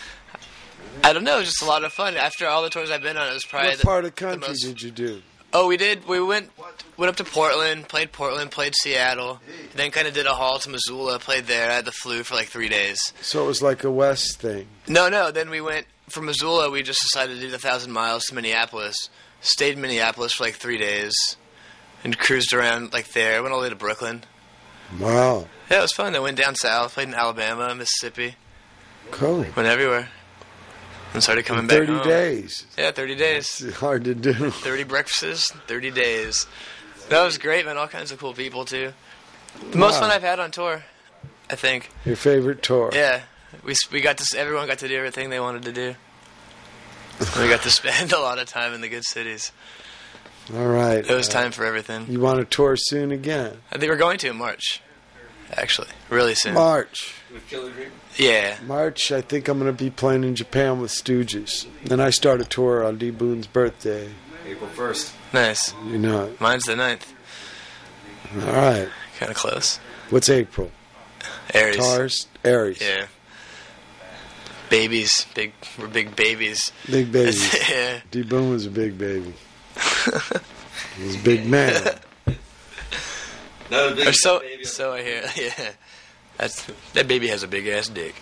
I 1.03 1.15
don't 1.15 1.25
know, 1.25 1.37
it 1.37 1.41
was 1.41 1.49
just 1.49 1.63
a 1.63 1.67
lot 1.67 1.83
of 1.85 1.93
fun. 1.95 2.17
After 2.17 2.47
all 2.47 2.63
the 2.63 2.69
tours 2.69 2.91
I've 2.91 3.01
been 3.03 3.17
on, 3.17 3.29
it 3.31 3.33
was 3.33 3.47
probably 3.47 3.71
What 3.71 3.79
the, 3.79 3.85
part 3.85 4.05
of 4.05 4.15
the 4.15 4.25
the 4.25 4.31
country 4.31 4.49
most- 4.49 4.63
did 4.63 4.83
you 4.83 4.91
do? 4.91 5.23
Oh, 5.53 5.67
we 5.67 5.77
did. 5.77 6.07
We 6.07 6.21
went 6.23 6.51
went 6.97 7.11
up 7.11 7.17
to 7.17 7.25
Portland, 7.25 7.89
played 7.89 8.13
Portland, 8.13 8.51
played 8.51 8.75
Seattle, 8.75 9.41
then 9.75 9.91
kind 9.91 10.07
of 10.09 10.15
did 10.15 10.27
a 10.27 10.35
haul 10.35 10.59
to 10.61 10.69
Missoula, 10.71 11.19
played 11.19 11.45
there. 11.47 11.71
I 11.71 11.75
had 11.75 11.85
the 11.85 11.93
flu 11.93 12.23
for 12.23 12.35
like 12.35 12.49
three 12.49 12.69
days. 12.69 13.13
So 13.21 13.43
it 13.45 13.47
was 13.47 13.63
like 13.63 13.85
a 13.85 13.91
West 13.91 14.41
thing. 14.41 14.67
No, 14.89 15.09
no. 15.09 15.31
Then 15.31 15.51
we 15.51 15.61
went 15.61 15.87
from 16.09 16.27
Missoula. 16.27 16.71
We 16.71 16.83
just 16.83 17.03
decided 17.03 17.35
to 17.37 17.41
do 17.41 17.51
the 17.51 17.59
thousand 17.59 17.93
miles 17.93 18.27
to 18.27 18.35
Minneapolis. 18.35 19.09
Stayed 19.41 19.75
in 19.75 19.81
Minneapolis 19.81 20.33
for 20.35 20.45
like 20.45 20.55
three 20.55 20.77
days, 20.79 21.37
and 22.05 22.19
cruised 22.19 22.53
around 22.53 22.93
like 22.93 23.13
there. 23.13 23.43
Went 23.43 23.55
all 23.55 23.61
the 23.61 23.65
way 23.65 23.71
to 23.71 23.77
Brooklyn. 23.77 24.25
Wow, 24.99 25.47
Yeah, 25.71 25.79
it 25.79 25.83
was 25.83 25.93
fun. 25.93 26.17
I 26.17 26.19
went 26.19 26.37
down 26.37 26.57
south, 26.57 26.95
played 26.95 27.07
in 27.09 27.15
Alabama, 27.15 27.73
Mississippi, 27.77 28.35
cool. 29.13 29.47
went 29.55 29.69
everywhere, 29.69 30.09
and 31.15 31.23
started 31.23 31.45
coming 31.45 31.63
In 31.63 31.67
back. 31.69 31.79
30 31.79 31.93
home. 31.93 32.07
days. 32.07 32.67
Yeah, 32.79 32.91
thirty 32.93 33.15
days. 33.15 33.61
It's 33.63 33.77
hard 33.77 34.05
to 34.05 34.15
do. 34.15 34.33
Thirty 34.51 34.85
breakfasts, 34.85 35.51
thirty 35.67 35.91
days. 35.91 36.47
That 37.09 37.25
was 37.25 37.39
great, 37.39 37.65
man. 37.67 37.77
All 37.77 37.89
kinds 37.89 38.13
of 38.13 38.19
cool 38.19 38.33
people 38.35 38.65
too. 38.65 38.93
The 39.73 39.79
most 39.79 39.99
fun 39.99 40.11
I've 40.11 40.23
had 40.23 40.39
on 40.39 40.51
tour, 40.53 40.85
I 41.51 41.57
think. 41.57 41.91
Your 42.05 42.17
favorite 42.17 42.63
tour? 42.63 42.91
Yeah, 42.93 43.23
we 43.65 43.75
we 43.93 44.01
got 44.01 44.19
to 44.19 44.39
everyone 44.39 44.67
got 44.69 44.79
to 44.79 44.89
do 44.89 44.97
everything 44.97 45.31
they 45.31 45.41
wanted 45.41 45.63
to 45.65 45.73
do. 45.73 45.95
we 47.39 47.49
got 47.49 47.63
to 47.63 47.71
spend 47.81 48.13
a 48.13 48.21
lot 48.21 48.39
of 48.39 48.47
time 48.47 48.73
in 48.73 48.81
the 48.81 48.89
good 48.89 49.05
cities. 49.05 49.51
All 50.55 50.67
right. 50.69 51.05
It 51.09 51.15
was 51.15 51.29
Uh, 51.29 51.33
time 51.33 51.53
for 51.53 51.65
everything. 51.65 52.07
You 52.09 52.19
want 52.21 52.39
to 52.41 52.45
tour 52.45 52.77
soon 52.77 53.13
again? 53.13 53.59
I 53.71 53.79
think 53.79 53.91
we're 53.91 53.97
going 53.99 54.19
to 54.19 54.29
in 54.31 54.37
March, 54.37 54.81
actually, 55.57 55.89
really 56.09 56.35
soon. 56.35 56.55
March. 56.55 57.15
With 57.33 57.49
Killer 57.49 57.71
Dream? 57.71 57.91
Yeah. 58.17 58.59
March, 58.67 59.13
I 59.13 59.21
think 59.21 59.49
I'm 59.49 59.59
going 59.59 59.75
to 59.75 59.85
be 59.85 59.91
playing 59.91 60.25
in 60.25 60.35
Japan 60.35 60.81
with 60.81 60.91
Stooges. 60.91 61.67
Then 61.85 62.01
I 62.01 62.11
start 62.11 62.41
a 62.41 62.45
tour 62.45 62.85
on 62.85 62.99
D. 62.99 63.11
Boon's 63.11 63.47
birthday. 63.47 64.11
April 64.47 64.71
1st. 64.71 65.13
Nice. 65.33 65.75
You 65.87 65.99
know 65.99 66.25
it. 66.25 66.41
Mine's 66.41 66.65
the 66.65 66.75
9th. 66.75 67.13
All 68.47 68.53
right. 68.53 68.89
Kind 69.19 69.31
of 69.31 69.37
close. 69.37 69.79
What's 70.11 70.29
April? 70.29 70.71
Aries. 71.55 71.77
Taurus? 71.77 72.27
Aries. 72.45 72.81
Yeah. 72.81 73.07
Babies, 74.69 75.27
big, 75.35 75.53
we're 75.79 75.89
big 75.89 76.15
babies. 76.15 76.73
Big 76.89 77.11
baby. 77.11 77.37
yeah. 77.71 78.01
D. 78.11 78.23
Boone 78.23 78.51
was 78.51 78.67
a 78.67 78.71
big 78.71 78.97
baby. 78.97 79.35
he 80.97 81.05
was 81.05 81.17
a 81.17 81.25
big 81.25 81.47
man. 81.47 81.99
Not 83.71 83.93
a 83.93 83.95
big 83.95 84.15
so, 84.15 84.41
baby. 84.41 84.65
so 84.65 84.93
I 84.93 85.03
hear. 85.03 85.23
Yeah. 85.37 85.71
That's 86.37 86.67
that 86.95 87.07
baby 87.07 87.29
has 87.29 87.43
a 87.43 87.49
big 87.49 87.67
ass 87.67 87.89
dick. 87.89 88.15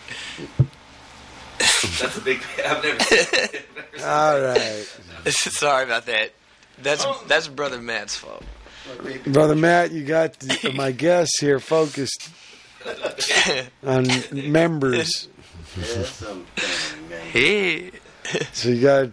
That's 1.58 2.16
a 2.16 2.20
big. 2.20 2.42
I've 2.66 2.82
never 2.82 3.00
seen 3.00 3.18
it. 3.32 3.66
All 4.04 4.40
right. 4.40 4.84
Sorry 5.28 5.84
about 5.84 6.06
that. 6.06 6.32
That's 6.82 7.04
oh. 7.06 7.22
that's 7.28 7.46
brother 7.46 7.80
Matt's 7.80 8.16
fault. 8.16 8.42
Brother 9.26 9.54
Matt, 9.54 9.92
you 9.92 10.04
got 10.04 10.38
the, 10.40 10.72
my 10.74 10.92
guests 10.92 11.38
here 11.40 11.60
focused 11.60 12.30
on 13.84 14.06
members. 14.32 15.28
Hey. 17.30 17.90
So 18.52 18.70
you 18.70 18.80
got 18.80 19.00
to 19.00 19.12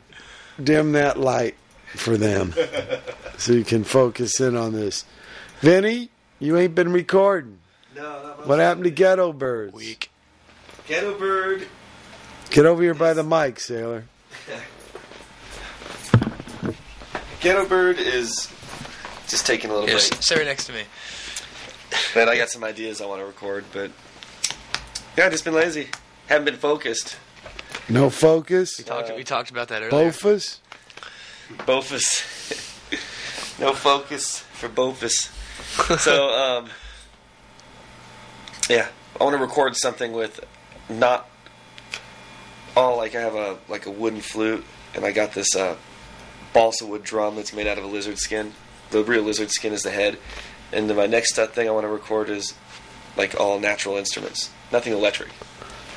dim 0.64 0.94
that 0.94 1.20
light 1.20 1.56
for 1.88 2.18
them 2.18 2.54
so 3.38 3.54
you 3.54 3.64
can 3.64 3.84
focus 3.84 4.40
in 4.40 4.56
on 4.56 4.74
this. 4.74 5.06
Vinny, 5.60 6.10
you 6.40 6.58
ain't 6.58 6.76
been 6.76 6.92
recording. 6.92 7.60
No, 7.96 8.02
not. 8.02 8.48
What 8.48 8.60
happened 8.60 8.84
to 8.86 8.92
Ghetto 8.92 9.32
Birds? 9.34 9.74
Weak. 9.74 10.12
Ghetto 10.88 11.18
Bird. 11.18 11.68
Get 12.50 12.66
over 12.66 12.82
here 12.84 12.94
by 12.94 13.14
the 13.14 13.24
mic, 13.24 13.60
Sailor. 13.60 14.06
Ghetto 17.40 17.68
Bird 17.68 18.00
is 18.00 18.52
just 19.28 19.46
taking 19.46 19.70
a 19.70 19.74
little 19.74 19.88
Here, 19.88 19.98
break. 19.98 20.22
sit 20.22 20.38
right 20.38 20.46
next 20.46 20.66
to 20.66 20.74
me. 20.74 20.84
But 22.14 22.30
I 22.30 22.38
got 22.38 22.50
some 22.50 22.64
ideas 22.64 23.02
I 23.02 23.06
want 23.06 23.22
to 23.22 23.26
record, 23.26 23.66
but 23.72 23.92
yeah, 25.18 25.26
I 25.26 25.30
just 25.30 25.46
been 25.46 25.54
lazy. 25.54 25.90
Haven't 26.28 26.46
been 26.46 26.58
focused. 26.58 27.18
No 27.88 28.10
focus. 28.10 28.78
We 28.80 28.84
talked 28.84 29.16
we 29.16 29.24
talked 29.24 29.52
about 29.52 29.68
that 29.70 29.84
earlier. 29.84 30.10
Bofus. 30.10 30.60
Bofus. 31.60 32.24
no 33.60 33.74
focus 33.74 34.40
for 34.40 34.68
Bofus. 34.68 35.30
So, 36.00 36.30
um, 36.30 36.70
yeah, 38.70 38.88
I 39.20 39.24
want 39.24 39.36
to 39.36 39.42
record 39.42 39.76
something 39.76 40.12
with 40.12 40.40
not 40.90 41.30
all 42.76 42.98
like 42.98 43.16
I 43.16 43.22
have 43.22 43.36
a 43.36 43.58
like 43.70 43.86
a 43.86 43.92
wooden 43.92 44.22
flute, 44.22 44.64
and 44.94 45.06
I 45.06 45.12
got 45.12 45.34
this 45.34 45.56
uh, 45.56 45.76
balsa 46.54 46.86
wood 46.86 47.04
drum 47.04 47.36
that's 47.36 47.54
made 47.54 47.68
out 47.68 47.78
of 47.78 47.84
a 47.84 47.88
lizard 47.88 48.18
skin. 48.18 48.54
The 48.92 49.04
real 49.04 49.24
lizard 49.24 49.52
skin 49.52 49.74
is 49.74 49.84
the 49.84 49.92
head, 49.92 50.18
and 50.72 50.90
then 50.90 50.98
my 50.98 51.08
next 51.08 51.38
uh, 51.38 51.48
thing 51.48 51.68
I 51.68 51.72
want 51.72 51.86
to 51.86 51.90
record 51.90 52.30
is 52.30 52.54
like 53.18 53.40
all 53.40 53.60
natural 53.60 53.98
instruments, 53.98 54.50
nothing 54.72 54.94
electric. 54.94 55.30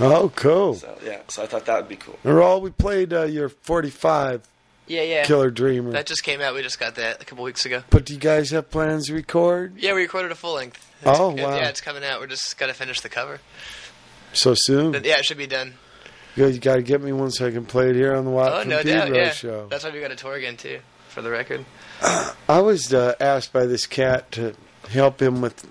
Oh, 0.01 0.31
cool. 0.37 0.75
So 0.75 0.97
yeah, 1.05 1.21
so 1.29 1.43
I 1.43 1.47
thought 1.47 1.67
that 1.67 1.77
would 1.77 1.89
be 1.89 1.97
cool. 1.97 2.19
Raul, 2.25 2.61
we 2.61 2.71
played 2.71 3.13
uh, 3.13 3.25
your 3.25 3.49
45 3.49 4.47
Yeah, 4.89 5.03
yeah. 5.03 5.25
Killer 5.25 5.51
Dreamer. 5.51 5.93
That 5.93 6.07
just 6.07 6.23
came 6.23 6.41
out. 6.41 6.55
We 6.55 6.63
just 6.63 6.81
got 6.81 6.97
that 6.97 7.23
a 7.23 7.25
couple 7.25 7.45
weeks 7.45 7.67
ago. 7.67 7.83
But 7.91 8.07
do 8.07 8.15
you 8.15 8.19
guys 8.19 8.51
have 8.51 8.71
plans 8.71 9.07
to 9.07 9.15
record 9.15 9.75
Yeah, 9.79 9.95
we 9.95 10.03
recorded 10.03 10.33
a 10.33 10.35
full 10.35 10.55
length. 10.55 10.85
Oh, 11.05 11.29
wow. 11.31 11.57
Yeah, 11.57 11.69
it's 11.69 11.81
coming 11.81 12.03
out. 12.03 12.21
We're 12.21 12.27
just 12.27 12.59
gotta 12.59 12.75
finish 12.75 13.01
the 13.01 13.09
cover. 13.09 13.41
so 14.33 14.55
soon? 14.55 14.93
But 14.93 15.05
yeah, 15.05 15.19
it 15.19 15.25
should 15.25 15.39
be 15.39 15.47
done. 15.47 15.75
You 16.37 16.59
got 16.59 16.77
to 16.77 16.83
get 16.83 17.03
me 17.03 17.13
one 17.13 17.33
so 17.33 17.49
I 17.49 17.51
can 17.51 17.67
play 17.67 17.91
it 17.91 17.97
here 17.97 18.15
on 18.15 18.25
the 18.25 18.31
Watt 18.31 18.53
oh, 18.53 18.61
from 18.61 18.71
no 18.71 18.83
Pedro 18.83 19.07
doubt. 19.07 19.15
Yeah, 19.15 19.31
show. 19.33 19.67
that's 19.69 19.83
why 19.83 19.91
we 19.91 20.01
got 20.01 20.13
a 20.13 20.17
tour 20.17 20.35
again 20.35 20.57
too 20.57 20.79
for 21.09 21.21
the 21.21 21.31
record. 21.31 21.65
I 22.49 22.61
was 22.61 22.95
uh, 22.95 23.15
asked 23.19 23.53
by 23.53 23.67
this 23.67 23.87
cat 23.87 24.31
to 24.33 24.55
help 24.89 25.21
him 25.21 25.41
with. 25.41 25.69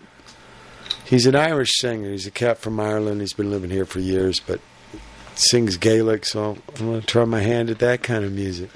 He's 1.06 1.26
an 1.26 1.36
Irish 1.36 1.72
singer. 1.78 2.12
He's 2.12 2.28
a 2.28 2.32
cat 2.32 2.58
from 2.58 2.82
Ireland. 2.82 3.22
He's 3.22 3.32
been 3.32 3.50
living 3.50 3.70
here 3.70 3.86
for 3.86 4.00
years, 4.00 4.42
but 4.42 4.60
sings 5.36 5.78
Gaelic, 5.78 6.26
so 6.26 6.58
I'm 6.80 6.86
going 6.86 7.00
to 7.00 7.08
try 7.08 7.24
my 7.24 7.40
hand 7.40 7.70
at 7.70 7.80
that 7.80 8.04
kind 8.04 8.26
of 8.26 8.34
music. 8.34 8.70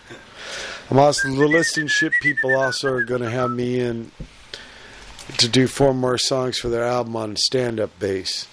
I'm 0.89 0.99
also 0.99 1.29
the 1.29 1.45
listenership 1.45 2.11
people 2.21 2.55
also 2.55 2.91
are 2.91 3.03
going 3.03 3.21
to 3.21 3.29
have 3.29 3.51
me 3.51 3.79
in 3.79 4.11
to 5.37 5.47
do 5.47 5.67
four 5.67 5.93
more 5.93 6.17
songs 6.17 6.57
for 6.57 6.69
their 6.69 6.83
album 6.83 7.15
on 7.15 7.35
stand-up 7.37 7.97
bass, 7.99 8.47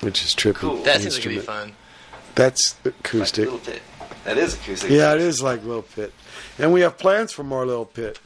which 0.00 0.24
is 0.24 0.34
trippy. 0.34 0.84
That 0.84 1.02
seems 1.02 1.16
like 1.16 1.26
it'd 1.26 1.38
be 1.38 1.44
fun. 1.44 1.74
That's 2.34 2.76
acoustic. 2.84 3.44
Little 3.44 3.58
Pit. 3.58 3.82
That 4.24 4.38
is 4.38 4.54
acoustic. 4.54 4.90
Yeah, 4.90 5.14
it 5.14 5.20
is 5.20 5.42
like 5.42 5.62
Little 5.64 5.82
Pit. 5.82 6.12
And 6.58 6.72
we 6.72 6.80
have 6.80 6.98
plans 6.98 7.32
for 7.32 7.44
more 7.44 7.66
Little 7.66 7.84
Pit. 7.84 8.18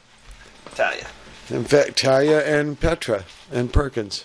Tell 0.75 0.95
ya. 0.95 1.03
In 1.49 1.65
fact, 1.65 1.97
Talia 1.97 2.45
and 2.45 2.79
Petra 2.79 3.25
and 3.51 3.73
Perkins. 3.73 4.23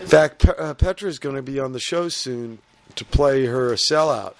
In 0.00 0.06
fact, 0.06 0.44
Pe- 0.44 0.56
uh, 0.56 0.74
Petra's 0.74 1.18
going 1.18 1.36
to 1.36 1.42
be 1.42 1.58
on 1.58 1.72
the 1.72 1.80
show 1.80 2.08
soon 2.08 2.58
to 2.96 3.04
play 3.04 3.46
her 3.46 3.72
sellout. 3.72 4.34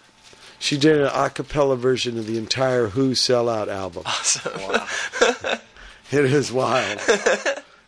She 0.60 0.76
did 0.78 1.00
an 1.00 1.10
a 1.12 1.30
cappella 1.30 1.74
version 1.76 2.16
of 2.18 2.26
the 2.26 2.38
entire 2.38 2.88
Who 2.88 3.12
sellout 3.12 3.66
album. 3.68 4.04
Awesome. 4.06 4.52
Wow. 4.62 4.86
It 6.12 6.24
is 6.24 6.50
wild. 6.50 7.00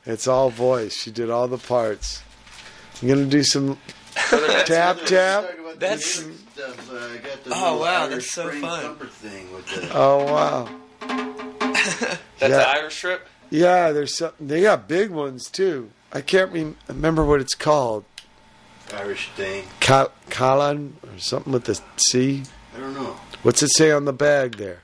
it's 0.06 0.28
all 0.28 0.48
voice. 0.50 0.94
She 0.96 1.10
did 1.10 1.28
all 1.28 1.48
the 1.48 1.58
parts. 1.58 2.22
I'm 3.00 3.08
going 3.08 3.18
to 3.24 3.28
do 3.28 3.42
some 3.42 3.78
tap 4.14 4.98
tap. 5.06 5.44
That's. 5.80 6.24
Oh 7.50 7.80
wow, 7.80 8.06
that's 8.06 8.30
so 8.30 8.48
fun. 8.52 8.96
Oh 9.92 10.24
wow. 10.32 10.68
That's 11.00 12.18
Yeah. 12.40 12.48
the 12.48 12.68
Irish 12.68 13.00
trip? 13.00 13.26
Yeah, 13.50 13.90
there's 13.90 14.16
some. 14.16 14.30
They 14.38 14.62
got 14.62 14.86
big 14.86 15.10
ones 15.10 15.50
too. 15.50 15.90
I 16.12 16.20
can't 16.20 16.52
rem- 16.52 16.76
remember 16.86 17.24
what 17.24 17.40
it's 17.40 17.56
called. 17.56 18.04
Irish 18.94 19.30
thing. 19.34 19.64
Ka- 19.80 20.10
Kalan 20.30 20.92
or 21.02 21.18
something 21.18 21.52
with 21.52 21.64
the 21.64 21.80
C. 21.96 22.44
I 22.74 22.80
don't 22.80 22.94
know. 22.94 23.16
What's 23.42 23.62
it 23.62 23.70
say 23.72 23.90
on 23.92 24.04
the 24.04 24.12
bag 24.12 24.56
there? 24.56 24.80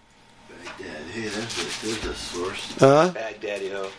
Baghdad. 0.48 1.02
Hey, 1.12 1.22
there's 1.22 1.36
a, 1.36 1.86
there's 1.86 2.04
a 2.04 2.14
source. 2.14 2.74
Huh? 2.78 3.12
Baghdaddy 3.14 3.72
ho. 3.72 3.90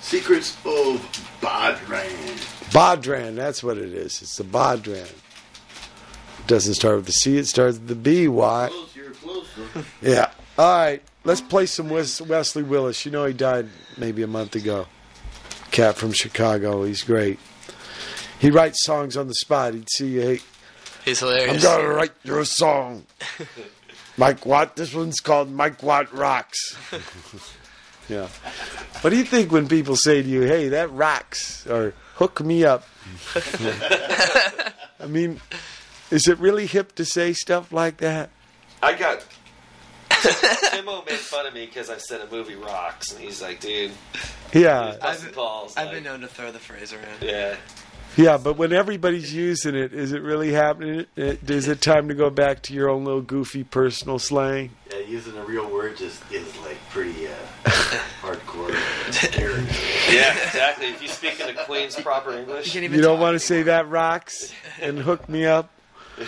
Secrets 0.00 0.56
of 0.64 1.00
Badran. 1.40 2.70
Bodhran. 2.70 3.34
That's 3.34 3.62
what 3.62 3.78
it 3.78 3.92
is. 3.92 4.22
It's 4.22 4.36
the 4.36 4.44
Bodhran. 4.44 5.10
It 5.10 6.46
doesn't 6.46 6.74
start 6.74 6.96
with 6.96 7.06
the 7.06 7.12
C. 7.12 7.36
It 7.38 7.46
starts 7.46 7.78
with 7.78 7.88
the 7.88 7.94
B. 7.96 8.28
Why? 8.28 8.68
Close, 8.70 8.96
you're 8.96 9.10
close. 9.10 9.46
Yeah. 10.02 10.30
All 10.56 10.78
right. 10.78 11.02
Let's 11.24 11.40
play 11.40 11.66
some 11.66 11.90
Wes- 11.90 12.20
Wesley 12.20 12.62
Willis. 12.62 13.04
You 13.04 13.10
know 13.12 13.24
he 13.24 13.32
died 13.32 13.68
maybe 13.96 14.22
a 14.22 14.26
month 14.28 14.54
ago. 14.54 14.86
Cat 15.72 15.96
from 15.96 16.12
Chicago. 16.12 16.84
He's 16.84 17.02
great. 17.02 17.38
He 18.38 18.50
writes 18.50 18.84
songs 18.84 19.16
on 19.16 19.26
the 19.26 19.34
spot. 19.34 19.74
He'd 19.74 19.90
see 19.90 20.08
you. 20.08 20.20
Hey, 20.20 20.40
He's 21.08 21.22
I'm 21.22 21.58
gonna 21.60 21.88
write 21.88 22.12
you 22.24 22.38
a 22.38 22.44
song. 22.44 23.04
Mike 24.16 24.44
Watt. 24.44 24.76
This 24.76 24.92
one's 24.94 25.20
called 25.20 25.50
Mike 25.50 25.82
Watt 25.82 26.12
Rocks. 26.12 26.76
yeah. 28.08 28.28
What 29.00 29.10
do 29.10 29.16
you 29.16 29.24
think 29.24 29.50
when 29.52 29.68
people 29.68 29.96
say 29.96 30.22
to 30.22 30.28
you, 30.28 30.42
"Hey, 30.42 30.68
that 30.68 30.90
rocks," 30.92 31.66
or 31.66 31.94
"Hook 32.16 32.44
me 32.44 32.64
up"? 32.64 32.84
I 35.00 35.06
mean, 35.06 35.40
is 36.10 36.26
it 36.28 36.38
really 36.38 36.66
hip 36.66 36.94
to 36.96 37.04
say 37.04 37.32
stuff 37.32 37.72
like 37.72 37.98
that? 37.98 38.30
I 38.82 38.94
got. 38.94 39.24
Timo 40.10 41.06
made 41.06 41.14
fun 41.18 41.46
of 41.46 41.54
me 41.54 41.66
because 41.66 41.88
I 41.90 41.98
said 41.98 42.20
a 42.20 42.30
movie 42.30 42.56
rocks, 42.56 43.12
and 43.12 43.20
he's 43.22 43.40
like, 43.40 43.60
"Dude, 43.60 43.92
Yeah. 44.52 44.90
he's 44.90 44.96
busting 45.00 45.32
balls." 45.32 45.76
I've 45.76 45.86
like, 45.86 45.94
been 45.94 46.04
known 46.04 46.20
to 46.22 46.26
throw 46.28 46.50
the 46.50 46.58
phrase 46.58 46.92
around. 46.92 47.22
yeah. 47.22 47.54
Yeah, 48.18 48.36
but 48.36 48.56
when 48.56 48.72
everybody's 48.72 49.32
using 49.32 49.76
it, 49.76 49.92
is 49.94 50.10
it 50.10 50.22
really 50.22 50.50
happening? 50.50 51.06
Is 51.14 51.68
it 51.68 51.80
time 51.80 52.08
to 52.08 52.14
go 52.14 52.30
back 52.30 52.62
to 52.64 52.74
your 52.74 52.88
own 52.90 53.04
little 53.04 53.22
goofy 53.22 53.62
personal 53.62 54.18
slang? 54.18 54.70
Yeah, 54.90 54.98
using 55.06 55.36
a 55.36 55.44
real 55.44 55.70
word 55.70 55.96
just 55.96 56.20
is 56.32 56.44
like 56.58 56.78
pretty 56.90 57.28
uh, 57.28 57.30
hardcore. 58.20 58.74
arrogant. 59.38 59.70
Yeah, 60.10 60.32
exactly. 60.36 60.86
If 60.88 61.00
you 61.00 61.06
speak 61.06 61.38
in 61.38 61.48
a 61.48 61.64
Queen's 61.64 61.94
proper 61.94 62.32
English, 62.32 62.74
You 62.74 62.80
You 62.80 63.00
don't 63.02 63.20
want 63.20 63.34
to 63.36 63.38
say 63.38 63.62
that 63.62 63.88
rocks 63.88 64.52
and 64.80 64.98
hook 64.98 65.28
me 65.28 65.46
up? 65.46 65.70
I 66.18 66.24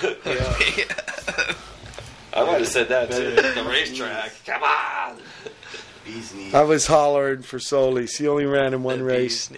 might 2.35 2.59
have 2.59 2.69
said 2.69 2.89
that 2.91 3.10
too. 3.10 3.35
The 3.35 3.69
racetrack. 3.69 4.33
Come 4.47 4.62
on. 4.62 5.19
Bees 6.05 6.33
knees. 6.35 6.55
I 6.55 6.62
was 6.62 6.86
hollering 6.86 7.43
for 7.43 7.59
Solis. 7.59 8.17
He 8.17 8.28
only 8.28 8.47
ran 8.47 8.75
in 8.75 8.85
one 8.85 9.02
race. 9.02 9.51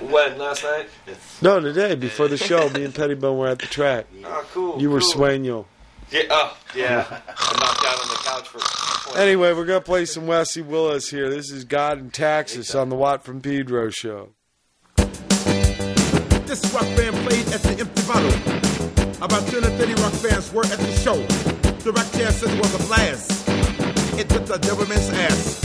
When 0.00 0.38
last 0.38 0.64
night? 0.64 0.88
No, 1.42 1.60
today 1.60 1.94
before 1.94 2.28
the 2.28 2.36
show, 2.36 2.68
me 2.70 2.84
and 2.84 2.94
Pettibon 2.94 3.36
were 3.36 3.48
at 3.48 3.58
the 3.58 3.66
track. 3.66 4.06
Oh, 4.24 4.46
cool. 4.52 4.80
You 4.80 4.90
were 4.90 5.00
cool. 5.00 5.12
Sueño. 5.12 5.66
Yeah. 6.10 6.22
Oh, 6.30 6.56
yeah. 6.74 7.04
I 7.10 7.52
knocked 7.60 7.84
out 7.84 8.00
on 8.00 8.08
the 8.08 8.20
couch 8.24 8.48
for. 8.48 9.18
Anyway, 9.18 9.52
we're 9.52 9.66
gonna 9.66 9.80
play 9.80 10.06
some 10.06 10.26
Wesley 10.26 10.62
Willis 10.62 11.10
here. 11.10 11.28
This 11.28 11.50
is 11.50 11.64
God 11.64 11.98
and 11.98 12.12
Texas 12.12 12.74
on 12.74 12.88
the 12.88 12.96
Watt 12.96 13.24
from 13.24 13.40
Pedro 13.40 13.90
show. 13.90 14.30
This 16.46 16.64
rock 16.72 16.86
band 16.96 17.16
played 17.26 17.46
at 17.48 17.62
the 17.62 17.76
Empty 17.80 18.02
Bottle. 18.06 19.24
About 19.24 19.46
230 19.48 19.94
rock 20.02 20.12
fans 20.12 20.52
were 20.52 20.64
at 20.64 20.78
the 20.78 20.92
show. 20.92 21.16
The 21.84 21.92
rock 21.92 22.10
jazz 22.12 22.40
said 22.40 22.50
it 22.50 22.58
was 22.58 22.74
a 22.74 22.86
blast. 22.86 23.48
It 24.18 24.28
took 24.28 24.46
the 24.46 24.58
government's 24.58 25.10
ass. 25.10 25.64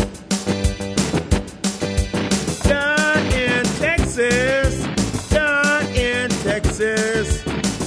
Texas, 4.19 5.30
down 5.30 5.85
in 5.95 6.30
Texas, 6.43 7.41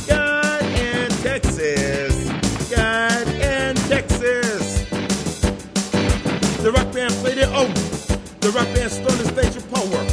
down 0.07 0.65
in 0.65 1.11
Texas, 1.21 2.71
down 2.71 3.29
in 3.29 3.77
Texas. 3.77 4.89
The 6.63 6.73
rock 6.75 6.91
band 6.95 7.13
played 7.17 7.37
it 7.37 7.49
over. 7.49 7.75
The 8.41 8.51
rock 8.55 8.67
band 8.75 8.91
stormed 8.91 9.21
the 9.21 9.29
stage 9.29 9.55
with 9.57 9.71
power. 9.71 10.05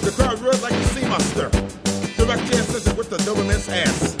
The 0.00 0.12
crowd 0.16 0.40
roared 0.40 0.62
like 0.62 0.72
a 0.72 0.84
sea 0.94 1.06
monster. 1.06 1.50
The 1.50 2.24
rock 2.26 2.38
jazz 2.50 2.68
says 2.68 2.86
it 2.86 2.96
with 2.96 3.10
the 3.10 3.18
Doberman's 3.18 3.68
ass. 3.68 4.15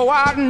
You 0.00 0.44
know 0.44 0.49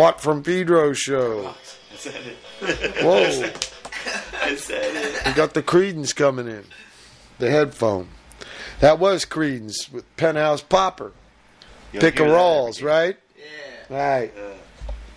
Watt 0.00 0.18
from 0.18 0.42
Pedro 0.42 0.94
show. 0.94 1.48
I 1.92 1.96
said 1.96 2.22
it. 2.24 3.04
Whoa. 3.04 3.16
I 4.42 4.54
said 4.54 4.96
it. 4.96 5.26
We 5.26 5.32
got 5.34 5.52
the 5.52 5.62
Creedence 5.62 6.16
coming 6.16 6.48
in. 6.48 6.64
The 7.38 7.50
headphone. 7.50 8.08
That 8.80 8.98
was 8.98 9.26
Creedence 9.26 9.92
with 9.92 10.06
Penthouse 10.16 10.62
Pauper. 10.62 11.12
You'll 11.92 12.00
hear 12.00 12.12
that 12.12 12.18
Pickerells, 12.18 12.82
right? 12.82 13.18
Yeah. 13.36 14.22
Right. 14.22 14.32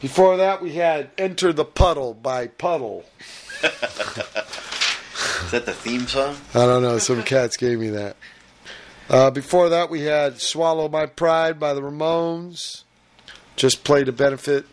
Before 0.01 0.35
that, 0.35 0.61
we 0.61 0.73
had 0.73 1.11
Enter 1.17 1.53
the 1.53 1.63
Puddle 1.63 2.13
by 2.13 2.47
Puddle. 2.47 3.05
Is 3.63 3.71
that 5.51 5.65
the 5.65 5.73
theme 5.73 6.07
song? 6.07 6.35
I 6.53 6.65
don't 6.65 6.81
know. 6.81 6.97
Some 6.97 7.23
cats 7.23 7.55
gave 7.55 7.79
me 7.79 7.87
that. 7.91 8.17
Uh, 9.09 9.31
before 9.31 9.69
that, 9.69 9.89
we 9.89 10.01
had 10.01 10.41
Swallow 10.41 10.89
My 10.89 11.05
Pride 11.05 11.57
by 11.57 11.73
the 11.73 11.79
Ramones. 11.79 12.83
Just 13.55 13.85
played 13.85 14.09
a 14.09 14.11
benefit. 14.11 14.65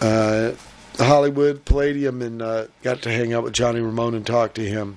Uh, 0.00 0.52
Hollywood 0.98 1.64
Palladium 1.64 2.22
and 2.22 2.40
uh, 2.40 2.66
got 2.82 3.02
to 3.02 3.10
hang 3.10 3.34
out 3.34 3.44
with 3.44 3.52
Johnny 3.52 3.80
Ramone 3.80 4.14
and 4.14 4.26
talk 4.26 4.54
to 4.54 4.64
him. 4.64 4.96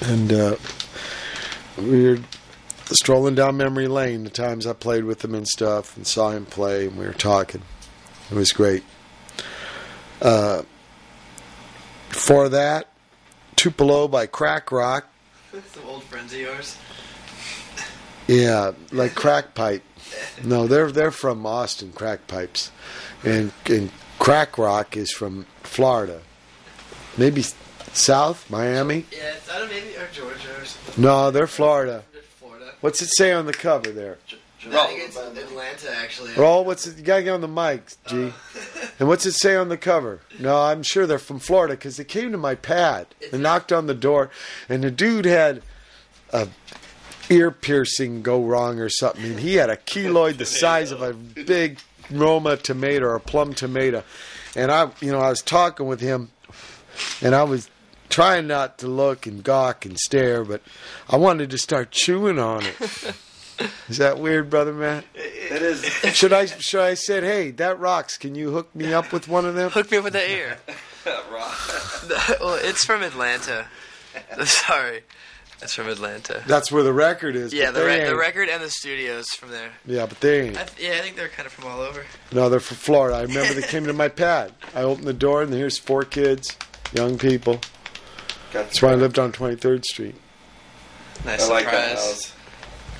And 0.00 0.32
uh, 0.32 0.56
we 1.76 2.04
were 2.04 2.18
strolling 2.86 3.34
down 3.34 3.56
memory 3.56 3.88
lane 3.88 4.24
the 4.24 4.30
times 4.30 4.66
I 4.66 4.72
played 4.72 5.04
with 5.04 5.24
him 5.24 5.34
and 5.34 5.46
stuff 5.46 5.96
and 5.96 6.06
saw 6.06 6.30
him 6.30 6.46
play 6.46 6.86
and 6.86 6.96
we 6.96 7.06
were 7.06 7.12
talking. 7.12 7.62
It 8.30 8.34
was 8.34 8.52
great. 8.52 8.84
Uh, 10.22 10.62
before 12.08 12.48
that, 12.48 12.88
Tupelo 13.56 14.08
by 14.08 14.26
Crack 14.26 14.72
Rock. 14.72 15.06
Some 15.72 15.86
old 15.86 16.04
friends 16.04 16.32
of 16.32 16.40
yours. 16.40 16.76
Yeah, 18.26 18.72
like 18.92 19.14
crack 19.14 19.54
pipe. 19.54 19.82
No, 20.44 20.66
they're 20.66 20.90
they're 20.90 21.10
from 21.10 21.44
Austin, 21.46 21.92
crack 21.92 22.26
pipes, 22.26 22.70
and 23.24 23.52
and 23.66 23.90
crack 24.18 24.58
rock 24.58 24.96
is 24.96 25.12
from 25.12 25.46
Florida, 25.62 26.20
maybe 27.16 27.42
South 27.92 28.48
Miami. 28.50 29.06
Yeah, 29.10 29.34
it's 29.36 29.50
out 29.50 29.62
of 29.62 29.68
maybe 29.68 29.96
or 29.96 30.08
Georgia 30.12 30.48
or 30.60 30.64
something. 30.64 31.02
No, 31.02 31.30
they're 31.30 31.46
Florida. 31.46 32.04
Florida. 32.38 32.72
What's 32.80 33.02
it 33.02 33.10
say 33.16 33.32
on 33.32 33.46
the 33.46 33.52
cover 33.52 33.90
there? 33.90 34.18
No, 34.68 34.82
I 34.82 34.86
think 34.88 35.00
it's 35.04 35.16
Atlanta 35.16 35.96
actually. 35.96 36.34
Roll. 36.34 36.64
What's 36.64 36.86
it? 36.86 36.98
You 36.98 37.04
gotta 37.04 37.22
get 37.22 37.30
on 37.30 37.40
the 37.40 37.48
mic, 37.48 37.86
G. 38.06 38.26
Uh-huh. 38.26 38.88
And 38.98 39.08
what's 39.08 39.24
it 39.24 39.32
say 39.32 39.56
on 39.56 39.68
the 39.68 39.76
cover? 39.76 40.20
No, 40.38 40.60
I'm 40.60 40.82
sure 40.82 41.06
they're 41.06 41.18
from 41.18 41.38
Florida 41.38 41.74
because 41.74 41.96
they 41.96 42.04
came 42.04 42.32
to 42.32 42.38
my 42.38 42.54
pad 42.54 43.06
and 43.32 43.42
knocked 43.42 43.72
on 43.72 43.86
the 43.86 43.94
door, 43.94 44.30
and 44.68 44.82
the 44.82 44.90
dude 44.90 45.24
had 45.24 45.62
a 46.32 46.48
ear 47.30 47.50
piercing 47.50 48.22
go 48.22 48.42
wrong 48.42 48.78
or 48.78 48.88
something, 48.88 49.24
and 49.24 49.40
he 49.40 49.54
had 49.54 49.70
a 49.70 49.76
keloid 49.76 50.38
the 50.38 50.46
size 50.46 50.90
of 50.90 51.02
a 51.02 51.12
big 51.12 51.78
Roma 52.10 52.56
tomato 52.56 53.06
or 53.06 53.14
a 53.14 53.20
plum 53.20 53.54
tomato, 53.54 54.02
and 54.56 54.70
I, 54.70 54.90
you 55.00 55.12
know, 55.12 55.20
I 55.20 55.30
was 55.30 55.42
talking 55.42 55.86
with 55.86 56.00
him, 56.00 56.30
and 57.20 57.34
I 57.34 57.42
was 57.44 57.68
trying 58.08 58.46
not 58.46 58.78
to 58.78 58.86
look 58.86 59.26
and 59.26 59.44
gawk 59.44 59.84
and 59.84 59.98
stare, 59.98 60.44
but 60.44 60.62
I 61.08 61.16
wanted 61.16 61.50
to 61.50 61.58
start 61.58 61.90
chewing 61.90 62.38
on 62.38 62.64
it. 62.64 63.14
Is 63.88 63.98
that 63.98 64.18
weird, 64.18 64.50
brother 64.50 64.72
Matt? 64.72 65.04
It 65.14 65.62
is. 65.62 65.84
Should 66.14 66.32
I 66.32 66.46
should 66.46 66.80
I 66.80 66.94
said, 66.94 67.24
hey, 67.24 67.50
that 67.52 67.80
rocks. 67.80 68.16
Can 68.16 68.36
you 68.36 68.52
hook 68.52 68.72
me 68.74 68.92
up 68.92 69.12
with 69.12 69.26
one 69.26 69.44
of 69.44 69.56
them? 69.56 69.70
Hook 69.70 69.90
me 69.90 69.96
up 69.96 70.04
with 70.04 70.12
that 70.12 70.30
ear. 70.30 70.58
well, 72.40 72.58
it's 72.62 72.84
from 72.84 73.02
Atlanta. 73.02 73.66
Sorry, 74.44 75.02
That's 75.60 75.74
from 75.74 75.88
Atlanta. 75.88 76.42
That's 76.46 76.70
where 76.70 76.84
the 76.84 76.92
record 76.92 77.34
is. 77.34 77.52
yeah, 77.52 77.72
the, 77.72 77.84
re- 77.84 78.04
the 78.04 78.16
record 78.16 78.48
and 78.48 78.62
the 78.62 78.70
studios 78.70 79.30
from 79.30 79.50
there. 79.50 79.70
Yeah, 79.84 80.06
but 80.06 80.20
they 80.20 80.42
ain't. 80.48 80.56
I 80.56 80.64
th- 80.64 80.88
yeah, 80.88 80.98
I 80.98 81.00
think 81.00 81.16
they're 81.16 81.28
kind 81.28 81.46
of 81.46 81.52
from 81.52 81.66
all 81.66 81.80
over. 81.80 82.04
No, 82.32 82.48
they're 82.48 82.60
from 82.60 82.76
Florida. 82.76 83.16
I 83.16 83.22
remember 83.22 83.54
they 83.54 83.66
came 83.66 83.84
to 83.86 83.92
my 83.92 84.08
pad. 84.08 84.52
I 84.74 84.82
opened 84.82 85.06
the 85.08 85.12
door 85.12 85.42
and 85.42 85.52
here's 85.52 85.76
four 85.78 86.04
kids, 86.04 86.56
young 86.92 87.18
people. 87.18 87.60
That's 88.52 88.80
why 88.80 88.92
I 88.92 88.94
lived 88.94 89.18
on 89.18 89.32
23rd 89.32 89.84
Street. 89.84 90.14
Nice 91.24 91.48
I 91.48 91.52
like 91.52 91.64
that 91.64 91.98
house. 91.98 92.32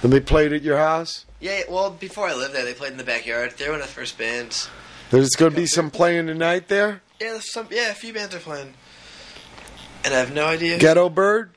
And 0.02 0.12
they 0.12 0.20
played 0.20 0.52
at 0.52 0.62
your 0.62 0.78
house? 0.78 1.24
Yeah, 1.40 1.62
well, 1.68 1.90
before 1.90 2.26
I 2.26 2.34
lived 2.34 2.54
there, 2.54 2.64
they 2.64 2.74
played 2.74 2.92
in 2.92 2.98
the 2.98 3.04
backyard. 3.04 3.54
They 3.56 3.66
were 3.66 3.72
one 3.72 3.80
of 3.80 3.86
the 3.86 3.92
first 3.92 4.18
bands. 4.18 4.68
There's 5.10 5.30
going 5.30 5.52
to 5.52 5.56
be 5.56 5.66
some 5.66 5.90
playing 5.90 6.26
tonight 6.26 6.68
there? 6.68 7.02
Yeah, 7.20 7.38
some. 7.40 7.68
Yeah, 7.70 7.90
a 7.90 7.94
few 7.94 8.12
bands 8.12 8.34
are 8.34 8.40
playing. 8.40 8.74
And 10.04 10.12
I 10.14 10.18
have 10.18 10.32
no 10.32 10.46
idea. 10.46 10.78
Ghetto 10.78 11.08
Bird? 11.08 11.50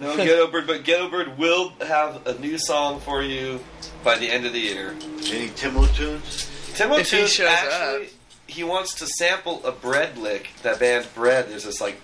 No 0.00 0.16
Ghetto 0.24 0.46
Bird, 0.50 0.66
but 0.66 0.84
Ghetto 0.84 1.08
Bird 1.10 1.36
will 1.38 1.70
have 1.86 2.26
a 2.26 2.34
new 2.38 2.58
song 2.58 3.00
for 3.00 3.22
you 3.22 3.60
by 4.02 4.16
the 4.18 4.28
end 4.30 4.46
of 4.46 4.52
the 4.52 4.58
year. 4.60 4.90
Any 5.28 5.48
Timo 5.48 5.86
tunes? 5.94 6.50
Timo 6.74 6.98
If 7.00 7.10
he 7.10 7.18
Tunes 7.18 7.32
shows 7.32 7.48
actually 7.48 8.08
he 8.46 8.64
wants 8.64 8.94
to 8.94 9.06
sample 9.06 9.64
a 9.64 9.72
bread 9.72 10.16
lick. 10.18 10.48
That 10.62 10.80
band 10.80 11.06
Bread. 11.14 11.48
There's 11.50 11.64
this 11.64 11.80
like 11.80 12.00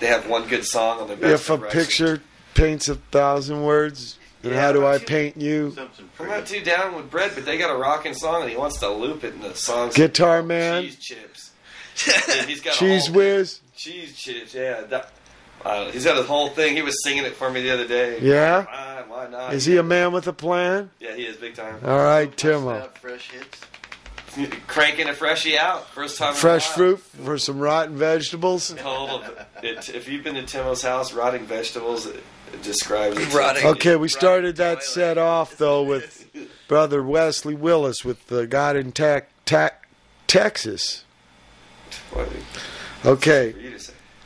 they 0.00 0.06
have 0.06 0.28
one 0.28 0.48
good 0.48 0.64
song 0.64 1.00
on 1.00 1.08
their 1.08 1.16
best. 1.16 1.42
If 1.44 1.50
a 1.50 1.54
of 1.54 1.62
Records. 1.62 1.86
picture 1.86 2.22
paints 2.54 2.88
a 2.88 2.94
thousand 2.96 3.62
words, 3.62 4.18
then 4.42 4.52
Yeah, 4.54 4.60
how 4.60 4.72
do 4.72 4.86
I 4.86 4.98
but- 4.98 5.06
paint 5.06 5.36
you? 5.36 5.76
I'm 6.18 6.26
not 6.28 6.46
too 6.46 6.60
down 6.62 6.96
with 6.96 7.10
Bread, 7.10 7.32
but 7.34 7.44
they 7.44 7.58
got 7.58 7.70
a 7.70 7.76
rocking 7.78 8.14
song 8.14 8.42
and 8.42 8.50
he 8.50 8.56
wants 8.56 8.78
to 8.80 8.88
loop 8.90 9.22
it 9.24 9.34
in 9.34 9.40
the 9.42 9.54
song. 9.54 9.90
Guitar 9.94 10.42
Man? 10.42 10.82
Cheese 10.84 10.96
chips. 10.98 11.50
Yeah, 12.28 12.42
he's 12.46 12.60
got 12.60 12.74
a 12.74 12.78
Cheese 12.78 13.06
whole- 13.06 13.16
whiz? 13.16 13.60
Cheese 13.76 14.16
chips. 14.16 14.52
Yeah. 14.54 14.80
That, 14.82 15.12
uh, 15.64 15.90
he's 15.90 16.04
got 16.04 16.18
a 16.18 16.22
whole 16.22 16.48
thing. 16.48 16.76
He 16.76 16.82
was 16.82 17.02
singing 17.02 17.24
it 17.24 17.34
for 17.36 17.50
me 17.50 17.62
the 17.62 17.70
other 17.70 17.86
day. 17.86 18.20
Yeah? 18.20 18.64
Fine, 18.64 19.08
why 19.08 19.28
not? 19.28 19.54
Is 19.54 19.64
he 19.64 19.76
a 19.76 19.82
man 19.82 20.12
with 20.12 20.26
a 20.26 20.32
plan? 20.32 20.90
Yeah, 21.00 21.14
he 21.14 21.24
is 21.24 21.36
big 21.36 21.54
time. 21.54 21.80
All 21.84 21.98
right, 21.98 22.34
Timo. 22.34 22.90
Fresh 22.98 23.30
hits. 23.30 23.60
Cranking 24.66 25.08
a 25.08 25.14
freshie 25.14 25.56
out 25.56 25.88
first 25.90 26.18
time. 26.18 26.30
in 26.30 26.34
a 26.34 26.38
Fresh 26.38 26.68
fruit 26.68 26.98
for 26.98 27.38
some 27.38 27.58
rotten 27.60 27.96
vegetables? 27.96 28.70
Hold 28.80 29.22
on. 29.22 29.30
It, 29.62 29.88
if 29.90 30.08
you've 30.08 30.24
been 30.24 30.34
to 30.34 30.42
Timo's 30.42 30.82
house, 30.82 31.12
rotting 31.12 31.46
vegetables, 31.46 32.06
it, 32.06 32.22
it 32.52 32.62
describes 32.62 33.16
it. 33.18 33.64
Okay, 33.64 33.96
we 33.96 34.08
started 34.08 34.56
that 34.56 34.82
set 34.82 35.18
off, 35.18 35.56
though, 35.56 35.82
with 35.82 36.28
Brother 36.68 37.02
Wesley 37.02 37.54
Willis 37.54 38.04
with 38.04 38.26
the 38.26 38.46
God 38.46 38.76
in 38.76 38.92
Tac 38.92 39.28
Tac 39.44 39.88
Texas. 40.26 41.04
Okay. 43.04 43.54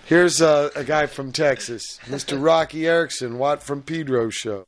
Here's 0.09 0.41
uh, 0.41 0.71
a 0.75 0.85
guy 0.85 1.05
from 1.05 1.33
Texas, 1.33 2.01
Mr. 2.07 2.41
Roky 2.41 2.89
Erickson, 2.89 3.37
Watt 3.37 3.63
from 3.63 3.83
Pedro 3.83 4.31
Show. 4.31 4.65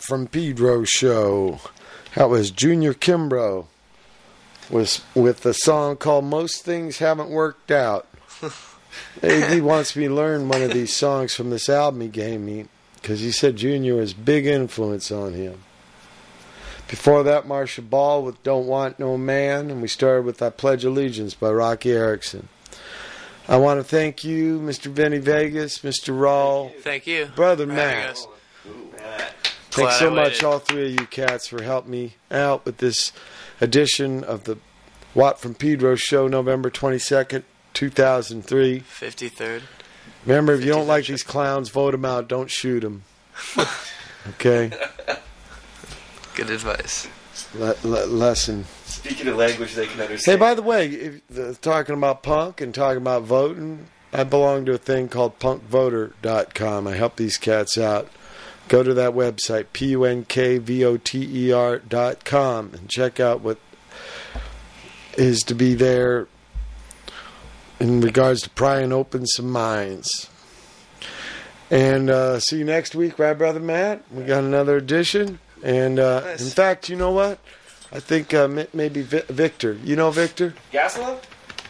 From 0.00 0.26
Pedro 0.26 0.84
show. 0.84 1.60
That 2.14 2.30
was 2.30 2.50
Junior 2.50 2.94
Kimbrough 2.94 3.66
was 4.70 5.02
with 5.14 5.44
a 5.44 5.52
song 5.52 5.96
called 5.96 6.24
"Most 6.24 6.64
Things 6.64 6.98
Haven't 6.98 7.28
Worked 7.28 7.70
Out." 7.70 8.08
he 9.20 9.60
wants 9.60 9.94
me 9.94 10.08
to 10.08 10.14
learn 10.14 10.48
one 10.48 10.62
of 10.62 10.72
these 10.72 10.96
songs 10.96 11.34
from 11.34 11.50
this 11.50 11.68
album 11.68 12.00
he 12.00 12.08
gave 12.08 12.40
me 12.40 12.66
because 12.94 13.20
he 13.20 13.30
said 13.30 13.56
Junior 13.56 13.96
was 13.96 14.12
a 14.12 14.16
big 14.16 14.46
influence 14.46 15.12
on 15.12 15.34
him. 15.34 15.60
Before 16.88 17.22
that, 17.22 17.46
Marcia 17.46 17.82
Ball 17.82 18.22
with 18.22 18.42
"Don't 18.42 18.66
Want 18.66 18.98
No 18.98 19.18
Man," 19.18 19.70
and 19.70 19.82
we 19.82 19.88
started 19.88 20.24
with 20.24 20.40
"I 20.40 20.48
Pledge 20.48 20.84
Allegiance" 20.84 21.34
by 21.34 21.50
Roky 21.50 21.92
Erickson. 21.92 22.48
I 23.46 23.58
want 23.58 23.80
to 23.80 23.84
thank 23.84 24.24
you, 24.24 24.60
Mr. 24.60 24.86
Vinny 24.86 25.18
Vegas, 25.18 25.80
Mr. 25.80 26.16
Raul, 26.16 26.72
Thank 26.80 27.06
you. 27.06 27.26
Brother 27.34 27.66
Matt. 27.66 28.18
Having 29.74 29.86
us. 29.86 29.98
Thanks 29.98 29.98
so 29.98 30.10
much, 30.10 30.42
all 30.44 30.58
three 30.58 30.94
of 30.94 31.00
you 31.00 31.06
cats, 31.06 31.48
for 31.48 31.62
helping 31.62 31.90
me 31.90 32.14
out 32.30 32.64
with 32.64 32.78
this 32.78 33.12
edition 33.60 34.24
of 34.24 34.44
the 34.44 34.58
Watt 35.14 35.40
from 35.40 35.54
Pedro 35.54 35.96
show, 35.96 36.28
November 36.28 36.70
22nd, 36.70 37.42
2003. 37.74 38.80
53rd. 38.80 39.62
Remember, 40.24 40.52
if 40.52 40.64
you 40.64 40.72
don't 40.72 40.86
like 40.86 41.06
these 41.06 41.22
clowns, 41.22 41.68
vote 41.70 41.92
them 41.92 42.04
out. 42.04 42.28
Don't 42.28 42.50
shoot 42.50 42.80
them. 42.80 43.02
okay? 44.28 44.70
Good 46.34 46.50
advice. 46.50 47.08
Le- 47.54 47.74
le- 47.82 48.06
lesson. 48.06 48.66
Speaking 48.84 49.28
a 49.28 49.34
language 49.34 49.74
they 49.74 49.86
can 49.86 50.00
understand. 50.00 50.38
Hey, 50.38 50.40
by 50.40 50.54
the 50.54 50.62
way, 50.62 50.88
if, 50.88 51.26
the, 51.28 51.54
talking 51.54 51.94
about 51.94 52.22
punk 52.22 52.60
and 52.60 52.74
talking 52.74 52.98
about 52.98 53.22
voting, 53.22 53.86
I 54.12 54.24
belong 54.24 54.66
to 54.66 54.74
a 54.74 54.78
thing 54.78 55.08
called 55.08 55.38
punkvoter.com. 55.38 56.86
I 56.86 56.94
help 56.94 57.16
these 57.16 57.36
cats 57.38 57.78
out. 57.78 58.08
Go 58.70 58.84
to 58.84 58.94
that 58.94 59.14
website, 59.14 59.66
P 59.72 59.86
U 59.88 60.04
N 60.04 60.24
K 60.24 60.58
V 60.58 60.84
O 60.84 60.96
T 60.96 61.46
E 61.48 61.52
R 61.52 61.80
dot 61.80 62.24
com, 62.24 62.70
and 62.72 62.88
check 62.88 63.18
out 63.18 63.40
what 63.40 63.58
is 65.18 65.40
to 65.40 65.56
be 65.56 65.74
there 65.74 66.28
in 67.80 68.00
regards 68.00 68.42
to 68.42 68.50
prying 68.50 68.92
open 68.92 69.26
some 69.26 69.50
minds. 69.50 70.30
And 71.68 72.10
uh, 72.10 72.38
see 72.38 72.58
you 72.58 72.64
next 72.64 72.94
week, 72.94 73.18
right, 73.18 73.36
Brother 73.36 73.58
Matt? 73.58 74.04
We 74.12 74.22
got 74.22 74.44
another 74.44 74.76
edition. 74.76 75.40
And 75.64 75.98
uh, 75.98 76.36
in 76.38 76.50
fact, 76.50 76.88
you 76.88 76.94
know 76.94 77.10
what? 77.10 77.40
I 77.90 77.98
think 77.98 78.32
uh, 78.32 78.46
maybe 78.72 79.02
Victor. 79.02 79.72
You 79.82 79.96
know 79.96 80.12
Victor? 80.12 80.54
Gasoline? 80.70 81.18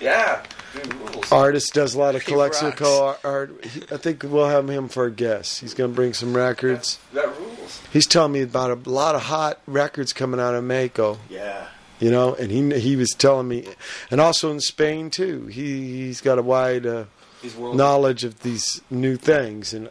Yeah. 0.01 0.43
Dude 0.73 0.95
rules. 0.95 1.33
Artist 1.33 1.75
does 1.75 1.95
a 1.95 1.99
lot 1.99 2.15
of 2.15 2.23
He 2.23 2.33
collexical 2.33 3.17
art. 3.25 3.53
I 3.91 3.97
think 3.97 4.23
we'll 4.23 4.49
have 4.49 4.69
him 4.69 4.89
for 4.89 5.05
a 5.07 5.11
guest. 5.11 5.61
He's 5.61 5.75
going 5.75 5.91
to 5.91 5.95
bring 5.95 6.15
some 6.15 6.35
records. 6.37 6.99
That 7.13 7.27
rules. 7.39 7.81
He's 7.93 8.07
telling 8.07 8.33
me 8.33 8.43
about 8.43 8.71
a 8.87 8.91
lot 8.91 9.15
of 9.15 9.23
hot 9.23 9.61
records 9.67 10.13
coming 10.13 10.41
out 10.41 10.55
of 10.55 10.65
Mako. 10.65 11.19
Yeah. 11.29 11.67
You 11.99 12.11
know, 12.11 12.35
and 12.35 12.51
he 12.51 12.79
he 12.81 12.97
was 12.97 13.11
telling 13.11 13.47
me, 13.47 13.67
and 14.11 14.23
also 14.23 14.51
in 14.51 14.61
Spain 14.61 15.11
too. 15.11 15.47
He 15.49 16.05
he's 16.07 16.23
got 16.23 16.39
a 16.39 16.43
wide 16.43 16.87
uh, 16.87 17.05
He's 17.43 17.55
world- 17.55 17.77
knowledge 17.77 18.25
of 18.25 18.41
these 18.41 18.81
new 18.91 19.17
things, 19.17 19.75
and 19.75 19.91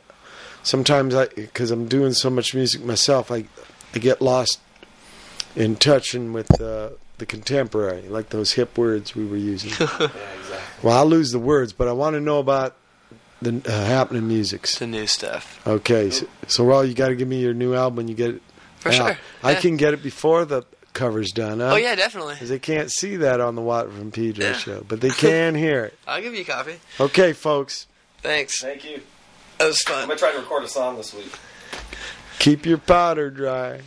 sometimes 0.64 1.14
I 1.14 1.28
because 1.28 1.70
I'm 1.70 1.88
doing 1.88 2.14
so 2.14 2.32
much 2.32 2.56
music 2.56 2.84
myself, 2.84 3.30
I 3.32 3.46
I 3.94 4.00
get 4.00 4.22
lost 4.24 4.60
in 5.56 5.76
touching 5.76 6.34
with 6.34 6.60
uh, 6.60 6.90
the 7.20 7.26
contemporary, 7.26 8.02
like 8.10 8.30
those 8.30 8.54
hip 8.54 8.78
words 8.78 9.16
we 9.16 9.26
were 9.26 9.38
using. 9.38 9.72
Yeah, 9.80 9.86
exactly. 10.40 10.60
well, 10.84 10.98
I'll 10.98 11.06
lose 11.06 11.32
the 11.32 11.40
words, 11.40 11.74
but 11.74 11.88
I 11.88 11.92
want 11.92 12.16
to 12.16 12.20
know 12.22 12.40
about 12.40 12.76
the 13.42 13.62
uh, 13.66 13.86
happening 13.86 14.28
musics. 14.28 14.80
The 14.80 14.88
new 14.88 15.08
stuff. 15.08 15.66
Okay, 15.68 16.10
so, 16.10 16.28
so 16.48 16.64
well, 16.66 16.84
you 16.84 16.94
got 16.94 17.10
to 17.10 17.16
give 17.16 17.28
me 17.28 17.40
your 17.42 17.54
new 17.54 17.74
album 17.76 17.98
when 17.98 18.08
you 18.08 18.16
get 18.16 18.32
it. 18.36 18.42
For 18.80 18.90
out. 18.90 18.94
sure, 18.96 19.18
I 19.44 19.56
can 19.56 19.78
get 19.78 19.94
it 19.94 20.02
before 20.02 20.46
the 20.46 20.64
cover's 20.94 21.32
done. 21.32 21.60
Huh? 21.60 21.72
Oh, 21.74 21.76
yeah, 21.76 21.96
definitely. 21.96 22.36
'Cause 22.36 22.50
they 22.50 22.60
can't 22.60 22.92
see 22.92 23.18
that 23.18 23.40
on 23.42 23.56
the 23.56 23.62
Watt 23.62 23.92
from 23.92 24.12
Pedro 24.12 24.54
show, 24.54 24.84
but 24.88 25.02
they 25.02 25.10
can 25.10 25.54
hear 25.56 25.86
it. 25.86 25.98
I'll 26.08 26.22
give 26.22 26.34
you 26.34 26.42
a 26.42 26.46
copy. 26.46 26.76
Okay, 27.00 27.34
folks, 27.34 27.86
Thanks. 28.22 28.62
Thank 28.62 28.84
you. 28.84 29.02
That 29.60 29.68
was 29.68 29.82
fun. 29.82 30.00
I'm 30.02 30.08
gonna 30.08 30.20
try 30.20 30.32
to 30.32 30.40
record 30.40 30.64
a 30.64 30.68
song 30.68 30.98
this 30.98 31.14
week. 31.14 31.32
keep 32.40 32.66
your 32.66 32.78
powder 32.78 33.30
dry. 33.30 33.82